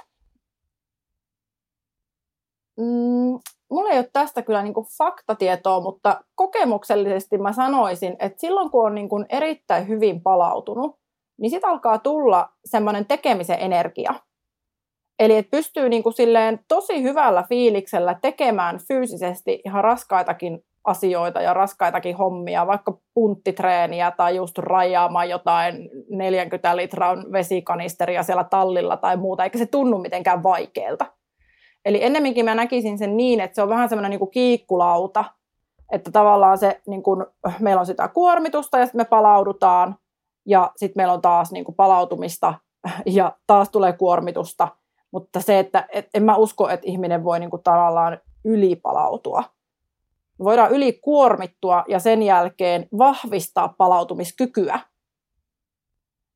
Mm, 2.78 3.40
mulla 3.74 3.90
ei 3.90 3.98
ole 3.98 4.10
tästä 4.14 4.42
kyllä 4.42 4.64
niin 4.64 4.74
kuin 4.74 4.88
faktatietoa, 4.98 5.80
mutta 5.80 6.22
kokemuksellisesti 6.36 7.38
mä 7.38 7.54
sanoisin, 7.54 8.16
että 8.20 8.40
silloin 8.40 8.72
kun 8.72 8.86
on 8.86 8.96
niin 8.96 9.10
kuin 9.10 9.26
erittäin 9.30 9.88
hyvin 9.88 10.22
palautunut, 10.22 11.00
niin 11.40 11.50
sitten 11.50 11.70
alkaa 11.70 11.98
tulla 11.98 12.50
semmoinen 12.66 13.06
tekemisen 13.06 13.60
energia. 13.60 14.14
Eli 15.20 15.38
että 15.38 15.52
pystyy 15.52 15.90
niin 15.90 16.04
kuin 16.04 16.14
silleen 16.14 16.60
tosi 16.68 17.04
hyvällä 17.04 17.44
fiiliksellä 17.50 18.16
tekemään 18.22 18.80
fyysisesti 18.88 19.62
ihan 19.66 19.84
raskaitakin 19.84 20.60
asioita 20.84 21.42
ja 21.42 21.54
raskaitakin 21.54 22.16
hommia, 22.16 22.68
vaikka 22.68 22.98
punttitreeniä 23.14 24.12
tai 24.12 24.36
just 24.36 24.58
rajaamaan 24.58 25.30
jotain 25.30 25.90
40 26.10 26.76
litran 26.76 27.26
vesikanisteria 27.32 28.24
siellä 28.24 28.44
tallilla 28.44 28.98
tai 28.98 29.18
muuta, 29.18 29.44
eikä 29.44 29.58
se 29.58 29.66
tunnu 29.66 29.98
mitenkään 29.98 30.44
vaikealta. 30.44 31.06
Eli 31.86 32.04
ennemminkin 32.04 32.46
mä 32.46 32.56
näkisin 32.56 32.98
sen 32.98 33.18
niin, 33.18 33.40
että 33.40 33.56
se 33.56 33.62
on 33.62 33.70
vähän 33.70 33.90
semmoinen 33.90 34.20
niin 34.20 34.32
kiikkulauta, 34.32 35.26
että 35.92 36.12
tavallaan 36.12 36.58
se, 36.58 36.82
niin 36.88 37.04
kuin, 37.04 37.26
meillä 37.60 37.80
on 37.80 37.86
sitä 37.86 38.08
kuormitusta 38.08 38.80
ja 38.80 38.86
sitten 38.86 39.02
me 39.02 39.06
palaudutaan 39.06 39.96
ja 40.46 40.72
sitten 40.76 41.00
meillä 41.00 41.14
on 41.14 41.22
taas 41.22 41.52
niin 41.52 41.66
kuin 41.66 41.76
palautumista 41.76 42.54
ja 43.06 43.38
taas 43.48 43.70
tulee 43.70 43.94
kuormitusta, 43.94 44.68
mutta 45.12 45.42
se, 45.42 45.60
että 45.60 45.88
et, 45.90 46.10
en 46.14 46.24
mä 46.24 46.36
usko, 46.36 46.70
että 46.70 46.88
ihminen 46.88 47.24
voi 47.24 47.40
niin 47.40 47.50
kuin 47.50 47.64
tavallaan 47.64 48.20
ylipalautua. 48.46 49.44
me 50.40 50.46
voidaan 50.46 50.72
ylikuormittua 50.72 51.84
ja 51.88 52.00
sen 52.00 52.24
jälkeen 52.24 52.88
vahvistaa 52.98 53.74
palautumiskykyä. 53.78 54.80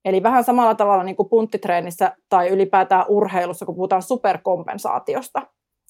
Eli 0.07 0.23
vähän 0.23 0.43
samalla 0.43 0.75
tavalla 0.75 1.03
niin 1.03 1.15
kuin 1.15 1.29
punttitreenissä 1.29 2.15
tai 2.29 2.47
ylipäätään 2.47 3.05
urheilussa, 3.07 3.65
kun 3.65 3.75
puhutaan 3.75 4.01
superkompensaatiosta. 4.01 5.41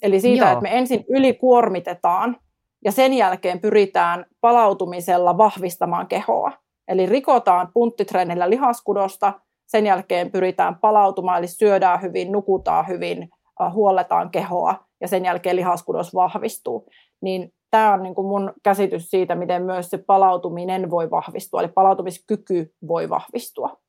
Eli 0.01 0.19
siitä, 0.19 0.43
Joo. 0.45 0.51
että 0.51 0.61
me 0.61 0.77
ensin 0.77 1.05
ylikuormitetaan 1.09 2.37
ja 2.85 2.91
sen 2.91 3.13
jälkeen 3.13 3.59
pyritään 3.59 4.25
palautumisella 4.41 5.37
vahvistamaan 5.37 6.07
kehoa. 6.07 6.51
Eli 6.87 7.05
rikotaan 7.05 7.69
punttitreenillä 7.73 8.49
lihaskudosta, 8.49 9.33
sen 9.67 9.85
jälkeen 9.85 10.31
pyritään 10.31 10.75
palautumaan, 10.75 11.37
eli 11.37 11.47
syödään 11.47 12.01
hyvin, 12.01 12.31
nukutaan 12.31 12.87
hyvin, 12.87 13.29
äh, 13.61 13.73
huolletaan 13.73 14.29
kehoa 14.29 14.75
ja 15.01 15.07
sen 15.07 15.25
jälkeen 15.25 15.55
lihaskudos 15.55 16.13
vahvistuu. 16.13 16.89
Niin 17.21 17.53
tämä 17.71 17.93
on 17.93 18.03
niin 18.03 18.15
kuin 18.15 18.27
mun 18.27 18.53
käsitys 18.63 19.09
siitä, 19.09 19.35
miten 19.35 19.63
myös 19.63 19.89
se 19.89 19.97
palautuminen 19.97 20.91
voi 20.91 21.09
vahvistua, 21.09 21.61
eli 21.61 21.67
palautumiskyky 21.67 22.73
voi 22.87 23.09
vahvistua. 23.09 23.86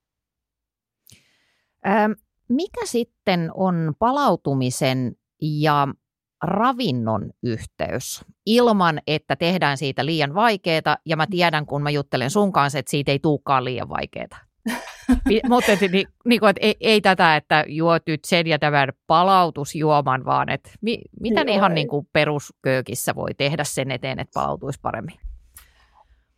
Mikä 2.49 2.81
sitten 2.85 3.51
on 3.55 3.95
palautumisen 3.99 5.17
ja 5.41 5.89
ravinnon 6.43 7.31
yhteys 7.43 8.25
ilman, 8.47 9.01
että 9.07 9.37
tehdään 9.37 9.77
siitä 9.77 10.07
liian 10.07 10.35
vaikeaa. 10.35 10.97
Ja 11.07 11.17
mä 11.17 11.27
tiedän, 11.31 11.67
kun 11.67 11.83
mä 11.83 11.91
juttelen 11.91 12.31
sun 12.31 12.53
kanssa, 12.53 12.79
että 12.79 12.91
siitä 12.91 13.13
ei 13.13 13.19
tulekaan 13.19 13.65
liian 13.65 13.89
vaikeaa. 13.89 14.39
Mutta 15.49 15.73
et, 15.73 15.81
niin, 15.93 16.09
niin 16.25 16.41
kuin, 16.41 16.51
että 16.51 16.61
ei, 16.67 16.77
ei 16.81 17.01
tätä, 17.01 17.37
että 17.37 17.65
juot 17.67 18.03
nyt 18.07 18.25
sen 18.25 18.47
ja 18.47 18.59
tämän 18.59 18.93
palautusjuoman, 19.07 20.25
vaan 20.25 20.49
että 20.49 20.71
mi, 20.81 20.99
mitä 21.21 21.41
Joo, 21.41 21.55
ihan 21.55 21.75
niin 21.75 21.89
perusköökissä 22.13 23.15
voi 23.15 23.35
tehdä 23.35 23.65
sen 23.65 23.91
eteen, 23.91 24.19
että 24.19 24.41
palautuisi 24.41 24.79
paremmin? 24.83 25.15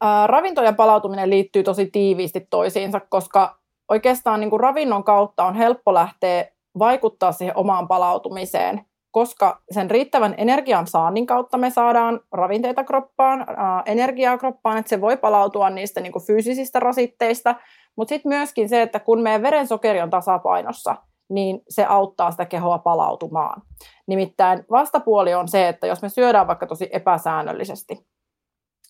Ää, 0.00 0.26
ravinto 0.26 0.62
ja 0.62 0.72
palautuminen 0.72 1.30
liittyy 1.30 1.62
tosi 1.62 1.86
tiiviisti 1.86 2.46
toisiinsa, 2.50 3.00
koska 3.00 3.59
oikeastaan 3.90 4.40
niin 4.40 4.50
kuin 4.50 4.60
ravinnon 4.60 5.04
kautta 5.04 5.44
on 5.44 5.54
helppo 5.54 5.94
lähteä 5.94 6.44
vaikuttaa 6.78 7.32
siihen 7.32 7.56
omaan 7.56 7.88
palautumiseen 7.88 8.84
koska 9.10 9.62
sen 9.70 9.90
riittävän 9.90 10.34
energian 10.38 10.86
saannin 10.86 11.26
kautta 11.26 11.58
me 11.58 11.70
saadaan 11.70 12.20
ravinteita 12.32 12.84
kroppaan, 12.84 13.44
ää, 13.56 13.82
energiaa 13.86 14.38
kroppaan, 14.38 14.78
että 14.78 14.88
se 14.88 15.00
voi 15.00 15.16
palautua 15.16 15.70
niistä 15.70 16.00
niin 16.00 16.12
kuin 16.12 16.26
fyysisistä 16.26 16.80
rasitteista, 16.80 17.54
mutta 17.96 18.08
sitten 18.08 18.30
myöskin 18.30 18.68
se, 18.68 18.82
että 18.82 19.00
kun 19.00 19.22
meidän 19.22 19.42
verensokeri 19.42 20.00
on 20.00 20.10
tasapainossa, 20.10 20.96
niin 21.30 21.60
se 21.68 21.84
auttaa 21.84 22.30
sitä 22.30 22.44
kehoa 22.44 22.78
palautumaan. 22.78 23.62
Nimittäin 24.06 24.64
vastapuoli 24.70 25.34
on 25.34 25.48
se, 25.48 25.68
että 25.68 25.86
jos 25.86 26.02
me 26.02 26.08
syödään 26.08 26.46
vaikka 26.46 26.66
tosi 26.66 26.88
epäsäännöllisesti, 26.92 28.06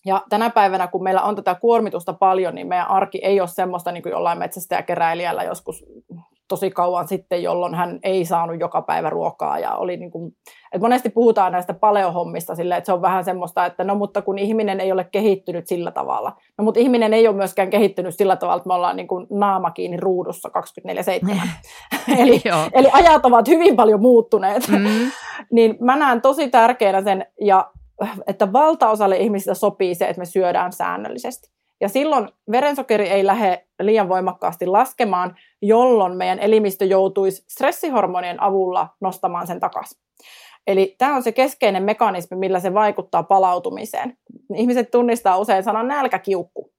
ja 0.05 0.21
tänä 0.29 0.49
päivänä, 0.49 0.87
kun 0.87 1.03
meillä 1.03 1.21
on 1.21 1.35
tätä 1.35 1.55
kuormitusta 1.55 2.13
paljon, 2.13 2.55
niin 2.55 2.67
meidän 2.67 2.89
arki 2.89 3.19
ei 3.23 3.39
ole 3.39 3.47
semmoista 3.47 3.91
niin 3.91 4.03
kuin 4.03 4.11
jollain 4.11 4.39
metsästäjäkeräilijällä 4.39 5.43
joskus 5.43 5.85
tosi 6.51 6.71
kauan 6.71 7.07
sitten, 7.07 7.43
jolloin 7.43 7.75
hän 7.75 7.99
ei 8.03 8.25
saanut 8.25 8.59
joka 8.59 8.81
päivä 8.81 9.09
ruokaa. 9.09 9.59
Ja 9.59 9.75
oli 9.75 9.97
niin 9.97 10.11
kuin, 10.11 10.31
että 10.71 10.85
monesti 10.85 11.09
puhutaan 11.09 11.51
näistä 11.51 11.73
paleohommista 11.73 12.55
silleen, 12.55 12.77
että 12.77 12.85
se 12.85 12.93
on 12.93 13.01
vähän 13.01 13.23
semmoista, 13.23 13.65
että 13.65 13.83
no 13.83 13.95
mutta 13.95 14.21
kun 14.21 14.39
ihminen 14.39 14.79
ei 14.79 14.91
ole 14.91 15.03
kehittynyt 15.03 15.67
sillä 15.67 15.91
tavalla. 15.91 16.33
No 16.57 16.63
mutta 16.63 16.79
ihminen 16.79 17.13
ei 17.13 17.27
ole 17.27 17.35
myöskään 17.35 17.69
kehittynyt 17.69 18.15
sillä 18.15 18.35
tavalla, 18.35 18.57
että 18.57 18.67
me 18.67 18.73
ollaan 18.73 18.95
niin 18.95 19.07
kuin 19.07 19.27
naama 19.29 19.71
kiinni 19.71 19.97
ruudussa 19.97 20.49
24-7. 21.29 21.37
eli, 22.21 22.41
eli 22.73 22.89
ajat 22.91 23.25
ovat 23.25 23.47
hyvin 23.47 23.75
paljon 23.75 24.01
muuttuneet. 24.01 24.67
Mm. 24.67 25.11
niin 25.55 25.77
mä 25.79 25.95
näen 25.95 26.21
tosi 26.21 26.49
tärkeänä 26.49 27.01
sen, 27.03 27.25
ja 27.41 27.71
että 28.27 28.53
valtaosalle 28.53 29.17
ihmisistä 29.17 29.53
sopii 29.53 29.95
se, 29.95 30.05
että 30.05 30.19
me 30.19 30.25
syödään 30.25 30.73
säännöllisesti. 30.73 31.51
Ja 31.81 31.89
silloin 31.89 32.29
verensokeri 32.51 33.09
ei 33.09 33.25
lähde 33.25 33.67
liian 33.81 34.09
voimakkaasti 34.09 34.65
laskemaan, 34.65 35.35
jolloin 35.61 36.17
meidän 36.17 36.39
elimistö 36.39 36.85
joutuisi 36.85 37.45
stressihormonien 37.47 38.43
avulla 38.43 38.87
nostamaan 39.01 39.47
sen 39.47 39.59
takaisin. 39.59 40.01
Eli 40.67 40.95
tämä 40.97 41.15
on 41.15 41.23
se 41.23 41.31
keskeinen 41.31 41.83
mekanismi, 41.83 42.37
millä 42.37 42.59
se 42.59 42.73
vaikuttaa 42.73 43.23
palautumiseen. 43.23 44.17
Ihmiset 44.55 44.91
tunnistaa 44.91 45.37
usein 45.37 45.63
sanan 45.63 45.87
nälkäkiukku. 45.87 46.71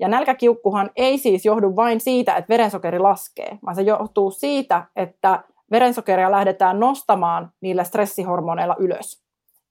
Ja 0.00 0.08
nälkäkiukkuhan 0.08 0.90
ei 0.96 1.18
siis 1.18 1.44
johdu 1.44 1.76
vain 1.76 2.00
siitä, 2.00 2.36
että 2.36 2.48
verensokeri 2.48 2.98
laskee, 2.98 3.58
vaan 3.66 3.76
se 3.76 3.82
johtuu 3.82 4.30
siitä, 4.30 4.84
että 4.96 5.42
verensokeria 5.70 6.30
lähdetään 6.30 6.80
nostamaan 6.80 7.52
niillä 7.60 7.84
stressihormoneilla 7.84 8.76
ylös. 8.78 9.25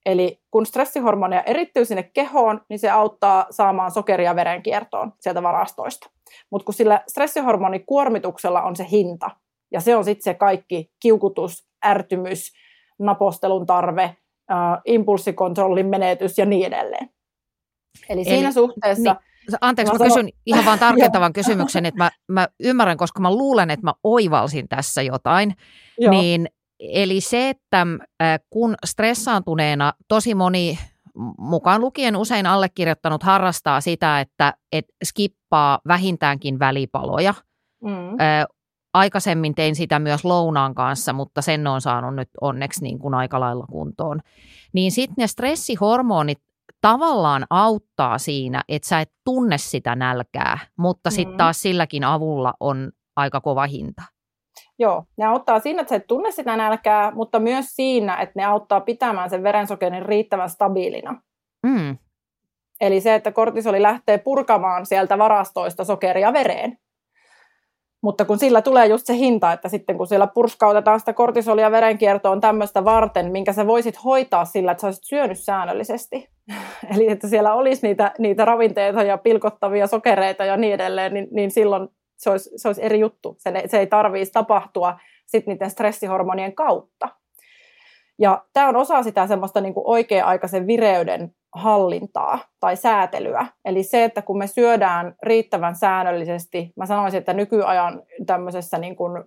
Eli 0.06 0.40
kun 0.50 0.66
stressihormoneja 0.66 1.42
erittyy 1.42 1.84
sinne 1.84 2.02
kehoon, 2.02 2.60
niin 2.68 2.78
se 2.78 2.90
auttaa 2.90 3.46
saamaan 3.50 3.90
sokeria 3.90 4.36
verenkiertoon 4.36 5.12
sieltä 5.20 5.42
varastoista. 5.42 6.10
Mutta 6.50 6.64
kun 6.64 6.74
sillä 6.74 7.00
stressihormonikuormituksella 7.08 8.62
on 8.62 8.76
se 8.76 8.86
hinta, 8.90 9.30
ja 9.72 9.80
se 9.80 9.96
on 9.96 10.04
sitten 10.04 10.22
se 10.22 10.34
kaikki 10.34 10.90
kiukutus, 11.00 11.68
ärtymys, 11.86 12.52
napostelun 12.98 13.66
tarve, 13.66 14.02
äh, 14.02 14.80
impulssikontrollin 14.84 15.86
menetys 15.86 16.38
ja 16.38 16.46
niin 16.46 16.66
edelleen. 16.66 17.10
Eli, 18.08 18.20
Eli 18.20 18.24
siinä 18.24 18.52
suhteessa... 18.52 19.12
Niin, 19.12 19.58
anteeksi, 19.60 19.92
mä, 19.92 19.98
mä 19.98 20.04
kysyn 20.04 20.28
ihan 20.46 20.64
vaan 20.64 20.78
tarkentavan 20.78 21.32
kysymyksen, 21.42 21.86
että 21.86 21.98
mä, 21.98 22.10
mä 22.28 22.48
ymmärrän, 22.60 22.96
koska 22.96 23.20
mä 23.20 23.30
luulen, 23.30 23.70
että 23.70 23.86
mä 23.86 23.94
oivalsin 24.04 24.68
tässä 24.68 25.02
jotain, 25.02 25.54
Joo. 25.98 26.10
niin 26.10 26.48
Eli 26.80 27.20
se, 27.20 27.48
että 27.48 27.86
kun 28.50 28.74
stressaantuneena 28.86 29.92
tosi 30.08 30.34
moni 30.34 30.78
mukaan 31.38 31.80
lukien 31.80 32.16
usein 32.16 32.46
allekirjoittanut 32.46 33.22
harrastaa 33.22 33.80
sitä, 33.80 34.20
että 34.20 34.54
et 34.72 34.84
skippaa 35.04 35.80
vähintäänkin 35.88 36.58
välipaloja. 36.58 37.34
Mm. 37.84 38.16
aikaisemmin 38.94 39.54
tein 39.54 39.76
sitä 39.76 39.98
myös 39.98 40.24
lounaan 40.24 40.74
kanssa, 40.74 41.12
mutta 41.12 41.42
sen 41.42 41.66
on 41.66 41.80
saanut 41.80 42.14
nyt 42.14 42.28
onneksi 42.40 42.82
niin 42.82 42.98
kuin 42.98 43.14
aika 43.14 43.40
lailla 43.40 43.66
kuntoon. 43.66 44.20
Niin 44.72 44.92
sitten 44.92 45.14
ne 45.16 45.26
stressihormonit 45.26 46.38
tavallaan 46.80 47.46
auttaa 47.50 48.18
siinä, 48.18 48.62
että 48.68 48.88
sä 48.88 49.00
et 49.00 49.12
tunne 49.24 49.58
sitä 49.58 49.96
nälkää, 49.96 50.58
mutta 50.78 51.10
sitten 51.10 51.34
mm. 51.34 51.36
taas 51.36 51.62
silläkin 51.62 52.04
avulla 52.04 52.54
on 52.60 52.92
aika 53.16 53.40
kova 53.40 53.66
hinta. 53.66 54.02
Joo, 54.78 55.04
ne 55.16 55.24
auttaa 55.24 55.60
siinä, 55.60 55.80
että 55.80 55.88
sä 55.88 55.96
et 55.96 56.06
tunne 56.06 56.30
sitä 56.30 56.56
nälkää, 56.56 57.10
mutta 57.10 57.38
myös 57.38 57.66
siinä, 57.68 58.16
että 58.16 58.32
ne 58.36 58.44
auttaa 58.44 58.80
pitämään 58.80 59.30
sen 59.30 59.42
verensokerin 59.42 60.06
riittävän 60.06 60.50
stabiilina. 60.50 61.22
Mm. 61.66 61.98
Eli 62.80 63.00
se, 63.00 63.14
että 63.14 63.32
kortisoli 63.32 63.82
lähtee 63.82 64.18
purkamaan 64.18 64.86
sieltä 64.86 65.18
varastoista 65.18 65.84
sokeria 65.84 66.32
vereen. 66.32 66.78
Mutta 68.02 68.24
kun 68.24 68.38
sillä 68.38 68.62
tulee 68.62 68.86
just 68.86 69.06
se 69.06 69.14
hinta, 69.14 69.52
että 69.52 69.68
sitten 69.68 69.96
kun 69.96 70.06
siellä 70.06 70.26
purskautetaan 70.26 71.00
sitä 71.00 71.12
kortisolia 71.12 71.70
verenkiertoon 71.70 72.40
tämmöistä 72.40 72.84
varten, 72.84 73.32
minkä 73.32 73.52
sä 73.52 73.66
voisit 73.66 74.04
hoitaa 74.04 74.44
sillä, 74.44 74.72
että 74.72 74.80
sä 74.80 74.86
olisit 74.86 75.04
syönyt 75.04 75.38
säännöllisesti. 75.38 76.28
Eli 76.94 77.10
että 77.10 77.28
siellä 77.28 77.54
olisi 77.54 77.86
niitä, 77.86 78.12
niitä 78.18 78.44
ravinteita 78.44 79.02
ja 79.02 79.18
pilkottavia 79.18 79.86
sokereita 79.86 80.44
ja 80.44 80.56
niin 80.56 80.74
edelleen, 80.74 81.14
niin, 81.14 81.28
niin 81.30 81.50
silloin 81.50 81.88
se 82.16 82.30
olisi, 82.30 82.50
se 82.56 82.68
olisi 82.68 82.84
eri 82.84 83.00
juttu. 83.00 83.34
Se, 83.38 83.62
se 83.66 83.78
ei 83.78 83.86
tarvitsisi 83.86 84.32
tapahtua 84.32 84.98
sitten 85.26 85.52
niiden 85.52 85.70
stressihormonien 85.70 86.54
kautta. 86.54 87.08
Ja 88.18 88.44
tämä 88.52 88.68
on 88.68 88.76
osa 88.76 89.02
sitä 89.02 89.26
semmoista 89.26 89.60
niin 89.60 89.74
oikea-aikaisen 89.76 90.66
vireyden 90.66 91.34
hallintaa 91.54 92.38
tai 92.60 92.76
säätelyä. 92.76 93.46
Eli 93.64 93.82
se, 93.82 94.04
että 94.04 94.22
kun 94.22 94.38
me 94.38 94.46
syödään 94.46 95.14
riittävän 95.22 95.76
säännöllisesti, 95.76 96.72
mä 96.76 96.86
sanoisin, 96.86 97.18
että 97.18 97.32
nykyajan 97.32 98.02
tämmöisessä 98.26 98.78
niin 98.78 98.96
kuin 98.96 99.24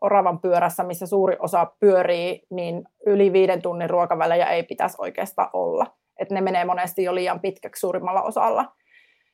oravan 0.00 0.40
pyörässä, 0.40 0.82
missä 0.82 1.06
suuri 1.06 1.36
osa 1.38 1.72
pyörii, 1.80 2.42
niin 2.50 2.84
yli 3.06 3.32
viiden 3.32 3.62
tunnin 3.62 3.90
ruokavälejä 3.90 4.46
ei 4.46 4.62
pitäisi 4.62 4.96
oikeastaan 5.00 5.50
olla. 5.52 5.86
Että 6.18 6.34
ne 6.34 6.40
menee 6.40 6.64
monesti 6.64 7.04
jo 7.04 7.14
liian 7.14 7.40
pitkäksi 7.40 7.80
suurimmalla 7.80 8.22
osalla 8.22 8.72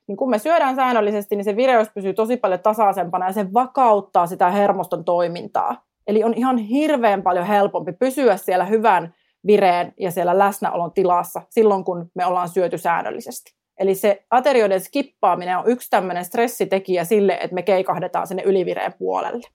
niin 0.07 0.17
kun 0.17 0.31
me 0.31 0.39
syödään 0.39 0.77
säännöllisesti, 0.77 1.37
niin 1.37 1.45
se 1.45 1.57
vireys 1.57 1.89
pysyy 1.95 2.15
tosi 2.15 2.37
paljon 2.37 2.61
tasaisempana 2.61 3.27
ja 3.27 3.33
se 3.33 3.53
vakauttaa 3.55 4.27
sitä 4.27 4.51
hermoston 4.51 5.05
toimintaa. 5.05 5.85
Eli 6.07 6.25
on 6.25 6.35
ihan 6.35 6.59
hirveän 6.59 7.23
paljon 7.23 7.47
helpompi 7.47 7.93
pysyä 7.93 8.37
siellä 8.37 8.65
hyvän 8.65 9.15
vireen 9.47 9.93
ja 10.01 10.11
siellä 10.11 10.39
läsnäolon 10.39 10.93
tilassa 10.93 11.43
silloin, 11.51 11.85
kun 11.85 12.11
me 12.15 12.27
ollaan 12.27 12.49
syöty 12.49 12.79
säännöllisesti. 12.79 13.55
Eli 13.79 13.95
se 13.95 14.25
aterioiden 14.31 14.81
skippaaminen 14.81 15.59
on 15.59 15.71
yksi 15.71 15.91
tämmöinen 15.91 16.25
stressitekijä 16.25 17.05
sille, 17.05 17.39
että 17.41 17.55
me 17.55 17.63
keikahdetaan 17.63 18.27
sinne 18.27 18.43
ylivireen 18.43 18.93
puolelle. 18.99 19.47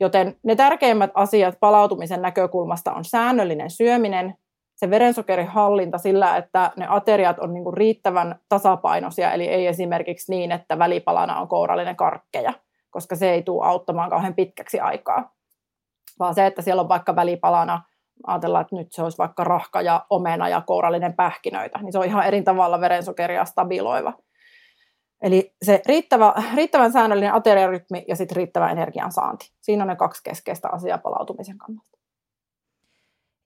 Joten 0.00 0.36
ne 0.42 0.56
tärkeimmät 0.56 1.10
asiat 1.14 1.60
palautumisen 1.60 2.22
näkökulmasta 2.22 2.92
on 2.92 3.04
säännöllinen 3.04 3.70
syöminen, 3.70 4.34
se 4.76 4.90
verensokerin 4.90 5.48
hallinta 5.48 5.98
sillä, 5.98 6.36
että 6.36 6.70
ne 6.76 6.86
ateriat 6.88 7.38
on 7.38 7.54
niin 7.54 7.64
kuin 7.64 7.76
riittävän 7.76 8.40
tasapainoisia, 8.48 9.32
eli 9.32 9.48
ei 9.48 9.66
esimerkiksi 9.66 10.32
niin, 10.32 10.52
että 10.52 10.78
välipalana 10.78 11.40
on 11.40 11.48
kourallinen 11.48 11.96
karkkeja, 11.96 12.52
koska 12.90 13.16
se 13.16 13.30
ei 13.30 13.42
tule 13.42 13.66
auttamaan 13.66 14.10
kauhean 14.10 14.34
pitkäksi 14.34 14.80
aikaa. 14.80 15.34
Vaan 16.18 16.34
se, 16.34 16.46
että 16.46 16.62
siellä 16.62 16.82
on 16.82 16.88
vaikka 16.88 17.16
välipalana 17.16 17.82
ajatellaan, 18.26 18.62
että 18.62 18.76
nyt 18.76 18.92
se 18.92 19.02
olisi 19.02 19.18
vaikka 19.18 19.44
rahka 19.44 19.82
ja 19.82 20.06
omena 20.10 20.48
ja 20.48 20.60
kourallinen 20.60 21.14
pähkinöitä, 21.14 21.78
niin 21.78 21.92
se 21.92 21.98
on 21.98 22.04
ihan 22.04 22.26
eri 22.26 22.42
tavalla 22.42 22.80
verensokeria 22.80 23.44
stabiloiva. 23.44 24.12
Eli 25.22 25.54
se 25.62 25.82
riittävä, 25.86 26.34
riittävän 26.54 26.92
säännöllinen 26.92 27.34
ateriarytmi 27.34 28.04
ja 28.08 28.16
sitten 28.16 28.36
riittävä 28.36 28.70
energiansaanti. 28.70 29.50
Siinä 29.60 29.84
on 29.84 29.88
ne 29.88 29.96
kaksi 29.96 30.22
keskeistä 30.24 30.68
asiaa 30.72 30.98
palautumisen 30.98 31.58
kannalta. 31.58 31.98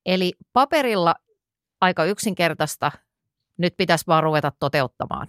Eli 0.07 0.33
paperilla 0.53 1.15
aika 1.81 2.05
yksinkertaista, 2.05 2.93
nyt 3.59 3.75
pitäisi 3.77 4.05
vaan 4.07 4.23
ruveta 4.23 4.53
toteuttamaan. 4.61 5.27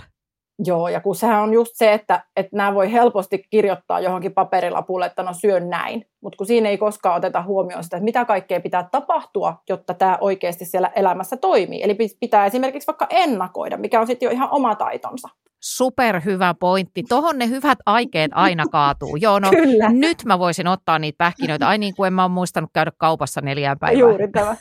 Joo, 0.66 0.88
ja 0.88 1.02
kun 1.02 1.16
sehän 1.16 1.42
on 1.44 1.54
just 1.54 1.72
se, 1.76 1.94
että, 1.94 2.24
että 2.36 2.58
nämä 2.58 2.74
voi 2.74 2.92
helposti 2.92 3.44
kirjoittaa 3.50 4.00
johonkin 4.00 4.34
paperilapulle, 4.34 5.06
että 5.06 5.24
no 5.24 5.34
syön 5.34 5.70
näin, 5.70 6.06
mutta 6.22 6.38
kun 6.38 6.48
siinä 6.48 6.70
ei 6.70 6.78
koskaan 6.78 7.16
oteta 7.16 7.42
huomioon 7.42 7.84
sitä, 7.84 7.98
että 7.98 8.04
mitä 8.04 8.26
kaikkea 8.26 8.60
pitää 8.60 8.90
tapahtua, 8.92 9.62
jotta 9.70 9.94
tämä 9.94 10.18
oikeasti 10.22 10.66
siellä 10.66 10.92
elämässä 10.96 11.38
toimii. 11.38 11.84
Eli 11.84 11.98
pitää 12.20 12.46
esimerkiksi 12.46 12.88
vaikka 12.88 13.08
ennakoida, 13.10 13.78
mikä 13.78 14.00
on 14.02 14.08
sitten 14.08 14.28
jo 14.28 14.32
ihan 14.32 14.50
oma 14.52 14.76
taitonsa 14.76 15.30
superhyvä 15.64 16.54
pointti. 16.60 17.04
Tohon 17.04 17.38
ne 17.38 17.50
hyvät 17.50 17.78
aikeet 17.86 18.32
aina 18.34 18.64
kaatuu. 18.72 19.16
Joo, 19.16 19.40
no 19.40 19.50
Kyllä. 19.50 19.90
nyt 19.90 20.26
mä 20.26 20.40
voisin 20.40 20.68
ottaa 20.68 21.00
niitä 21.00 21.18
pähkinöitä. 21.18 21.68
Ai 21.68 21.78
niin 21.78 21.96
kuin 21.96 22.08
en 22.08 22.14
mä 22.14 22.24
ole 22.24 22.32
muistanut 22.32 22.70
käydä 22.74 22.92
kaupassa 22.98 23.42
neljään 23.42 23.80
päivään. 23.80 24.00
Juuri 24.00 24.28
tämä. 24.28 24.56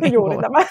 niin 0.00 0.12
Juuri 0.18 0.36
tämä. 0.36 0.66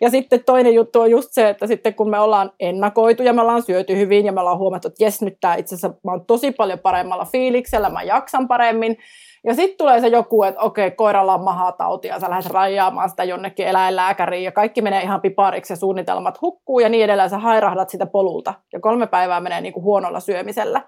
ja 0.00 0.10
sitten 0.10 0.44
toinen 0.44 0.74
juttu 0.74 1.00
on 1.00 1.10
just 1.10 1.28
se, 1.32 1.48
että 1.48 1.66
sitten 1.66 1.94
kun 1.94 2.10
me 2.10 2.18
ollaan 2.18 2.50
ennakoitu 2.60 3.22
ja 3.22 3.32
me 3.32 3.40
ollaan 3.40 3.62
syöty 3.62 3.96
hyvin 3.96 4.26
ja 4.26 4.32
me 4.32 4.40
ollaan 4.40 4.58
huomattu, 4.58 4.88
että 4.88 5.04
jes 5.04 5.22
nyt 5.22 5.36
tämä 5.40 5.54
itse 5.54 5.74
asiassa 5.74 5.98
mä 6.04 6.10
oon 6.10 6.26
tosi 6.26 6.52
paljon 6.52 6.78
paremmalla 6.78 7.24
fiiliksellä, 7.24 7.90
mä 7.90 8.02
jaksan 8.02 8.48
paremmin, 8.48 8.96
ja 9.44 9.54
sitten 9.54 9.78
tulee 9.78 10.00
se 10.00 10.08
joku, 10.08 10.42
että 10.42 10.60
okei, 10.60 10.90
koiralla 10.90 11.34
on 11.34 11.44
mahatauti 11.44 12.08
ja 12.08 12.20
sä 12.20 12.30
lähdet 12.30 12.52
rajaamaan 12.52 13.10
sitä 13.10 13.24
jonnekin 13.24 13.66
eläinlääkäriin 13.66 14.44
ja 14.44 14.52
kaikki 14.52 14.82
menee 14.82 15.02
ihan 15.02 15.20
pipariksi 15.20 15.72
ja 15.72 15.76
suunnitelmat 15.76 16.40
hukkuu 16.40 16.80
ja 16.80 16.88
niin 16.88 17.04
edelleen. 17.04 17.30
Sä 17.30 17.38
hairahdat 17.38 17.90
sitä 17.90 18.06
polulta 18.06 18.54
ja 18.72 18.80
kolme 18.80 19.06
päivää 19.06 19.40
menee 19.40 19.60
niin 19.60 19.72
kuin 19.72 19.84
huonolla 19.84 20.20
syömisellä. 20.20 20.82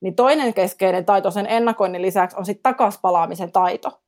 Niin 0.00 0.14
toinen 0.14 0.54
keskeinen 0.54 1.04
taito 1.04 1.30
sen 1.30 1.46
ennakoinnin 1.46 2.02
lisäksi 2.02 2.36
on 2.36 2.44
sitten 2.44 2.74
palaamisen 3.02 3.52
taito. 3.52 4.00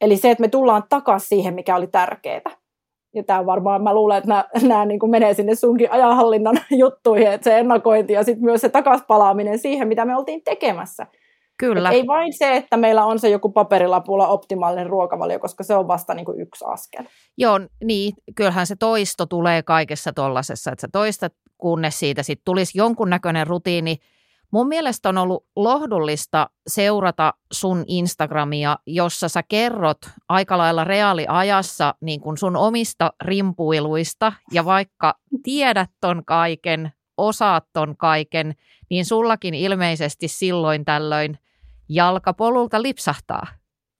Eli 0.00 0.16
se, 0.16 0.30
että 0.30 0.40
me 0.40 0.48
tullaan 0.48 0.82
takaisin 0.88 1.28
siihen, 1.28 1.54
mikä 1.54 1.76
oli 1.76 1.86
tärkeää. 1.86 2.50
Ja 3.14 3.22
tämä 3.22 3.46
varmaan, 3.46 3.82
mä 3.82 3.94
luulen, 3.94 4.18
että 4.18 4.44
nämä, 4.62 4.84
niin 4.84 5.00
kuin 5.00 5.10
menee 5.10 5.34
sinne 5.34 5.54
sunkin 5.54 5.92
ajanhallinnan 5.92 6.60
juttuihin, 6.70 7.32
että 7.32 7.44
se 7.44 7.58
ennakointi 7.58 8.12
ja 8.12 8.24
sitten 8.24 8.44
myös 8.44 8.60
se 8.60 8.70
palaaminen 9.06 9.58
siihen, 9.58 9.88
mitä 9.88 10.04
me 10.04 10.16
oltiin 10.16 10.44
tekemässä. 10.44 11.06
Kyllä. 11.58 11.88
Et 11.88 11.94
ei 11.94 12.06
vain 12.06 12.32
se, 12.32 12.56
että 12.56 12.76
meillä 12.76 13.04
on 13.04 13.18
se 13.18 13.28
joku 13.28 13.52
paperilapulla 13.52 14.28
optimaalinen 14.28 14.86
ruokavalio, 14.86 15.38
koska 15.38 15.64
se 15.64 15.74
on 15.74 15.88
vasta 15.88 16.14
niin 16.14 16.24
kuin 16.24 16.40
yksi 16.40 16.64
askel. 16.68 17.04
Joo, 17.38 17.60
niin. 17.84 18.14
Kyllähän 18.34 18.66
se 18.66 18.76
toisto 18.76 19.26
tulee 19.26 19.62
kaikessa 19.62 20.12
tuollaisessa, 20.12 20.72
että 20.72 20.80
sä 20.80 20.88
toistat, 20.92 21.32
kunnes 21.58 21.98
siitä 21.98 22.22
sitten 22.22 22.44
tulisi 22.44 22.78
jonkunnäköinen 22.78 23.46
rutiini. 23.46 23.96
Mun 24.50 24.68
mielestä 24.68 25.08
on 25.08 25.18
ollut 25.18 25.46
lohdullista 25.56 26.50
seurata 26.66 27.34
sun 27.52 27.84
Instagramia, 27.86 28.76
jossa 28.86 29.28
sä 29.28 29.42
kerrot 29.48 29.98
aika 30.28 30.58
lailla 30.58 30.84
reaaliajassa 30.84 31.94
niin 32.00 32.20
kuin 32.20 32.38
sun 32.38 32.56
omista 32.56 33.12
rimpuiluista 33.24 34.32
ja 34.52 34.64
vaikka 34.64 35.14
tiedät 35.42 35.90
ton 36.00 36.22
kaiken, 36.24 36.92
osaat 37.16 37.64
ton 37.72 37.96
kaiken, 37.96 38.54
niin 38.90 39.04
sullakin 39.04 39.54
ilmeisesti 39.54 40.28
silloin 40.28 40.84
tällöin 40.84 41.38
jalkapolulta 41.88 42.82
lipsahtaa. 42.82 43.46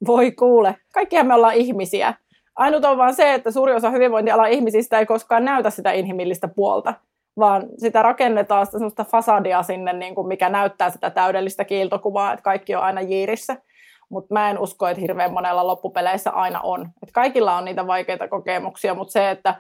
Voi 0.07 0.33
kuule, 0.33 0.77
kaikkihan 0.95 1.27
me 1.27 1.35
ollaan 1.35 1.55
ihmisiä. 1.55 2.15
Ainut 2.57 2.85
on 2.85 2.99
vaan 2.99 3.15
se, 3.15 3.35
että 3.35 3.51
suuri 3.51 3.73
osa 3.73 3.91
hyvinvointialan 3.91 4.51
ihmisistä 4.51 4.99
ei 4.99 5.07
koskaan 5.07 5.45
näytä 5.45 5.71
sitä 5.71 5.93
inhimillistä 5.93 6.49
puolta, 6.49 6.95
vaan 7.39 7.63
sitä 7.77 8.03
rakennetaan 8.03 8.67
sitä 8.67 8.79
sellaista 8.79 9.05
fasadia 9.05 9.63
sinne, 9.63 9.93
niin 9.93 10.15
kuin 10.15 10.29
mikä 10.29 10.49
näyttää 10.49 10.91
sitä 10.91 11.11
täydellistä 11.11 11.65
kiiltokuvaa, 11.65 12.33
että 12.33 12.43
kaikki 12.43 12.75
on 12.75 12.83
aina 12.83 13.01
jiirissä. 13.01 13.57
Mutta 14.11 14.35
mä 14.35 14.51
en 14.51 14.59
usko, 14.59 14.87
että 14.87 15.01
hirveän 15.01 15.33
monella 15.33 15.67
loppupeleissä 15.67 16.31
aina 16.31 16.61
on. 16.61 16.89
Et 17.03 17.11
kaikilla 17.13 17.57
on 17.57 17.65
niitä 17.65 17.87
vaikeita 17.87 18.29
kokemuksia, 18.29 18.95
mutta 18.95 19.13
se, 19.13 19.31
että 19.31 19.55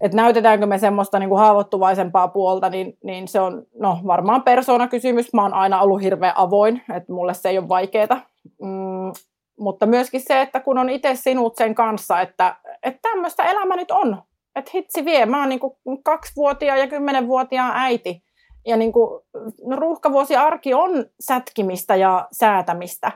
että 0.00 0.16
näytetäänkö 0.16 0.66
me 0.66 0.78
semmoista 0.78 1.18
niin 1.18 1.28
kuin 1.28 1.38
haavoittuvaisempaa 1.38 2.28
puolta, 2.28 2.70
niin, 2.70 2.98
niin 3.04 3.28
se 3.28 3.40
on 3.40 3.66
no, 3.78 3.98
varmaan 4.06 4.42
persoonakysymys. 4.42 5.32
Mä 5.32 5.42
oon 5.42 5.54
aina 5.54 5.80
ollut 5.80 6.02
hirveän 6.02 6.36
avoin, 6.36 6.82
että 6.96 7.12
mulle 7.12 7.34
se 7.34 7.48
ei 7.48 7.58
ole 7.58 7.68
vaikeaa. 7.68 8.20
Mm, 8.62 9.12
mutta 9.58 9.86
myöskin 9.86 10.20
se, 10.20 10.40
että 10.40 10.60
kun 10.60 10.78
on 10.78 10.90
itse 10.90 11.14
sinut 11.14 11.56
sen 11.56 11.74
kanssa, 11.74 12.20
että, 12.20 12.56
että 12.82 12.98
tämmöistä 13.02 13.42
elämä 13.42 13.76
nyt 13.76 13.90
on. 13.90 14.22
Että 14.56 14.70
hitsi 14.74 15.04
vie, 15.04 15.26
mä 15.26 15.40
oon 15.40 15.48
niin 15.48 15.60
kuin 15.60 16.02
kaksivuotiaan 16.02 16.78
ja 16.78 16.86
kymmenenvuotiaan 16.86 17.72
äiti. 17.74 18.22
Ja 18.66 18.76
niin 18.76 18.92
kuin, 18.92 19.22
no, 19.66 19.76
ruuhkavuosi 19.76 20.36
arki 20.36 20.74
on 20.74 21.06
sätkimistä 21.20 21.96
ja 21.96 22.28
säätämistä. 22.32 23.12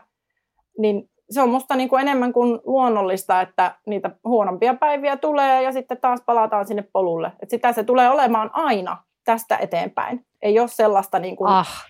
Niin 0.79 1.11
se 1.31 1.43
on 1.43 1.49
musta 1.49 1.77
niin 1.77 1.89
kuin 1.89 2.01
enemmän 2.01 2.33
kuin 2.33 2.61
luonnollista, 2.65 3.41
että 3.41 3.75
niitä 3.87 4.11
huonompia 4.25 4.75
päiviä 4.75 5.17
tulee 5.17 5.63
ja 5.63 5.73
sitten 5.73 5.99
taas 5.99 6.21
palataan 6.27 6.67
sinne 6.67 6.85
polulle. 6.93 7.33
Et 7.43 7.51
sitä 7.51 7.73
se 7.73 7.85
tulee 7.85 8.09
olemaan 8.09 8.51
aina 8.53 8.97
tästä 9.25 9.57
eteenpäin. 9.57 10.27
Ei 10.43 10.61
ole 10.61 10.69
sellaista 10.69 11.19
niin 11.19 11.37
kuin 11.37 11.51
ah. 11.51 11.85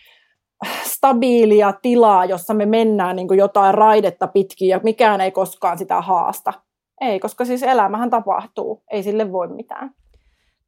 stabiilia 0.95 1.73
tilaa, 1.83 2.25
jossa 2.25 2.55
me 2.55 2.67
mennään 2.67 3.17
niin 3.17 3.29
kuin 3.29 3.39
jotain 3.39 3.75
raidetta 3.75 4.27
pitkin 4.27 4.69
ja 4.69 4.81
mikään 4.83 5.21
ei 5.21 5.31
koskaan 5.31 5.79
sitä 5.79 6.01
haasta. 6.01 6.53
Ei, 7.01 7.21
koska 7.21 7.45
siis 7.45 7.63
elämähän 7.63 8.11
tapahtuu. 8.11 8.83
Ei 8.91 9.03
sille 9.03 9.33
voi 9.33 9.49
mitään. 9.49 9.91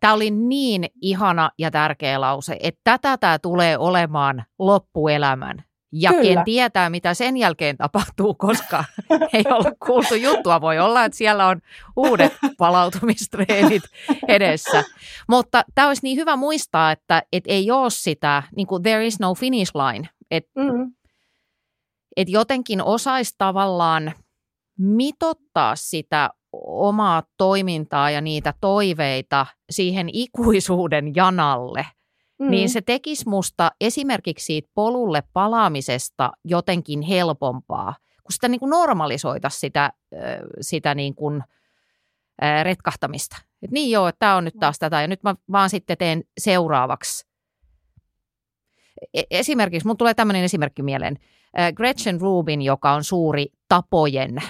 Tämä 0.01 0.13
oli 0.13 0.31
niin 0.31 0.85
ihana 1.01 1.51
ja 1.59 1.71
tärkeä 1.71 2.21
lause, 2.21 2.57
että 2.63 2.81
tätä 2.85 3.17
tämä 3.19 3.39
tulee 3.39 3.79
olemaan 3.79 4.45
loppuelämän. 4.59 5.66
Ja 5.93 6.11
Kyllä. 6.11 6.23
ken 6.23 6.45
tietää, 6.45 6.91
mitä 6.91 7.15
sen 7.15 7.37
jälkeen 7.37 7.77
tapahtuu, 7.77 8.35
koska 8.35 8.85
ei 9.33 9.45
ole 9.51 9.73
kuultu 9.87 10.15
juttua. 10.15 10.61
Voi 10.61 10.79
olla, 10.79 11.05
että 11.05 11.19
siellä 11.19 11.47
on 11.47 11.61
uudet 11.97 12.33
palautumistreenit 12.59 13.83
edessä. 14.29 14.85
Mutta 15.29 15.63
tämä 15.75 15.89
olisi 15.89 16.03
niin 16.03 16.17
hyvä 16.17 16.37
muistaa, 16.37 16.93
että 16.93 17.23
et 17.33 17.45
ei 17.47 17.71
ole 17.71 17.91
sitä, 17.91 18.43
niin 18.57 18.67
kuin 18.67 18.83
there 18.83 19.07
is 19.07 19.21
no 19.21 19.35
finish 19.35 19.73
line. 19.75 20.09
Että 20.31 20.61
mm. 20.61 20.93
et 22.17 22.29
jotenkin 22.29 22.83
osaisi 22.83 23.35
tavallaan 23.39 24.13
mitottaa 24.79 25.77
sitä 25.77 26.31
omaa 26.67 27.23
toimintaa 27.37 28.11
ja 28.11 28.21
niitä 28.21 28.55
toiveita 28.61 29.47
siihen 29.71 30.09
ikuisuuden 30.13 31.15
janalle– 31.15 31.87
mm. 32.39 32.51
niin 32.51 32.69
se 32.69 32.81
tekisi 32.81 33.29
musta 33.29 33.71
esimerkiksi 33.81 34.45
siitä 34.45 34.71
polulle 34.75 35.23
palaamisesta 35.33 36.33
jotenkin 36.45 37.03
helpompaa, 37.03 37.95
kun 38.23 38.33
sitä 38.33 38.49
niin 38.49 38.61
kuin 38.61 38.71
normalisoita 38.71 39.49
sitä, 39.49 39.93
sitä 40.61 40.95
niin 40.95 41.15
kuin, 41.15 41.43
retkahtamista. 42.63 43.37
Et 43.63 43.71
niin 43.71 43.91
joo, 43.91 44.09
että 44.09 44.19
tämä 44.19 44.37
on 44.37 44.45
nyt 44.45 44.55
taas 44.61 44.79
tätä 44.79 45.01
ja 45.01 45.09
nyt 45.09 45.23
mä 45.23 45.35
vaan 45.53 45.71
sitten 45.71 45.99
teen 45.99 46.25
seuraavaksi. 46.39 47.27
E, 49.15 49.23
esimerkiksi, 49.31 49.87
mun 49.87 49.97
tulee 49.97 50.15
tämmöinen 50.15 50.45
esimerkki 50.45 50.83
mieleen. 50.83 51.19
Gretchen 51.75 52.21
Rubin, 52.21 52.63
joka 52.63 52.93
on 52.93 53.05
suuri 53.05 53.47
tapojen, 53.69 54.43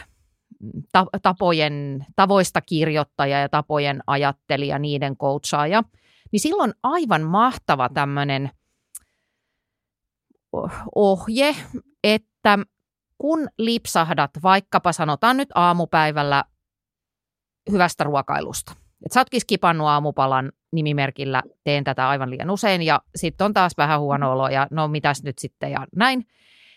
ta, 0.93 1.07
tapojen, 1.23 2.07
tavoista 2.17 2.61
kirjoittaja 2.61 3.41
ja 3.41 3.49
tapojen 3.49 4.03
ajattelija, 4.07 4.79
niiden 4.79 5.17
coachaaja– 5.17 5.83
niin 6.33 6.41
silloin 6.41 6.73
aivan 6.83 7.23
mahtava 7.23 7.89
tämmöinen 7.89 8.51
ohje, 10.95 11.57
että 12.05 12.59
kun 13.19 13.49
lipsahdat 13.59 14.31
vaikkapa 14.43 14.93
sanotaan 14.93 15.37
nyt 15.37 15.49
aamupäivällä 15.55 16.45
hyvästä 17.71 18.05
ruokailusta, 18.05 18.73
että 18.73 19.15
sä 19.15 19.21
ootkin 19.21 19.41
skipannut 19.41 19.87
aamupalan 19.87 20.53
nimimerkillä, 20.73 21.43
teen 21.65 21.85
tätä 21.85 22.09
aivan 22.09 22.31
liian 22.31 22.51
usein 22.51 22.83
ja 22.83 23.01
sitten 23.17 23.45
on 23.45 23.55
taas 23.55 23.73
vähän 23.77 24.01
huono 24.01 24.33
olo 24.33 24.49
ja 24.49 24.67
no 24.71 24.89
mitäs 24.89 25.23
nyt 25.23 25.39
sitten 25.39 25.71
ja 25.71 25.87
näin, 25.97 26.27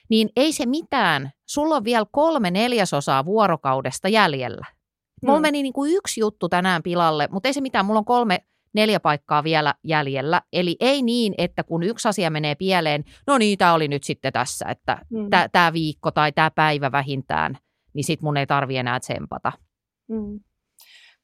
niin 0.10 0.30
ei 0.36 0.54
se 0.54 0.66
mitään. 0.66 1.32
Sulla 1.46 1.76
on 1.76 1.84
vielä 1.84 2.06
kolme 2.12 2.52
neljäsosaa 2.52 3.26
vuorokaudesta 3.26 4.08
jäljellä. 4.08 4.66
Mulla 5.22 5.38
hmm. 5.38 5.42
meni 5.42 5.64
niin 5.64 5.74
kuin 5.74 5.94
yksi 5.96 6.22
juttu 6.22 6.50
tänään 6.50 6.84
pilalle, 6.84 7.28
mutta 7.32 7.50
ei 7.50 7.54
se 7.54 7.62
mitään. 7.62 7.86
Mulla 7.86 8.00
on 8.00 8.06
kolme 8.06 8.40
neljä 8.74 9.00
paikkaa 9.00 9.44
vielä 9.44 9.74
jäljellä. 9.84 10.42
Eli 10.54 10.76
ei 10.80 11.02
niin, 11.02 11.34
että 11.38 11.64
kun 11.64 11.84
yksi 11.84 12.08
asia 12.08 12.30
menee 12.30 12.56
pieleen, 12.56 13.04
no 13.28 13.38
niin, 13.38 13.58
tämä 13.58 13.74
oli 13.74 13.88
nyt 13.88 14.04
sitten 14.04 14.34
tässä, 14.34 14.66
että 14.70 14.98
mm. 15.10 15.30
tämä 15.52 15.74
viikko 15.74 16.12
tai 16.12 16.32
tämä 16.32 16.52
päivä 16.52 16.92
vähintään, 16.92 17.58
niin 17.94 18.04
sitten 18.04 18.26
mun 18.26 18.38
ei 18.38 18.48
tarvi 18.48 18.78
enää 18.78 19.00
tsempata. 19.00 19.52
Mm. 20.08 20.40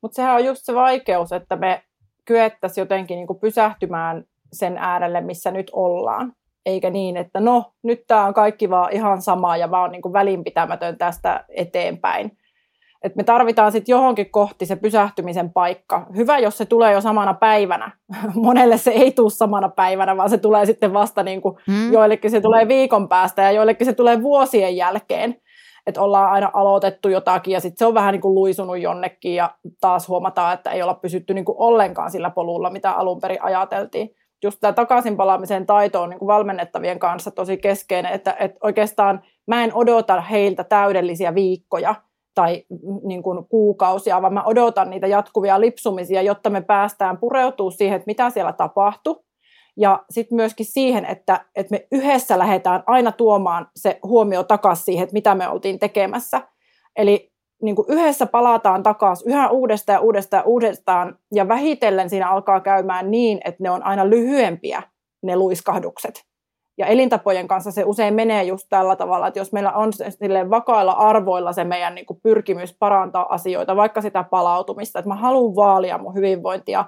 Mutta 0.02 0.16
sehän 0.16 0.36
on 0.36 0.46
just 0.46 0.62
se 0.64 0.74
vaikeus, 0.74 1.32
että 1.32 1.56
me 1.56 1.84
kyettäisiin 2.26 2.82
jotenkin 2.82 3.16
niin 3.16 3.40
pysähtymään 3.42 4.24
sen 4.54 4.78
äärelle, 4.78 5.22
missä 5.22 5.52
nyt 5.52 5.70
ollaan. 5.74 6.34
Eikä 6.66 6.90
niin, 6.90 7.18
että 7.18 7.40
no, 7.40 7.74
nyt 7.84 8.04
tämä 8.08 8.26
on 8.26 8.34
kaikki 8.34 8.70
vaan 8.70 8.92
ihan 8.92 9.22
sama 9.22 9.58
ja 9.58 9.72
vaan 9.72 9.92
niin 9.92 10.14
välinpitämätön 10.14 10.98
tästä 10.98 11.46
eteenpäin 11.50 12.38
Et 13.06 13.16
me 13.16 13.24
tarvitaan 13.24 13.72
sitten 13.72 13.94
johonkin 13.94 14.32
kohti 14.32 14.66
se 14.66 14.76
pysähtymisen 14.76 15.50
paikka. 15.50 16.06
Hyvä, 16.16 16.40
jos 16.40 16.58
se 16.58 16.66
tulee 16.66 16.94
jo 16.94 17.02
samana 17.02 17.34
päivänä. 17.34 17.92
Monelle 18.36 18.78
se 18.78 18.92
ei 18.92 19.12
tule 19.12 19.30
samana 19.30 19.70
päivänä, 19.70 20.18
vaan 20.18 20.30
se 20.30 20.38
tulee 20.38 20.66
sitten 20.66 20.94
vasta 20.94 21.24
niin 21.24 21.42
kuin 21.42 21.58
mm. 21.68 21.94
joillekin 21.94 22.32
se 22.32 22.42
tulee 22.42 22.68
viikon 22.68 23.10
päästä 23.10 23.42
ja 23.42 23.52
joillekin 23.52 23.86
se 23.86 23.94
tulee 23.94 24.22
vuosien 24.22 24.76
jälkeen. 24.76 25.36
Että 25.88 26.02
ollaan 26.02 26.32
aina 26.32 26.52
aloitettu 26.54 27.10
jotakin 27.10 27.52
ja 27.52 27.60
sitten 27.60 27.78
se 27.78 27.86
on 27.86 27.94
vähän 27.94 28.12
niin 28.12 28.22
kuin 28.22 28.36
luisunut 28.36 28.80
jonnekin 28.80 29.36
ja 29.36 29.52
taas 29.82 30.08
huomataan, 30.08 30.54
että 30.54 30.72
ei 30.72 30.82
olla 30.82 30.94
pysytty 30.94 31.34
niin 31.34 31.46
kuin 31.46 31.56
ollenkaan 31.60 32.12
sillä 32.12 32.30
polulla, 32.30 32.70
mitä 32.70 32.92
alun 32.92 33.20
perin 33.20 33.44
ajateltiin 33.44 34.10
just 34.44 34.58
tämä 34.62 34.74
takaisin 34.74 35.18
palaamisen 35.18 35.66
taito 35.66 36.02
on 36.02 36.10
niin 36.10 36.20
kuin 36.20 36.28
valmennettavien 36.28 37.00
kanssa 37.00 37.32
tosi 37.32 37.58
keskeinen, 37.58 38.14
että, 38.14 38.36
että 38.40 38.58
oikeastaan 38.64 39.24
mä 39.48 39.64
en 39.64 39.72
odota 39.74 40.22
heiltä 40.22 40.64
täydellisiä 40.64 41.36
viikkoja 41.36 41.96
tai 42.36 42.64
niin 43.04 43.24
kuin 43.24 43.46
kuukausia, 43.46 44.22
vaan 44.22 44.34
mä 44.34 44.44
odotan 44.44 44.90
niitä 44.90 45.08
jatkuvia 45.08 45.62
lipsumisia, 45.62 46.22
jotta 46.22 46.50
me 46.50 46.62
päästään 46.62 47.18
pureutuu 47.18 47.72
siihen, 47.72 47.96
että 47.96 48.08
mitä 48.08 48.30
siellä 48.30 48.54
tapahtuu. 48.54 49.26
Ja 49.78 50.04
sitten 50.10 50.36
myöskin 50.36 50.66
siihen, 50.66 51.06
että, 51.06 51.46
että 51.56 51.72
me 51.72 51.88
yhdessä 51.92 52.40
lähdetään 52.40 52.84
aina 52.88 53.12
tuomaan 53.12 53.68
se 53.76 54.00
huomio 54.04 54.44
takaisin 54.44 54.86
siihen, 54.86 55.04
että 55.04 55.14
mitä 55.14 55.36
me 55.36 55.48
oltiin 55.48 55.80
tekemässä. 55.80 56.42
Eli 56.96 57.32
niin 57.62 57.76
kuin 57.76 57.86
yhdessä 57.90 58.26
palataan 58.26 58.84
takaisin 58.84 59.30
yhä 59.30 59.50
uudestaan 59.50 59.96
ja 59.96 60.00
uudestaan 60.00 60.40
ja 60.40 60.46
uudestaan, 60.46 61.18
ja 61.34 61.48
vähitellen 61.48 62.10
siinä 62.10 62.30
alkaa 62.30 62.60
käymään 62.60 63.12
niin, 63.12 63.40
että 63.46 63.64
ne 63.64 63.70
on 63.70 63.84
aina 63.84 64.10
lyhyempiä, 64.10 64.84
ne 65.24 65.36
luiskahdukset. 65.36 66.35
Ja 66.78 66.86
elintapojen 66.86 67.48
kanssa 67.48 67.72
se 67.72 67.84
usein 67.84 68.14
menee 68.14 68.44
just 68.44 68.68
tällä 68.70 68.96
tavalla, 68.96 69.28
että 69.28 69.40
jos 69.40 69.54
meillä 69.54 69.72
on 69.72 69.92
vakailla 70.50 70.92
arvoilla 70.92 71.54
se 71.54 71.64
meidän 71.64 71.96
niin 71.96 72.06
kuin 72.06 72.20
pyrkimys 72.24 72.76
parantaa 72.80 73.34
asioita, 73.34 73.76
vaikka 73.76 74.02
sitä 74.02 74.24
palautumista, 74.24 75.00
että 75.00 75.10
mä 75.10 75.16
haluan 75.16 75.56
vaalia 75.56 75.98
mun 75.98 76.16
hyvinvointia, 76.16 76.86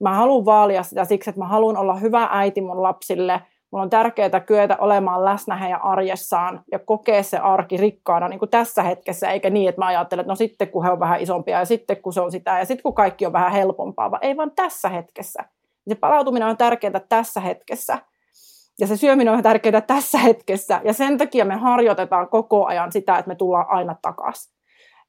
mä 0.00 0.14
haluan 0.14 0.44
vaalia 0.44 0.82
sitä 0.82 1.04
siksi, 1.04 1.30
että 1.30 1.40
mä 1.40 1.48
haluan 1.48 1.76
olla 1.76 1.94
hyvä 1.94 2.28
äiti 2.30 2.60
mun 2.60 2.82
lapsille– 2.82 3.40
Mulla 3.72 3.82
on 3.82 3.90
tärkeää 3.90 4.40
kyetä 4.40 4.76
olemaan 4.80 5.24
läsnä 5.24 5.56
heidän 5.56 5.82
arjessaan 5.82 6.64
ja 6.72 6.78
kokea 6.78 7.22
se 7.22 7.38
arki 7.38 7.76
rikkaana 7.76 8.28
niin 8.28 8.38
kuin 8.38 8.50
tässä 8.50 8.82
hetkessä, 8.82 9.30
eikä 9.30 9.50
niin, 9.50 9.68
että 9.68 9.80
mä 9.80 9.86
ajattelen, 9.86 10.20
että 10.20 10.32
no 10.32 10.36
sitten 10.36 10.68
kun 10.68 10.84
he 10.84 10.90
on 10.90 11.00
vähän 11.00 11.20
isompia 11.20 11.58
ja 11.58 11.64
sitten 11.64 12.02
kun 12.02 12.12
se 12.12 12.20
on 12.20 12.32
sitä 12.32 12.58
ja 12.58 12.64
sitten 12.64 12.82
kun 12.82 12.94
kaikki 12.94 13.26
on 13.26 13.32
vähän 13.32 13.52
helpompaa, 13.52 14.10
vaan 14.10 14.24
ei 14.24 14.36
vaan 14.36 14.50
tässä 14.50 14.88
hetkessä. 14.88 15.44
Se 15.88 15.94
palautuminen 15.94 16.48
on 16.48 16.56
tärkeää 16.56 17.00
tässä 17.08 17.40
hetkessä. 17.40 17.98
Ja 18.80 18.86
se 18.86 18.96
syöminen 18.96 19.34
on 19.34 19.42
tärkeää 19.42 19.80
tässä 19.80 20.18
hetkessä. 20.18 20.80
Ja 20.84 20.92
sen 20.92 21.18
takia 21.18 21.44
me 21.44 21.54
harjoitetaan 21.54 22.28
koko 22.28 22.66
ajan 22.66 22.92
sitä, 22.92 23.18
että 23.18 23.28
me 23.28 23.34
tullaan 23.34 23.66
aina 23.68 23.96
takaisin. 24.02 24.52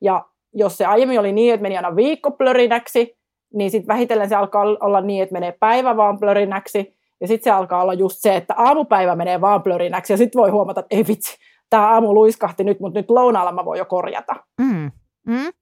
Ja 0.02 0.26
jos 0.54 0.78
se 0.78 0.86
aiemmin 0.86 1.20
oli 1.20 1.32
niin, 1.32 1.54
että 1.54 1.62
meni 1.62 1.78
aina 1.78 1.96
viikko 1.96 2.32
plörinäksi, 2.32 3.18
niin 3.54 3.72
sitten 3.72 3.88
vähitellen 3.88 4.30
se 4.30 4.36
alkaa 4.36 4.62
olla 4.62 5.02
niin, 5.02 5.24
että 5.24 5.34
menee 5.34 5.58
päivä 5.60 5.98
vaan 5.98 6.20
plörinäksi. 6.20 6.98
Ja 7.22 7.28
sitten 7.28 7.44
se 7.44 7.52
alkaa 7.52 7.82
olla 7.82 7.94
just 7.94 8.16
se, 8.20 8.36
että 8.36 8.54
aamupäivä 8.58 9.16
menee 9.16 9.42
vaan 9.42 9.64
plörinäksi 9.64 10.14
ja 10.14 10.18
sitten 10.18 10.40
voi 10.40 10.50
huomata, 10.50 10.80
että 10.80 10.96
ei 10.96 11.08
vitsi, 11.08 11.38
tämä 11.70 11.88
aamu 11.88 12.14
luiskahti 12.14 12.64
nyt, 12.64 12.80
mutta 12.80 13.00
nyt 13.00 13.10
lounaalla 13.10 13.52
mä 13.52 13.66
voin 13.66 13.78
jo 13.78 13.86
korjata. 13.86 14.36
Mm. 14.62 14.92
Mm. 15.28 15.54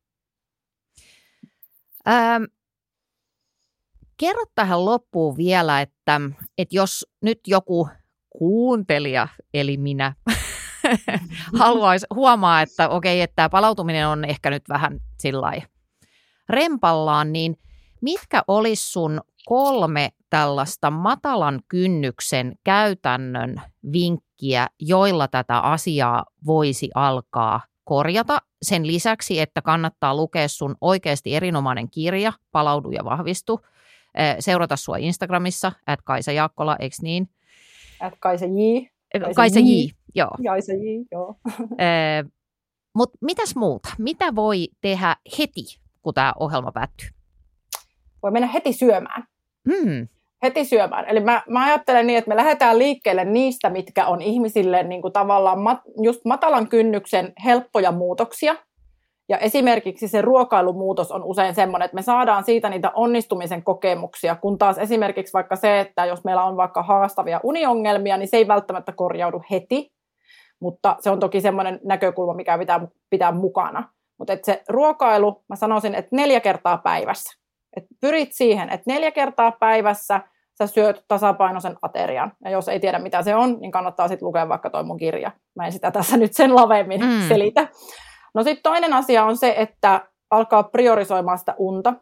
Ähm, 2.08 2.43
kerro 4.22 4.43
tähän 4.55 4.86
loppuun 4.86 5.38
vielä, 5.38 5.82
että, 5.82 6.22
että 6.57 6.76
jos 6.76 7.07
nyt 7.22 7.39
joku 7.47 7.89
kuuntelija, 8.30 9.28
eli 9.53 9.78
minä, 9.78 10.13
haluaisi 11.59 12.05
huomaa, 12.15 12.61
että 12.61 12.89
okei, 12.89 13.22
että 13.22 13.36
tämä 13.36 13.49
palautuminen 13.49 14.07
on 14.07 14.26
ehkä 14.26 14.49
nyt 14.49 14.63
vähän 14.69 14.99
sillä 15.19 15.53
rempallaan, 16.49 17.34
niin 17.34 17.57
mitkä 18.01 18.43
olisi 18.47 18.91
sun 18.91 19.22
kolme 19.45 20.09
tällaista 20.30 20.91
matalan 20.91 21.59
kynnyksen 21.67 22.55
käytännön 22.63 23.61
vinkkiä, 23.91 24.67
joilla 24.80 25.28
tätä 25.28 25.59
asiaa 25.59 26.26
voisi 26.45 26.89
alkaa 26.95 27.61
korjata. 27.84 28.38
Sen 28.61 28.88
lisäksi, 28.88 29.39
että 29.39 29.61
kannattaa 29.61 30.15
lukea 30.15 30.47
sun 30.47 30.76
oikeasti 30.82 31.36
erinomainen 31.36 31.89
kirja, 31.91 32.34
Palaudu 32.51 32.91
ja 32.91 33.05
vahvistu, 33.05 33.59
seurata 34.39 34.76
sua 34.76 34.97
Instagramissa, 34.97 35.72
at 35.88 35.99
Kaisa 36.03 36.32
Jaakkola, 36.32 36.76
eikö 36.80 36.95
niin? 37.01 37.30
At 37.99 38.14
Kaisa 38.20 38.45
J. 38.45 38.49
Kaisa, 39.20 39.36
Kaisa 39.36 39.59
J. 39.59 39.64
J, 39.64 39.89
joo. 40.16 40.32
Kaisa 40.47 40.74
J, 40.74 41.05
joo. 41.12 41.36
Mutta 42.95 43.18
mitäs 43.22 43.55
muuta? 43.55 43.89
Mitä 43.97 44.36
voi 44.36 44.68
tehdä 44.82 45.16
heti, 45.38 45.80
kun 46.01 46.14
tämä 46.14 46.34
ohjelma 46.39 46.72
päättyy? 46.72 47.09
Voi 48.24 48.32
mennä 48.32 48.47
heti 48.47 48.74
syömään. 48.74 49.24
Hmm 49.72 50.07
heti 50.43 50.66
syömään. 50.66 51.05
Eli 51.07 51.20
mä, 51.20 51.43
mä 51.49 51.66
ajattelen 51.66 52.07
niin, 52.07 52.18
että 52.18 52.30
me 52.30 52.36
lähdetään 52.36 52.80
liikkeelle 52.80 53.26
niistä, 53.26 53.70
mitkä 53.70 54.05
on 54.05 54.22
ihmisille 54.22 54.84
niin 54.84 55.01
kuin 55.01 55.14
tavallaan 55.14 55.59
mat, 55.59 55.82
just 56.03 56.26
matalan 56.26 56.68
kynnyksen 56.68 57.34
helppoja 57.45 57.91
muutoksia. 57.91 58.55
Ja 59.32 59.38
esimerkiksi 59.38 60.07
se 60.07 60.21
ruokailumuutos 60.21 61.11
on 61.11 61.23
usein 61.23 61.55
semmoinen, 61.55 61.86
että 61.86 61.95
me 61.95 62.01
saadaan 62.01 62.43
siitä 62.43 62.69
niitä 62.69 62.91
onnistumisen 62.95 63.63
kokemuksia, 63.63 64.36
kun 64.36 64.57
taas 64.57 64.77
esimerkiksi 64.77 65.34
vaikka 65.34 65.55
se, 65.55 65.79
että 65.79 66.05
jos 66.05 66.23
meillä 66.23 66.43
on 66.43 66.57
vaikka 66.57 66.84
haastavia 66.84 67.39
uniongelmia, 67.43 68.17
niin 68.17 68.27
se 68.27 68.38
ei 68.38 68.47
välttämättä 68.47 68.91
korjaudu 68.91 69.41
heti, 69.51 69.91
mutta 70.61 70.95
se 70.99 71.09
on 71.09 71.19
toki 71.19 71.41
semmoinen 71.41 71.79
näkökulma, 71.84 72.34
mikä 72.34 72.57
pitää 72.57 72.88
pitää 73.09 73.32
mukana. 73.32 73.89
Mutta 74.19 74.34
se 74.43 74.63
ruokailu, 74.69 75.43
mä 75.49 75.55
sanoisin, 75.55 75.95
että 75.95 76.15
neljä 76.15 76.39
kertaa 76.39 76.77
päivässä. 76.77 77.39
Et 77.77 77.84
pyrit 78.01 78.29
siihen, 78.32 78.69
että 78.69 78.91
neljä 78.91 79.11
kertaa 79.11 79.51
päivässä 79.51 80.21
sä 80.57 80.67
syöt 80.67 81.05
tasapainoisen 81.07 81.75
aterian. 81.82 82.32
Ja 82.43 82.51
jos 82.51 82.67
ei 82.67 82.79
tiedä, 82.79 82.99
mitä 82.99 83.23
se 83.23 83.36
on, 83.36 83.57
niin 83.59 83.71
kannattaa 83.71 84.07
sitten 84.07 84.25
lukea 84.25 84.49
vaikka 84.49 84.69
toi 84.69 84.84
mun 84.84 84.97
kirja. 84.97 85.32
Mä 85.55 85.65
en 85.65 85.71
sitä 85.71 85.91
tässä 85.91 86.17
nyt 86.17 86.34
sen 86.34 86.55
lavemmin 86.55 87.01
mm. 87.01 87.27
selitä. 87.27 87.67
No 88.36 88.43
sitten 88.43 88.63
toinen 88.63 88.93
asia 88.93 89.23
on 89.23 89.38
se, 89.38 89.53
että 89.57 90.07
alkaa 90.32 90.63
priorisoimaan 90.63 91.38
sitä 91.38 91.55
unta, 91.57 91.93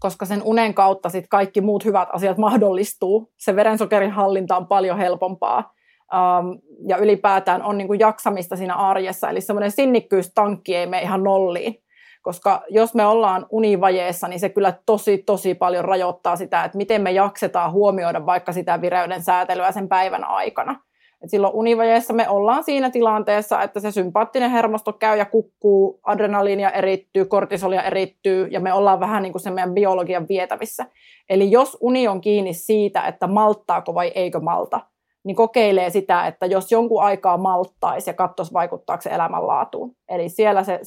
koska 0.00 0.26
sen 0.26 0.42
unen 0.42 0.74
kautta 0.74 1.08
sitten 1.08 1.28
kaikki 1.28 1.60
muut 1.60 1.84
hyvät 1.84 2.08
asiat 2.12 2.38
mahdollistuu. 2.38 3.32
Se 3.36 3.56
verensokerin 3.56 4.10
hallinta 4.10 4.56
on 4.56 4.66
paljon 4.66 4.98
helpompaa. 4.98 5.72
Um, 6.12 6.58
ja 6.88 6.96
ylipäätään 6.96 7.62
on 7.62 7.78
niin 7.78 7.88
kuin 7.88 8.00
jaksamista 8.00 8.56
siinä 8.56 8.74
arjessa, 8.74 9.30
eli 9.30 9.40
semmoinen 9.40 9.70
sinnikkyystankki 9.70 10.76
ei 10.76 10.86
mene 10.86 11.02
ihan 11.02 11.22
nolliin 11.22 11.82
koska 12.26 12.62
jos 12.68 12.94
me 12.94 13.06
ollaan 13.06 13.46
univajeessa, 13.50 14.28
niin 14.28 14.40
se 14.40 14.48
kyllä 14.48 14.74
tosi, 14.86 15.18
tosi 15.18 15.54
paljon 15.54 15.84
rajoittaa 15.84 16.36
sitä, 16.36 16.64
että 16.64 16.78
miten 16.78 17.02
me 17.02 17.10
jaksetaan 17.10 17.72
huomioida 17.72 18.26
vaikka 18.26 18.52
sitä 18.52 18.80
vireyden 18.80 19.22
säätelyä 19.22 19.72
sen 19.72 19.88
päivän 19.88 20.24
aikana. 20.24 20.80
Et 21.26 21.30
silloin 21.30 21.54
univajeessa 21.54 22.12
me 22.12 22.28
ollaan 22.28 22.64
siinä 22.64 22.90
tilanteessa, 22.90 23.62
että 23.62 23.80
se 23.80 23.90
sympaattinen 23.90 24.50
hermosto 24.50 24.92
käy 24.92 25.18
ja 25.18 25.24
kukkuu, 25.24 26.00
adrenaliinia 26.02 26.70
erittyy, 26.70 27.24
kortisolia 27.24 27.82
erittyy 27.82 28.46
ja 28.46 28.60
me 28.60 28.72
ollaan 28.72 29.00
vähän 29.00 29.22
niin 29.22 29.32
kuin 29.32 29.42
se 29.42 29.50
meidän 29.50 29.74
biologian 29.74 30.28
vietävissä. 30.28 30.86
Eli 31.28 31.50
jos 31.50 31.78
uni 31.80 32.08
on 32.08 32.20
kiinni 32.20 32.52
siitä, 32.54 33.02
että 33.02 33.26
malttaako 33.26 33.94
vai 33.94 34.12
eikö 34.14 34.40
malta, 34.40 34.80
niin 35.24 35.36
kokeilee 35.36 35.90
sitä, 35.90 36.26
että 36.26 36.46
jos 36.46 36.72
jonkun 36.72 37.02
aikaa 37.02 37.36
malttaisi 37.36 38.10
ja 38.10 38.14
katsoisi 38.14 38.52
vaikuttaako 38.52 39.02
se 39.02 39.10
elämänlaatuun. 39.10 39.96
Eli 40.08 40.28
siellä 40.28 40.64
se 40.64 40.80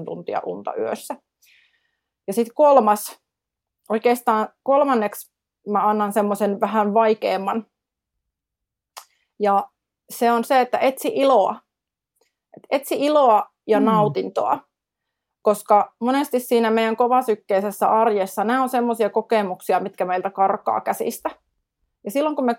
7,5-8 0.00 0.04
tuntia 0.04 0.40
unta 0.46 0.74
yössä. 0.74 1.14
Ja 2.26 2.32
sitten 2.32 2.54
kolmas, 2.54 3.20
oikeastaan 3.90 4.48
kolmanneksi 4.62 5.32
mä 5.68 5.88
annan 5.88 6.12
semmoisen 6.12 6.60
vähän 6.60 6.94
vaikeamman. 6.94 7.66
Ja 9.42 9.68
se 10.10 10.32
on 10.32 10.44
se, 10.44 10.60
että 10.60 10.78
etsi 10.78 11.12
iloa. 11.14 11.56
Et 12.56 12.62
etsi 12.70 12.94
iloa 12.94 13.46
ja 13.66 13.80
mm. 13.80 13.86
nautintoa. 13.86 14.58
Koska 15.42 15.94
monesti 16.00 16.40
siinä 16.40 16.70
meidän 16.70 16.96
kovasykkeisessä 16.96 17.88
arjessa 17.88 18.44
nämä 18.44 18.62
on 18.62 18.68
semmoisia 18.68 19.10
kokemuksia, 19.10 19.80
mitkä 19.80 20.04
meiltä 20.04 20.30
karkaa 20.30 20.80
käsistä. 20.80 21.30
Ja 22.04 22.10
silloin 22.10 22.36
kun 22.36 22.44
me 22.44 22.56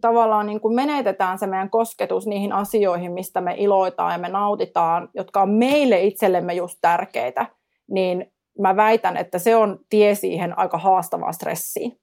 tavallaan 0.00 0.46
niin 0.46 0.60
kuin 0.60 0.74
menetetään 0.74 1.38
se 1.38 1.46
meidän 1.46 1.70
kosketus 1.70 2.26
niihin 2.26 2.52
asioihin, 2.52 3.12
mistä 3.12 3.40
me 3.40 3.54
iloitaan 3.56 4.12
ja 4.12 4.18
me 4.18 4.28
nautitaan, 4.28 5.08
jotka 5.14 5.42
on 5.42 5.50
meille 5.50 6.00
itsellemme 6.00 6.54
just 6.54 6.78
tärkeitä, 6.80 7.46
niin 7.90 8.32
mä 8.58 8.76
väitän, 8.76 9.16
että 9.16 9.38
se 9.38 9.56
on 9.56 9.78
tie 9.88 10.14
siihen 10.14 10.58
aika 10.58 10.78
haastavaan 10.78 11.34
stressiin. 11.34 12.00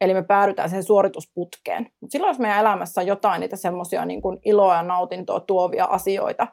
Eli 0.00 0.14
me 0.14 0.22
päädytään 0.22 0.70
sen 0.70 0.84
suoritusputkeen. 0.84 1.86
Mutta 2.00 2.12
silloin, 2.12 2.30
jos 2.30 2.38
meidän 2.38 2.60
elämässä 2.60 3.00
on 3.00 3.06
jotain 3.06 3.40
niitä 3.40 3.56
semmoisia 3.56 4.04
niin 4.04 4.22
iloa 4.44 4.74
ja 4.74 4.82
nautintoa 4.82 5.40
tuovia 5.40 5.84
asioita, 5.84 6.46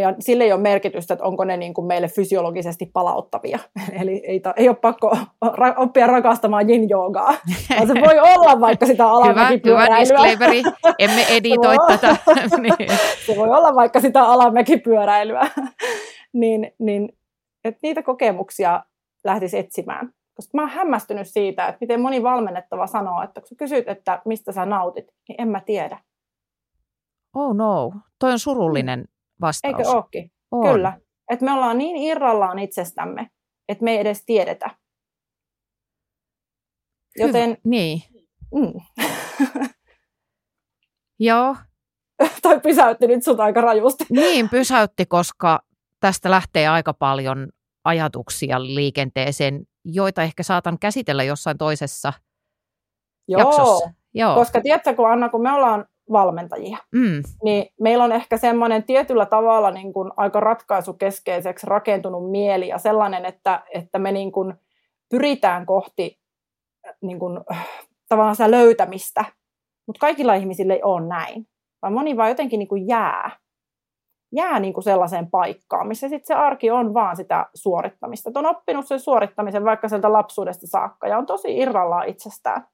ja 0.00 0.14
sille 0.18 0.44
ei 0.44 0.52
ole 0.52 0.60
merkitystä, 0.60 1.14
että 1.14 1.24
onko 1.24 1.44
ne 1.44 1.56
niin 1.56 1.74
kuin 1.74 1.86
meille 1.86 2.08
fysiologisesti 2.08 2.86
palauttavia. 2.92 3.58
Eli 4.00 4.22
ei, 4.26 4.40
ta, 4.40 4.54
ei 4.56 4.68
ole 4.68 4.76
pakko 4.76 5.16
ra- 5.46 5.74
oppia 5.76 6.06
rakastamaan 6.06 6.70
yin 6.70 6.88
joogaa, 6.88 7.34
vaan 7.76 7.86
se 7.86 7.94
voi 7.94 8.18
olla 8.18 8.60
vaikka 8.60 8.86
sitä 8.86 9.08
alamäkipyöräilyä. 9.08 10.18
Hyvä, 10.18 10.30
hyvä 10.30 10.52
disclaimeri, 10.52 10.62
emme 10.98 11.26
editoi 11.30 11.76
tätä. 11.88 12.16
niin. 12.62 12.90
Se 13.26 13.36
voi 13.36 13.48
olla 13.48 13.74
vaikka 13.74 14.00
sitä 14.00 14.22
alamäkipyöräilyä. 14.22 15.50
niin, 16.32 16.72
niin 16.78 17.08
että 17.64 17.78
niitä 17.82 18.02
kokemuksia 18.02 18.82
lähtisi 19.24 19.58
etsimään. 19.58 20.12
Koska 20.34 20.50
mä 20.54 20.62
oon 20.62 20.70
hämmästynyt 20.70 21.28
siitä, 21.28 21.66
että 21.66 21.78
miten 21.80 22.00
moni 22.00 22.22
valmennettava 22.22 22.86
sanoo, 22.86 23.22
että 23.22 23.40
kun 23.40 23.48
sä 23.48 23.54
kysyt, 23.58 23.88
että 23.88 24.22
mistä 24.24 24.52
sä 24.52 24.66
nautit, 24.66 25.06
niin 25.28 25.40
en 25.40 25.48
mä 25.48 25.60
tiedä. 25.60 25.98
Oh 27.34 27.54
no, 27.54 27.92
toi 28.18 28.32
on 28.32 28.38
surullinen 28.38 29.08
vastaus. 29.40 29.78
Eikö 29.78 29.90
ookin? 29.90 30.32
On. 30.50 30.72
Kyllä. 30.72 31.00
Että 31.30 31.44
me 31.44 31.52
ollaan 31.52 31.78
niin 31.78 31.96
irrallaan 31.96 32.58
itsestämme, 32.58 33.30
että 33.68 33.84
me 33.84 33.90
ei 33.90 33.98
edes 33.98 34.24
tiedetä. 34.24 34.70
Joten, 37.16 37.50
Hyvä. 37.50 37.60
Niin, 37.64 38.02
mm, 38.54 39.04
joo. 41.28 41.56
toi 42.42 42.60
pysäytti 42.60 43.06
nyt 43.06 43.24
sut 43.24 43.40
aika 43.40 43.60
rajusti. 43.60 44.04
Niin 44.20 44.48
pysäytti, 44.48 45.06
koska 45.06 45.60
tästä 46.00 46.30
lähtee 46.30 46.68
aika 46.68 46.94
paljon 46.94 47.48
ajatuksia 47.84 48.62
liikenteeseen, 48.62 49.66
joita 49.84 50.22
ehkä 50.22 50.42
saatan 50.42 50.78
käsitellä 50.78 51.22
jossain 51.22 51.58
toisessa 51.58 52.12
jaksossa. 53.28 53.90
Joo. 54.14 54.34
koska 54.34 54.60
tiedätkö, 54.60 54.94
kun 54.94 55.10
Anna, 55.10 55.28
kun 55.28 55.42
me 55.42 55.52
ollaan 55.52 55.86
valmentajia, 56.12 56.78
Mm, 56.94 57.22
niin 57.44 57.66
meillä 57.80 58.04
on 58.04 58.12
ehkä 58.12 58.36
semmoinen 58.36 58.84
tietyllä 58.84 59.26
tavalla 59.26 59.70
niin 59.70 59.92
kuin 59.92 60.10
aika 60.16 60.40
ratkaisukeskeiseksi 60.40 61.66
rakentunut 61.66 62.30
mieli 62.30 62.68
ja 62.68 62.78
sellainen, 62.78 63.24
että, 63.24 63.62
että 63.74 63.98
me 63.98 64.12
niin 64.12 64.32
kuin 64.32 64.54
pyritään 65.10 65.66
kohti 65.66 66.18
äh, 66.88 66.94
niin 67.02 67.18
kuin, 67.18 67.40
äh, 67.52 67.68
tavallaan 68.08 68.36
sitä 68.36 68.50
löytämistä, 68.50 69.24
mutta 69.86 70.00
kaikilla 70.00 70.34
ihmisillä 70.34 70.74
ei 70.74 70.82
ole 70.82 71.06
näin, 71.06 71.46
vaan 71.82 71.92
moni 71.92 72.16
vaan 72.16 72.28
jotenkin 72.28 72.58
niin 72.58 72.68
kuin 72.68 72.88
jää, 72.88 73.30
jää 74.32 74.60
niin 74.60 74.74
kuin 74.74 74.84
sellaiseen 74.84 75.30
paikkaan, 75.30 75.88
missä 75.88 76.08
sitten 76.08 76.26
se 76.26 76.34
arki 76.34 76.70
on 76.70 76.94
vaan 76.94 77.16
sitä 77.16 77.46
suorittamista. 77.54 78.30
Et 78.30 78.36
on 78.36 78.46
oppinut 78.46 78.86
sen 78.86 79.00
suorittamisen 79.00 79.64
vaikka 79.64 79.88
sieltä 79.88 80.12
lapsuudesta 80.12 80.66
saakka 80.66 81.08
ja 81.08 81.18
on 81.18 81.26
tosi 81.26 81.58
irrallaan 81.58 82.08
itsestään. 82.08 82.66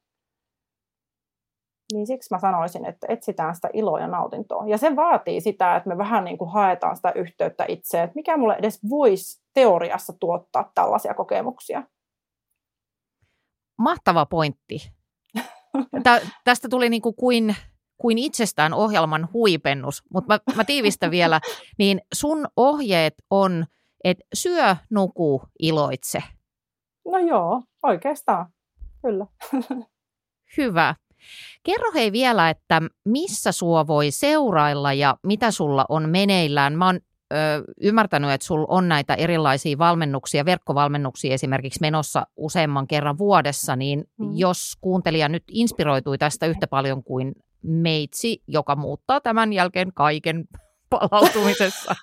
Niin 1.93 2.07
siksi 2.07 2.35
mä 2.35 2.39
sanoisin, 2.39 2.85
että 2.87 3.07
etsitään 3.11 3.55
sitä 3.55 3.69
iloa 3.73 4.01
ja 4.01 4.07
nautintoa. 4.07 4.65
Ja 4.67 4.79
se 4.79 4.97
vaatii 4.97 5.41
sitä, 5.41 5.77
että 5.77 5.89
me 5.89 5.99
vähän 5.99 6.25
niin 6.25 6.39
kuin 6.39 6.51
haetaan 6.51 6.97
sitä 6.97 7.13
yhteyttä 7.15 7.65
itseen, 7.69 8.05
että 8.05 8.15
mikä 8.15 8.37
mulle 8.37 8.55
edes 8.55 8.81
voisi 8.91 9.43
teoriassa 9.55 10.13
tuottaa 10.21 10.71
tällaisia 10.75 11.15
kokemuksia. 11.15 11.83
mahtava 13.79 14.27
pointti. 14.27 14.93
Tä, 16.05 16.21
tästä 16.45 16.69
tuli 16.69 16.89
niin 16.89 17.03
kuin 17.03 17.15
kuin, 17.15 17.57
kuin 17.99 18.19
itsestään 18.19 18.75
ohjelman 18.75 19.29
huipennus, 19.33 20.03
mutta 20.15 20.35
mä, 20.35 20.55
mä 20.57 20.65
tiivistän 20.65 21.11
vielä, 21.11 21.41
niin 21.79 22.01
sun 22.15 22.47
ohjeet 22.57 23.15
on, 23.31 23.67
että 24.05 24.25
syö, 24.35 24.77
nuku, 24.91 25.43
iloitse. 25.59 26.23
No 27.07 27.19
joo, 27.19 27.63
oikeastaan. 27.83 28.47
Kyllä. 29.03 29.27
Hyvä. 30.57 30.95
Kerro 31.63 31.93
hei 31.95 32.13
vielä, 32.13 32.51
että 32.51 32.83
missä 33.05 33.53
sua 33.53 33.87
voi 33.87 34.11
seurailla 34.11 34.93
ja 34.93 35.17
mitä 35.27 35.51
sulla 35.51 35.85
on 35.89 36.09
meneillään. 36.09 36.79
Mä 36.79 36.87
oon 36.87 37.01
ö, 37.33 37.37
ymmärtänyt, 37.81 38.31
että 38.31 38.47
sulla 38.47 38.67
on 38.69 38.89
näitä 38.89 39.15
erilaisia 39.15 39.79
valmennuksia, 39.79 40.45
verkkovalmennuksia 40.45 41.35
esimerkiksi 41.35 41.81
menossa 41.81 42.27
useamman 42.37 42.87
kerran 42.87 43.19
vuodessa, 43.19 43.77
niin 43.77 44.05
Mm. 44.19 44.31
jos 44.37 44.77
kuuntelija 44.81 45.29
nyt 45.29 45.45
inspiroitui 45.51 46.19
tästä 46.19 46.47
yhtä 46.47 46.67
paljon 46.67 47.05
kuin 47.05 47.33
meitsi, 47.63 48.43
joka 48.49 48.77
muuttaa 48.77 49.21
tämän 49.21 49.53
jälkeen 49.53 49.93
kaiken 49.95 50.45
palautumisessa. 50.91 51.95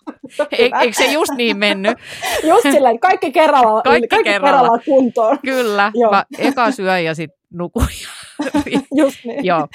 E- 0.51 0.69
eikö 0.81 0.97
se 0.97 1.05
just 1.11 1.31
niin 1.37 1.57
mennyt? 1.57 1.97
Just 2.49 2.61
silleen, 2.71 2.99
kaikki 2.99 3.31
kerralla, 3.31 3.81
Kaikki 3.81 4.07
kaikki 4.07 4.29
kerralla. 4.29 4.59
kerralla 4.59 4.83
kuntoon. 4.85 5.39
Kyllä. 5.45 5.91
Joo. 5.95 6.11
Mä 6.11 6.25
eka 6.37 6.71
syön 6.71 7.03
ja 7.03 7.15
sitten 7.15 7.39
nukun. 7.53 7.85
Just 8.95 9.17
niin. 9.25 9.45
Joo. 9.45 9.67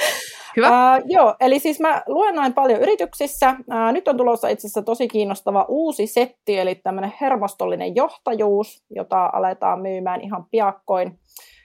Hyvä. 0.56 0.68
Ää, 0.68 1.00
joo, 1.04 1.34
eli 1.40 1.58
siis 1.58 1.80
mä 1.80 2.02
luennoin 2.06 2.54
paljon 2.54 2.80
yrityksissä. 2.80 3.56
Ää, 3.70 3.92
nyt 3.92 4.08
on 4.08 4.16
tulossa 4.16 4.48
itse 4.48 4.66
asiassa 4.66 4.82
tosi 4.82 5.08
kiinnostava 5.08 5.64
uusi 5.68 6.06
setti, 6.06 6.58
eli 6.58 6.74
tämmöinen 6.74 7.12
hermostollinen 7.20 7.96
johtajuus, 7.96 8.82
jota 8.90 9.30
aletaan 9.32 9.80
myymään 9.80 10.20
ihan 10.20 10.44
piakkoin. 10.50 11.18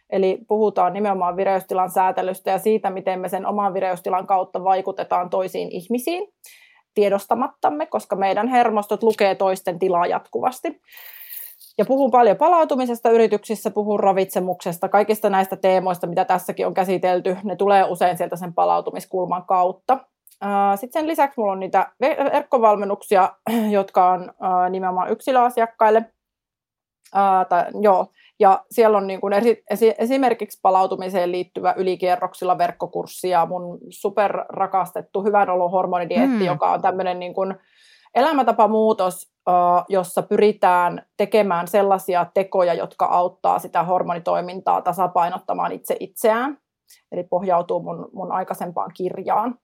Eli 0.10 0.38
puhutaan 0.48 0.94
nimenomaan 0.94 1.38
vireystilan 1.38 1.92
säätelystä 1.92 2.52
ja 2.52 2.60
siitä, 2.60 2.90
miten 2.90 3.20
me 3.20 3.30
sen 3.30 3.46
oman 3.46 3.74
vireystilan 3.74 4.28
kautta 4.28 4.64
vaikutetaan 4.64 5.30
toisiin 5.30 5.72
ihmisiin 5.72 6.28
tiedostamattamme, 6.94 7.86
koska 7.86 8.16
meidän 8.16 8.48
hermostot 8.48 9.04
lukee 9.04 9.36
toisten 9.36 9.80
tilaa 9.80 10.08
jatkuvasti. 10.08 10.82
Ja 11.78 11.86
puhun 11.86 12.12
paljon 12.12 12.38
palautumisesta 12.38 13.10
yrityksissä, 13.10 13.72
puhun 13.72 14.00
ravitsemuksesta, 14.00 14.90
kaikista 14.90 15.30
näistä 15.30 15.56
teemoista, 15.56 16.08
mitä 16.08 16.26
tässäkin 16.26 16.68
on 16.68 16.74
käsitelty. 16.74 17.38
Ne 17.44 17.56
tulee 17.56 17.84
usein 17.84 18.18
sieltä 18.18 18.36
sen 18.36 18.54
palautumiskulman 18.54 19.46
kautta. 19.46 19.98
Sitten 20.76 21.02
sen 21.02 21.08
lisäksi 21.08 21.40
mulla 21.40 21.52
on 21.52 21.60
niitä 21.60 21.92
ver- 22.06 22.34
verkkovalmennuksia, 22.34 23.30
jotka 23.70 24.10
on 24.10 24.34
nimenomaan 24.70 25.12
yksilöasiakkaille. 25.12 26.06
Tai, 27.50 27.66
joo. 27.82 28.08
Ja 28.40 28.64
siellä 28.72 28.98
on 28.98 29.08
niin 29.08 29.22
kuin 29.22 29.34
esi- 29.34 29.64
esi- 29.70 29.96
esimerkiksi 29.98 30.60
palautumiseen 30.62 31.32
liittyvä 31.32 31.74
ylikierroksilla 31.78 32.58
verkkokurssi 32.58 33.30
ja 33.30 33.46
mun 33.46 33.78
superrakastettu 33.90 35.24
hyvän 35.24 35.50
olon 35.50 35.72
hormonidietti, 35.72 36.28
Mm. 36.40 36.46
joka 36.46 36.72
on 36.72 36.82
tämmöinen 36.82 37.20
niin 37.20 37.34
kuin 37.34 37.56
elämäntapamuutos, 38.16 39.32
jossa 39.90 40.22
pyritään 40.22 41.06
tekemään 41.18 41.68
sellaisia 41.68 42.26
tekoja, 42.34 42.74
jotka 42.74 43.06
auttaa 43.06 43.60
sitä 43.60 43.84
hormonitoimintaa 43.84 44.82
tasapainottamaan 44.82 45.72
itse 45.72 45.98
itseään. 46.00 46.58
Eli 47.12 47.24
pohjautuu 47.24 47.80
mun, 47.84 48.10
mun 48.14 48.32
aikaisempaan 48.32 48.92
kirjaan. 48.98 49.56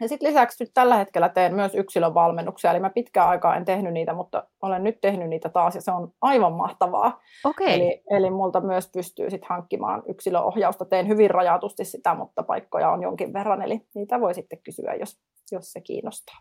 Ja 0.00 0.08
sitten 0.08 0.28
lisäksi 0.28 0.64
nyt 0.64 0.70
tällä 0.74 0.96
hetkellä 0.96 1.28
teen 1.28 1.54
myös 1.54 1.74
yksilövalmennuksia, 1.74 2.70
eli 2.70 2.80
mä 2.80 2.90
pitkään 2.90 3.28
aikaa 3.28 3.56
en 3.56 3.64
tehnyt 3.64 3.92
niitä, 3.92 4.14
mutta 4.14 4.48
olen 4.62 4.84
nyt 4.84 5.00
tehnyt 5.00 5.28
niitä 5.28 5.48
taas 5.48 5.74
ja 5.74 5.80
se 5.80 5.90
on 5.90 6.12
aivan 6.20 6.52
mahtavaa. 6.52 7.20
Okei. 7.44 7.74
Eli, 7.74 8.02
eli 8.10 8.30
multa 8.30 8.60
myös 8.60 8.90
pystyy 8.92 9.30
sitten 9.30 9.48
hankkimaan 9.48 10.02
yksilöohjausta. 10.08 10.84
Teen 10.84 11.08
hyvin 11.08 11.30
rajatusti 11.30 11.84
sitä, 11.84 12.14
mutta 12.14 12.42
paikkoja 12.42 12.90
on 12.90 13.02
jonkin 13.02 13.32
verran, 13.32 13.62
eli 13.62 13.80
niitä 13.94 14.20
voi 14.20 14.34
sitten 14.34 14.58
kysyä, 14.62 14.94
jos, 14.94 15.18
jos 15.52 15.72
se 15.72 15.80
kiinnostaa. 15.80 16.36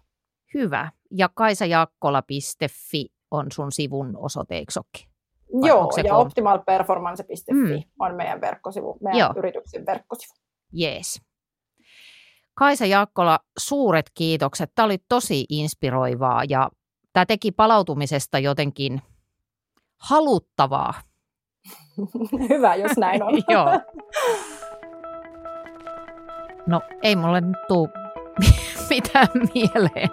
Hyvä. 0.54 0.92
Ja 1.12 1.30
kaisajaakkola.fi 1.34 3.06
on 3.32 3.52
sun 3.52 3.72
sivun 3.72 4.18
osoite, 4.18 4.56
eikö? 4.56 4.72
Vai 5.62 5.70
Joo, 5.70 5.90
ja 6.04 6.14
kom- 6.14 6.22
optimalperformance.fi 6.28 7.54
Mm. 7.54 7.84
on 8.00 8.16
meidän 8.16 8.42
verkkosivu, 8.42 8.98
meidän. 9.04 9.20
Joo. 9.20 9.34
yrityksen 9.38 9.86
verkkosivu. 9.86 10.34
Jees. 10.74 11.22
Kaisa 12.56 12.86
Jaakkola, 12.86 13.40
suuret 13.60 14.12
kiitokset. 14.14 14.72
Tämä 14.76 14.86
oli 14.86 14.98
tosi 15.10 15.46
inspiroivaa 15.50 16.44
ja 16.50 16.70
tämä 17.14 17.26
teki 17.26 17.52
palautumisesta 17.52 18.40
jotenkin 18.40 19.02
haluttavaa. 20.02 20.94
Hyvä, 22.50 22.76
jos 22.76 22.98
näin 22.98 23.24
on. 23.24 23.34
Joo. 23.50 23.82
No 26.68 26.82
ei 27.02 27.16
mulle 27.16 27.42
nyt 27.42 27.58
tuu 27.68 27.90
mitään 28.90 29.28
mieleen. 29.54 30.10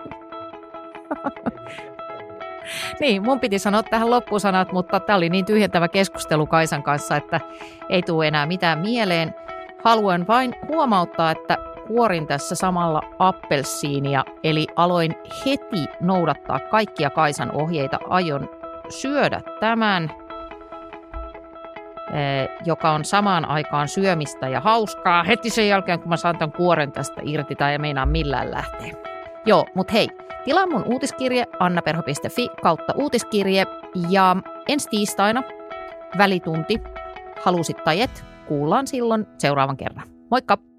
niin, 3.01 3.23
mun 3.23 3.41
piti 3.41 3.59
sanoa 3.59 3.83
tähän 3.83 4.11
loppusanat, 4.11 4.73
mutta 4.73 5.01
tämä 5.01 5.17
oli 5.17 5.29
niin 5.29 5.45
tyhjentävä 5.45 5.89
keskustelu 5.89 6.47
Kaisan 6.47 6.83
kanssa, 6.83 7.17
että 7.17 7.41
ei 7.89 8.03
tule 8.03 8.29
enää 8.29 8.47
mitään 8.47 8.79
mieleen. 8.79 9.35
Haluan 9.85 10.27
vain 10.27 10.55
huomauttaa, 10.69 11.31
että 11.31 11.72
kuorin 11.93 12.27
tässä 12.27 12.55
samalla 12.55 13.03
appelsiinia, 13.19 14.25
eli 14.45 14.67
aloin 14.77 15.15
heti 15.47 15.87
noudattaa 16.01 16.59
kaikkia 16.59 17.11
Kaisan 17.11 17.51
ohjeita. 17.53 17.99
Aion 18.09 18.51
syödä 18.89 19.41
tämän 19.61 20.13
eh, 22.13 22.49
joka 22.65 22.91
on 22.91 23.05
samaan 23.05 23.45
aikaan 23.45 23.89
syömistä 23.89 24.49
ja 24.49 24.61
hauskaa 24.61 25.23
heti 25.23 25.51
sen 25.51 25.69
jälkeen, 25.69 26.01
kun 26.01 26.09
mä 26.09 26.17
saan 26.17 26.39
tämän 26.39 26.53
kuoren 26.53 26.93
tästä 26.93 27.21
irti 27.25 27.55
tai 27.55 27.73
ei 27.73 27.79
meinaa 27.79 28.07
millään 28.07 28.51
lähteä. 28.51 28.93
Joo, 29.47 29.67
mutta 29.75 29.93
hei, 29.93 30.09
tilaa 30.45 30.67
mun 30.67 30.85
uutiskirje 30.85 31.47
annaperho.fi 31.59 32.49
kautta 32.63 32.93
uutiskirje 32.97 33.65
ja 34.11 34.37
ensi 34.69 34.89
tiistaina 34.89 35.43
välitunti, 36.19 36.81
halusit 37.43 37.85
tai 37.85 38.01
et, 38.01 38.25
kuullaan 38.49 38.87
silloin 38.87 39.27
seuraavan 39.39 39.77
kerran. 39.77 40.07
Moikka! 40.31 40.72